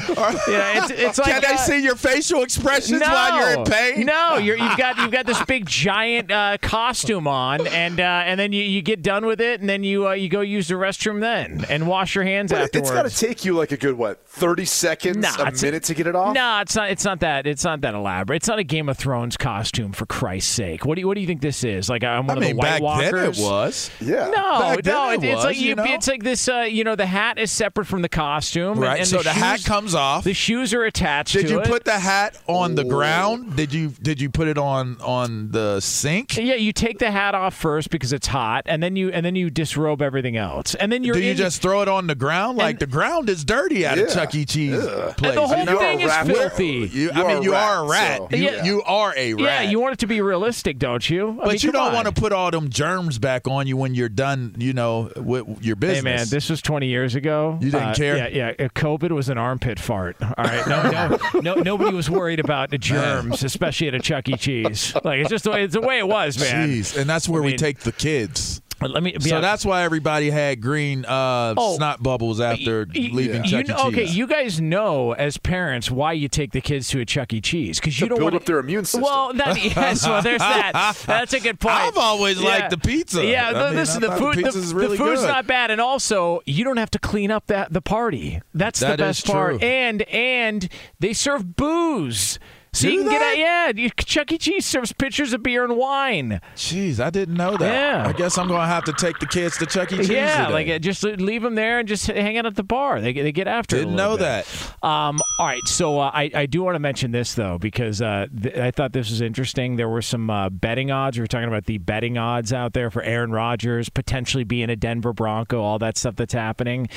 yeah 0.47 0.83
it's 0.83 0.91
it's 0.91 1.17
like 1.17 1.27
Can 1.27 1.41
they 1.41 1.53
uh, 1.53 1.57
see 1.57 1.79
your 1.83 1.95
facial 1.95 2.43
expressions 2.43 2.99
no, 2.99 3.07
while 3.07 3.39
you're 3.39 3.59
in 3.59 3.65
pain? 3.65 4.05
No, 4.05 4.37
you're, 4.37 4.57
you've 4.57 4.77
got 4.77 4.97
you've 4.97 5.11
got 5.11 5.25
this 5.25 5.41
big 5.47 5.65
giant 5.65 6.31
uh, 6.31 6.57
costume 6.61 7.27
on, 7.27 7.65
and 7.67 7.92
uh, 7.99 8.03
and 8.03 8.39
then 8.39 8.51
you, 8.53 8.63
you 8.63 8.81
get 8.81 9.01
done 9.01 9.25
with 9.25 9.41
it, 9.41 9.59
and 9.59 9.69
then 9.69 9.83
you 9.83 10.07
uh, 10.07 10.11
you 10.13 10.29
go 10.29 10.41
use 10.41 10.67
the 10.67 10.75
restroom 10.75 11.19
then 11.21 11.65
and 11.69 11.87
wash 11.87 12.15
your 12.15 12.23
hands 12.23 12.51
But 12.51 12.61
afterwards. 12.61 12.89
it's 12.89 12.95
got 12.95 13.09
to 13.09 13.15
take 13.27 13.45
you 13.45 13.53
like 13.53 13.71
a 13.71 13.77
good 13.77 13.95
what, 13.97 14.25
thirty 14.27 14.65
seconds, 14.65 15.17
Nah, 15.17 15.29
a 15.39 15.47
it's- 15.47 15.61
minute 15.61 15.83
to 15.83 15.93
get 15.93 16.07
it 16.07 16.15
off. 16.15 16.33
No, 16.35 16.59
it's 16.61 16.75
not. 16.75 16.89
It's 16.91 17.05
not 17.05 17.19
that. 17.21 17.47
It's 17.47 17.63
not 17.63 17.81
that 17.81 17.93
elaborate. 17.93 18.37
It's 18.37 18.47
not 18.47 18.59
a 18.59 18.63
Game 18.63 18.89
of 18.89 18.97
Thrones 18.97 19.37
costume 19.37 19.91
for 19.93 20.05
Christ's 20.05 20.51
sake. 20.51 20.85
What 20.85 20.95
do 20.95 21.01
you 21.01 21.07
What 21.07 21.15
do 21.15 21.21
you 21.21 21.27
think 21.27 21.41
this 21.41 21.63
is? 21.63 21.89
Like 21.89 22.03
I'm 22.03 22.27
one 22.27 22.37
I 22.37 22.41
of 22.41 22.47
mean, 22.47 22.55
the 22.55 22.57
White 22.57 22.81
back 22.81 23.01
then 23.01 23.13
Walkers. 23.13 23.39
it 23.39 23.43
was. 23.43 23.91
Yeah. 24.01 24.29
No, 24.29 24.59
Back 24.59 24.83
then 24.83 24.93
no, 24.93 25.09
it 25.11 25.23
it- 25.23 25.27
it's 25.27 25.35
was, 25.35 25.43
like 25.45 25.59
you 25.59 25.75
know? 25.75 25.83
it's 25.85 26.07
like 26.07 26.23
this. 26.23 26.47
Uh, 26.47 26.61
you 26.61 26.83
know, 26.83 26.95
the 26.95 27.05
hat 27.05 27.37
is 27.39 27.51
separate 27.51 27.85
from 27.85 28.01
the 28.01 28.09
costume, 28.09 28.79
Right. 28.79 28.99
And, 28.99 29.07
so 29.07 29.17
the, 29.17 29.23
the, 29.23 29.29
hat 29.31 29.63
comes 29.63 29.95
off. 29.95 30.23
The 30.23 30.33
shoes 30.33 30.73
are 30.73 30.83
attached. 30.83 31.33
Did 31.33 31.47
to 31.47 31.53
you 31.53 31.59
it. 31.61 31.67
put 31.67 31.83
the 31.85 31.99
hat 31.99 32.37
on 32.47 32.75
the 32.75 32.83
ground? 32.83 33.55
Did 33.55 33.73
you 33.73 33.89
did 33.89 34.19
you 34.21 34.29
put 34.29 34.47
it 34.47 34.57
on 34.57 34.97
on 35.01 35.51
the 35.51 35.79
sink? 35.79 36.37
Yeah, 36.37 36.55
you 36.55 36.73
take 36.73 36.99
the 36.99 37.11
hat 37.11 37.35
off 37.35 37.53
first 37.55 37.72
because 37.81 38.13
it's 38.13 38.27
hot, 38.27 38.63
and 38.65 38.81
then 38.81 38.95
you 38.95 39.09
and 39.09 39.25
then 39.25 39.35
you 39.35 39.49
disrobe 39.49 40.01
everything 40.01 40.37
else, 40.37 40.75
and 40.75 40.91
then 40.91 41.03
you're 41.03 41.15
Do 41.15 41.21
you 41.21 41.31
in- 41.31 41.37
just 41.37 41.61
throw 41.61 41.81
it 41.81 41.87
on 41.87 42.07
the 42.07 42.15
ground? 42.15 42.57
Like 42.57 42.79
the 42.79 42.87
ground 42.87 43.29
is 43.29 43.43
dirty 43.43 43.85
at 43.85 43.97
Yeah. 43.97 44.03
a 44.05 44.09
Chuck 44.13 44.33
E. 44.35 44.45
Cheese 44.45 44.79
place. 44.83 45.17
And 45.21 45.37
the 45.37 45.47
whole 45.47 45.63
You 45.65 45.77
are 45.77 45.79
thing 45.79 46.01
a 46.01 46.05
is 46.05 46.09
rat. 46.09 46.27
filthy. 46.27 46.65
You, 46.65 46.87
You 46.87 47.11
I 47.11 47.33
mean, 47.33 47.43
you 47.43 47.51
rat, 47.53 47.63
are 47.69 47.83
a 47.85 47.87
rat. 47.87 48.17
so- 48.31 48.35
You, 48.37 48.43
Yeah. 48.43 48.63
you 48.63 48.83
are 48.83 49.13
a 49.17 49.33
rat. 49.33 49.43
Yeah, 49.43 49.61
you 49.69 49.79
want 49.79 49.93
it 49.93 49.99
to 49.99 50.07
be 50.07 50.21
realistic, 50.21 50.79
don't 50.79 51.07
you? 51.09 51.29
I 51.41 51.45
but 51.45 51.47
mean, 51.47 51.57
you 51.61 51.71
don't 51.71 51.87
on. 51.87 51.93
want 51.93 52.07
to 52.07 52.13
put 52.13 52.31
all 52.31 52.51
them 52.51 52.69
germs 52.69 53.19
back 53.19 53.47
on 53.47 53.67
you 53.67 53.77
when 53.77 53.95
you're 53.95 54.09
done. 54.09 54.55
You 54.57 54.73
know, 54.73 55.11
with 55.15 55.45
your 55.61 55.75
business. 55.75 55.97
Hey 55.97 56.17
man, 56.17 56.25
this 56.29 56.49
was 56.49 56.61
20 56.61 56.87
years 56.87 57.15
ago. 57.15 57.57
You 57.61 57.71
didn't 57.71 57.89
Uh, 57.89 57.93
care? 57.95 58.17
Yeah, 58.29 58.51
yeah. 58.59 58.65
uh, 58.65 58.69
COVID 58.69 59.11
was 59.11 59.29
an 59.29 59.37
armpit 59.37 59.79
fart. 59.79 60.15
All 60.21 60.33
right, 60.43 60.65
no, 60.67 60.83
no, 60.91 61.41
no, 61.41 61.53
nobody 61.61 61.95
was 61.95 62.09
worried 62.09 62.39
about 62.39 62.69
the 62.69 62.77
germs, 62.77 63.43
especially 63.43 63.87
at 63.87 63.95
a 63.95 63.99
Chuck 63.99 64.27
E. 64.29 64.35
Cheese. 64.37 64.93
Like 65.03 65.19
it's 65.21 65.29
just 65.29 65.43
the 65.45 65.51
way, 65.51 65.63
it's 65.63 65.73
the 65.73 65.81
way 65.81 65.97
it 65.99 66.07
was, 66.07 66.39
man. 66.39 66.69
Jeez, 66.69 66.97
and 66.97 67.09
that's 67.09 67.27
where 67.27 67.41
I 67.41 67.45
we 67.45 67.51
mean, 67.51 67.57
take 67.63 67.79
the 67.79 67.91
kids. 67.91 68.59
Let 68.81 69.01
me. 69.01 69.15
So 69.17 69.29
yeah. 69.35 69.39
that's 69.39 69.65
why 69.65 69.83
everybody 69.83 70.29
had 70.29 70.59
green 70.59 71.05
uh, 71.05 71.53
Oh. 71.55 71.77
snot 71.77 72.03
bubbles 72.03 72.41
after 72.41 72.85
Y- 72.93 73.11
leaving 73.13 73.45
you 73.45 73.49
Chuck 73.49 73.65
E. 73.65 73.67
know- 73.69 73.77
Cheese. 73.77 73.85
Okay, 73.93 74.05
you 74.07 74.27
guys 74.27 74.59
know 74.59 75.13
as 75.13 75.37
parents 75.37 75.89
why 75.89 76.11
you 76.11 76.27
take 76.27 76.51
the 76.51 76.59
kids 76.59 76.89
to 76.89 76.99
a 76.99 77.05
Chuck 77.05 77.31
E. 77.31 77.39
Cheese 77.39 77.79
because 77.79 77.97
you 77.97 78.07
To 78.07 78.09
don't 78.09 78.17
build 78.19 78.33
want 78.33 78.41
up 78.41 78.45
their 78.45 78.59
immune 78.59 78.83
system. 78.83 79.03
Well, 79.03 79.31
that, 79.35 79.63
yes, 79.63 80.05
well, 80.05 80.21
there's 80.21 80.39
that. 80.39 80.97
That's 81.05 81.31
a 81.31 81.39
good 81.39 81.61
point. 81.61 81.75
I've 81.75 81.97
always 81.97 82.41
Yeah. 82.41 82.49
liked 82.49 82.71
the 82.71 82.77
pizza. 82.77 83.25
Yeah, 83.25 83.49
I 83.49 83.53
the- 83.53 83.65
mean, 83.67 83.75
listen, 83.75 84.03
I 84.03 84.07
the 84.07 84.15
food, 84.17 84.35
the 84.35 84.41
the, 84.41 84.47
pizza's 84.47 84.73
the 84.73 84.79
food's 84.97 85.21
good. 85.21 85.27
not 85.27 85.47
bad, 85.47 85.71
and 85.71 85.79
also 85.79 86.41
you 86.45 86.65
don't 86.65 86.75
have 86.77 86.91
to 86.91 86.99
clean 86.99 87.31
up 87.31 87.47
that 87.47 87.71
the 87.71 87.81
party. 87.81 88.41
That's 88.53 88.81
That 88.81 88.97
the 88.97 89.05
is 89.05 89.21
best 89.21 89.27
part. 89.27 89.59
true. 89.59 89.65
And 89.67 90.01
and 90.09 90.67
they 90.99 91.13
serve 91.13 91.55
booze. 91.55 92.37
So 92.75 92.87
you 92.87 93.03
can 93.03 93.09
get 93.11 93.21
out, 93.21 93.37
yeah. 93.37 93.71
you- 93.75 93.89
Chuck 93.91 94.31
E. 94.31 94.37
Cheese 94.39 94.65
serves 94.65 94.91
pitchers 94.91 95.31
of 95.31 95.43
beer 95.43 95.63
and 95.63 95.77
wine. 95.77 96.41
Jeez, 96.55 96.99
I 96.99 97.11
didn't 97.11 97.35
know 97.35 97.55
that. 97.55 97.71
Yeah. 97.71 98.07
I 98.07 98.13
guess 98.13 98.37
I'm 98.37 98.47
going 98.47 98.61
to 98.61 98.65
have 98.67 98.83
to 98.85 98.93
take 98.93 99.19
the 99.19 99.27
kids 99.27 99.57
to 99.59 99.65
Chuck 99.67 99.91
E. 99.93 99.97
Cheese. 99.97 100.09
yeah, 100.09 100.41
today. 100.45 100.53
like 100.53 100.67
uh, 100.69 100.79
just 100.79 101.03
leave 101.03 101.43
them 101.43 101.53
there 101.55 101.77
and 101.79 101.87
just 101.87 102.07
hang 102.07 102.37
out 102.37 102.45
at 102.47 102.55
the 102.55 102.63
bar. 102.63 102.99
They 102.99 103.13
they 103.13 103.31
get 103.31 103.47
after. 103.47 103.75
it 103.75 103.79
a 103.79 103.83
Didn't 103.83 103.95
know 103.95 104.17
bit. 104.17 104.21
that. 104.45 104.85
Um, 104.87 105.19
all 105.39 105.45
right, 105.45 105.61
so 105.67 105.99
uh, 105.99 106.09
I, 106.13 106.31
I 106.33 106.45
do 106.47 106.63
want 106.63 106.75
to 106.75 106.79
mention 106.79 107.11
this 107.11 107.35
though 107.35 107.57
because 107.59 108.01
uh, 108.01 108.25
th- 108.41 108.57
I 108.57 108.71
thought 108.71 108.91
this 108.91 109.09
was 109.11 109.21
interesting. 109.21 109.75
There 109.75 109.89
were 109.89 110.01
some 110.01 110.29
uh, 110.31 110.49
betting 110.49 110.89
odds. 110.89 111.17
We 111.17 111.21
were 111.21 111.27
talking 111.27 111.47
about 111.47 111.65
the 111.65 111.77
betting 111.77 112.17
odds 112.17 112.51
out 112.51 112.73
there 112.73 112.89
for 112.89 113.03
Aaron 113.03 113.31
Rodgers 113.31 113.89
potentially 113.89 114.43
being 114.43 114.69
a 114.71 114.75
Denver 114.75 115.13
Bronco, 115.13 115.61
all 115.61 115.77
that 115.79 115.95
stuff 115.97 116.15
that's 116.15 116.33
happening. 116.33 116.89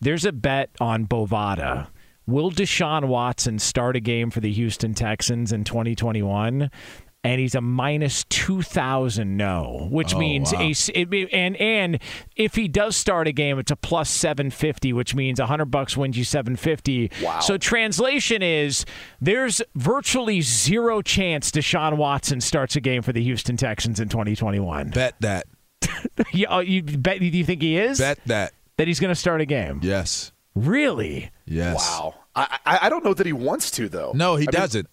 There's 0.00 0.24
a 0.24 0.32
bet 0.32 0.70
on 0.80 1.06
Bovada. 1.06 1.88
Will 2.26 2.50
Deshaun 2.50 3.06
Watson 3.06 3.58
start 3.58 3.96
a 3.96 4.00
game 4.00 4.30
for 4.30 4.40
the 4.40 4.52
Houston 4.52 4.94
Texans 4.94 5.52
in 5.52 5.64
2021? 5.64 6.70
And 7.24 7.40
he's 7.40 7.56
a 7.56 7.60
minus 7.60 8.22
two 8.28 8.62
thousand 8.62 9.36
no, 9.36 9.88
which 9.90 10.14
Oh, 10.14 10.18
means 10.18 10.52
wow. 10.52 10.60
a 10.60 10.70
it, 10.70 11.28
and 11.32 11.56
and 11.56 11.98
if 12.36 12.54
he 12.54 12.68
does 12.68 12.94
start 12.96 13.26
a 13.26 13.32
game, 13.32 13.58
it's 13.58 13.72
a 13.72 13.76
plus 13.76 14.08
seven 14.08 14.48
fifty, 14.50 14.92
which 14.92 15.12
means 15.12 15.40
hundred 15.40 15.64
bucks 15.72 15.96
wins 15.96 16.16
you 16.16 16.22
seven 16.22 16.54
fifty. 16.54 17.10
Wow. 17.20 17.40
So 17.40 17.58
translation 17.58 18.42
is 18.42 18.84
there's 19.20 19.60
virtually 19.74 20.40
zero 20.40 21.02
chance 21.02 21.50
Deshaun 21.50 21.96
Watson 21.96 22.40
starts 22.40 22.76
a 22.76 22.80
game 22.80 23.02
for 23.02 23.12
the 23.12 23.22
Houston 23.24 23.56
Texans 23.56 23.98
in 23.98 24.08
2021. 24.08 24.90
Bet 24.90 25.16
that. 25.18 25.46
you, 26.32 26.46
oh, 26.48 26.58
uh, 26.58 26.60
you 26.60 26.82
bet? 26.84 27.18
Do 27.18 27.26
you 27.26 27.44
think 27.44 27.60
he 27.60 27.76
is? 27.76 27.98
Bet 27.98 28.20
that. 28.26 28.52
that 28.76 28.86
he's 28.86 29.00
going 29.00 29.10
to 29.12 29.18
start 29.20 29.40
a 29.40 29.46
game? 29.46 29.80
Yes. 29.82 30.30
Really? 30.56 31.30
Yes. 31.44 31.76
Wow. 31.76 32.14
I, 32.34 32.58
I 32.66 32.78
I 32.82 32.88
don't 32.88 33.04
know 33.04 33.14
that 33.14 33.26
he 33.26 33.32
wants 33.32 33.70
to 33.72 33.88
though. 33.88 34.12
No, 34.14 34.36
he 34.36 34.48
I 34.48 34.50
doesn't. 34.50 34.88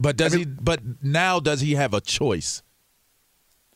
but 0.00 0.16
does 0.16 0.32
he? 0.32 0.44
But 0.46 0.80
now 1.02 1.40
does 1.40 1.60
he 1.60 1.74
have 1.74 1.92
a 1.92 2.00
choice? 2.00 2.62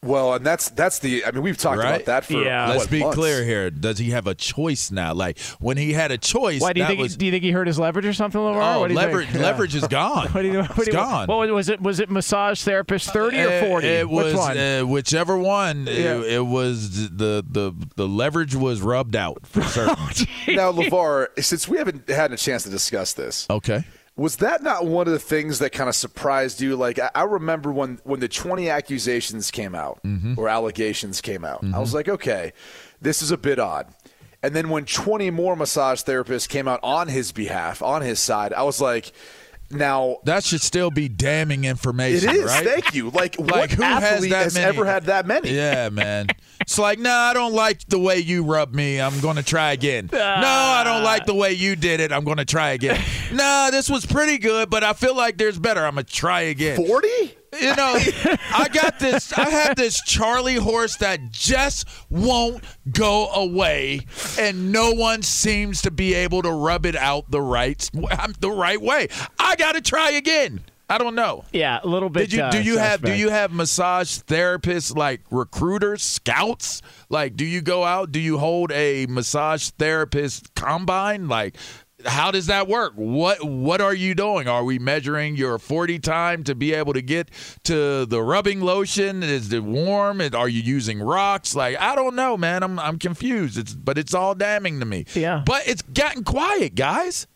Well, 0.05 0.35
and 0.35 0.45
that's 0.45 0.69
that's 0.71 0.99
the. 0.99 1.25
I 1.25 1.31
mean, 1.31 1.43
we've 1.45 1.57
talked 1.57 1.79
Right? 1.79 1.95
about 1.95 2.07
that 2.07 2.25
for 2.25 2.33
Yeah. 2.43 2.67
what, 2.71 2.79
Let's 2.79 2.91
be 2.91 3.01
months? 3.01 3.15
clear 3.15 3.45
here. 3.45 3.71
Does 3.71 3.99
he 3.99 4.11
have 4.11 4.27
a 4.27 4.35
choice 4.35 4.91
now? 4.91 5.15
Like 5.15 5.39
when 5.61 5.77
he 5.77 5.93
had 5.93 6.11
a 6.11 6.19
choice, 6.19 6.61
Why 6.61 6.73
do 6.73 6.81
you 6.81 6.85
that 6.85 6.89
think? 6.91 7.01
was 7.01 7.17
do 7.17 7.25
you 7.25 7.31
think 7.31 7.45
he 7.45 7.53
hurt 7.53 7.69
his 7.69 7.79
leverage 7.79 8.05
or 8.07 8.13
something, 8.13 8.41
Lamar? 8.41 8.63
oh, 8.63 8.81
what 8.81 8.89
do 8.89 8.95
you 8.95 8.99
leverage. 8.99 9.29
think? 9.29 9.45
Leverage 9.45 9.77
is 9.77 9.87
gone. 9.89 10.27
What 10.31 10.43
do 10.43 10.49
you, 10.49 10.63
what 10.65 10.75
do 10.77 10.85
you, 10.87 10.93
gone. 10.93 11.29
What 11.29 11.49
was 11.51 11.69
it? 11.69 11.81
Was 11.81 12.01
it 12.01 12.11
massage 12.11 12.61
therapist 12.65 13.13
thirty 13.13 13.39
or 13.39 13.61
forty? 13.61 13.87
It, 13.87 14.09
was 14.11 14.27
Which 14.33 14.37
one? 14.37 14.59
Uh, 14.59 14.81
whichever 14.83 15.39
one. 15.39 15.87
It- 15.87 15.99
Yeah. 16.01 16.21
It, 16.23 16.47
was 16.47 17.09
the 17.17 17.45
the 17.49 17.73
the 17.95 18.09
leverage 18.09 18.57
was 18.57 18.81
rubbed 18.81 19.15
out 19.15 19.47
for 19.47 19.63
certain. 19.63 19.95
Now, 20.49 20.73
LeVar, 20.73 21.29
since 21.45 21.69
we 21.69 21.79
haven't 21.79 22.09
had 22.11 22.33
a 22.33 22.37
chance 22.37 22.65
to 22.65 22.71
discuss 22.71 23.13
this, 23.13 23.47
okay. 23.49 23.85
Was 24.15 24.37
that 24.37 24.63
not 24.63 24.85
one 24.87 25.07
of 25.07 25.13
the 25.13 25.19
things 25.19 25.59
that 25.61 25.71
kind 25.73 25.89
of 25.89 25.95
surprised 25.95 26.61
you? 26.61 26.77
Like 26.77 26.99
I, 26.99 27.11
I 27.15 27.23
remember 27.23 27.73
when 27.73 27.99
when 28.05 28.21
the 28.21 28.29
twenty 28.29 28.69
accusations 28.69 29.51
came 29.51 29.75
out 29.75 30.01
Mm-hmm. 30.05 30.35
or 30.39 30.49
allegations 30.49 31.21
came 31.21 31.45
out, 31.45 31.65
I 31.75 31.79
was 31.79 31.95
like, 31.95 32.09
okay, 32.09 32.53
this 33.01 33.23
is 33.23 33.31
a 33.31 33.39
bit 33.39 33.59
odd. 33.59 33.87
And 34.43 34.55
then 34.55 34.69
when 34.69 34.85
twenty 34.85 35.31
more 35.31 35.57
massage 35.57 36.03
therapists 36.03 36.49
came 36.49 36.69
out 36.69 36.81
on 36.83 37.09
his 37.09 37.33
behalf, 37.33 37.81
on 37.83 38.03
his 38.03 38.21
side, 38.21 38.53
I 38.53 38.65
was 38.65 38.81
like, 38.81 39.13
now 39.75 40.19
That 40.25 40.45
should 40.45 40.61
still 40.61 40.91
be 40.91 41.09
damning 41.09 41.65
information, 41.65 42.31
is. 42.31 42.45
right? 42.45 42.65
Thank 42.67 42.95
you. 42.95 43.11
Like, 43.11 43.39
Like 43.39 43.51
what 43.51 43.71
who 43.73 43.83
has 43.83 44.03
athlete 44.05 44.31
that 44.33 44.43
has 44.45 44.55
many? 44.55 44.67
ever 44.67 44.85
had 44.87 45.05
that 45.05 45.27
many? 45.27 45.51
Yeah, 45.51 45.89
man. 45.89 46.29
It's 46.61 46.79
like, 46.79 46.99
nah, 46.99 47.11
I 47.11 47.35
don't 47.35 47.53
like 47.55 47.87
the 47.89 47.99
way 47.99 48.19
you 48.19 48.45
rub 48.45 48.73
me. 48.75 49.01
I'm 49.01 49.19
going 49.21 49.37
to 49.37 49.43
try 49.43 49.73
again. 49.73 50.09
No, 50.13 50.19
I 50.21 50.83
don't 50.85 51.03
like 51.03 51.27
the 51.27 51.35
way 51.35 51.53
you 51.53 51.75
did 51.77 52.01
it. 52.01 52.13
I'm 52.13 52.25
going 52.25 52.37
to 52.37 52.45
try 52.45 52.71
again. 52.71 53.03
nah, 53.33 53.71
this 53.71 53.91
was 53.91 54.07
pretty 54.07 54.39
good, 54.39 54.71
but 54.71 54.85
I 54.85 54.93
feel 54.93 55.17
like 55.17 55.39
there's 55.39 55.59
better. 55.59 55.85
I'm 55.85 55.95
going 55.95 56.05
to 56.07 56.13
try 56.13 56.43
again. 56.43 56.77
Forty? 56.77 57.37
You 57.61 57.77
know, 57.77 57.99
I 58.51 58.69
got 58.73 58.99
this. 58.99 59.33
I 59.33 59.49
have 59.51 59.77
this 59.77 60.01
Charlie 60.03 60.55
horse 60.57 60.97
that 60.97 61.31
just 61.31 61.87
won't 62.09 62.65
go 62.91 63.29
away, 63.29 64.01
and 64.39 64.73
no 64.73 64.93
one 64.93 65.23
seems 65.23 65.83
to 65.83 65.91
be 65.91 66.15
able 66.15 66.43
to 66.43 66.51
rub 66.51 66.87
it 66.87 66.97
out 66.97 67.31
the 67.31 67.43
right 67.43 67.79
the 68.41 68.51
right 68.51 68.81
way. 68.81 69.09
I 69.39 69.57
got 69.57 69.73
to 69.73 69.83
try 69.83 70.13
again. 70.13 70.63
I 70.93 70.99
don't 70.99 71.15
know. 71.15 71.45
Yeah, 71.53 71.81
a 71.83 71.87
little 71.87 72.11
bit. 72.11 72.29
Did 72.29 72.33
you 72.35 72.43
uh, 72.43 72.51
do 72.51 72.63
you 72.63 72.77
have 72.77 73.01
do 73.03 73.15
you 73.15 73.31
have 73.31 73.51
massage 73.51 74.19
therapists 74.21 74.95
like 74.95 75.23
recruiters, 75.31 76.03
scouts? 76.03 76.83
Like, 77.09 77.35
do 77.35 77.47
you 77.47 77.63
go 77.63 77.85
out? 77.85 78.13
Do 78.13 78.21
you 78.21 78.37
hold 78.37 78.73
a 78.73 79.07
massage 79.07 79.71
therapist 79.71 80.55
combine? 80.55 81.29
Like, 81.29 81.57
how 82.07 82.31
does 82.31 82.47
that 82.47 82.69
work? 82.69 82.93
What 82.95 83.45
what 83.45 83.81
are 83.81 83.95
you 83.95 84.15
doing? 84.15 84.49
Are 84.49 84.65
we 84.65 84.79
measuring 84.79 85.37
your 85.37 85.59
forty 85.59 85.99
time 85.99 86.45
to 86.45 86.55
be 86.55 86.73
able 86.73 86.93
to 86.93 87.03
get 87.03 87.31
to 87.65 88.07
the 88.07 88.23
rubbing 88.23 88.61
lotion? 88.61 89.23
Is 89.23 89.53
it 89.53 89.63
warm? 89.65 90.21
Are 90.35 90.49
you 90.49 90.61
using 90.63 91.01
rocks? 91.01 91.55
Like, 91.55 91.79
I 91.81 91.95
don't 91.95 92.15
know, 92.15 92.37
man. 92.37 92.63
I'm 92.63 92.79
I'm 92.79 92.99
confused. 92.99 93.59
It's 93.59 93.75
but 93.75 93.99
it's 93.99 94.15
all 94.15 94.35
damning 94.35 94.81
to 94.81 94.87
me. 94.87 95.07
Yeah. 95.15 95.43
But 95.45 95.67
it's 95.67 95.83
gotten 95.83 96.25
quiet, 96.25 96.75
guys. 96.75 97.27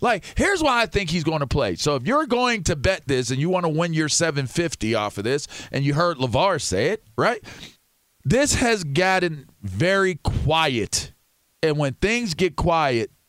Like, 0.00 0.24
here's 0.36 0.62
why 0.62 0.82
I 0.82 0.86
think 0.86 1.10
he's 1.10 1.24
going 1.24 1.40
to 1.40 1.46
play. 1.46 1.76
So 1.76 1.96
if 1.96 2.06
you're 2.06 2.26
going 2.26 2.64
to 2.64 2.76
bet 2.76 3.02
this 3.06 3.30
and 3.30 3.40
you 3.40 3.48
want 3.48 3.64
to 3.64 3.70
win 3.70 3.94
your 3.94 4.08
750 4.08 4.94
off 4.94 5.18
of 5.18 5.24
this, 5.24 5.46
and 5.72 5.84
you 5.84 5.94
heard 5.94 6.18
LeVar 6.18 6.60
say 6.60 6.88
it, 6.88 7.02
right? 7.16 7.42
This 8.24 8.56
has 8.56 8.84
gotten 8.84 9.48
very 9.62 10.16
quiet. 10.16 11.12
And 11.62 11.78
when 11.78 11.94
things 11.94 12.34
get 12.34 12.56
quiet, 12.56 13.10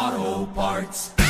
Auto 0.00 0.46
Parts. 0.54 1.29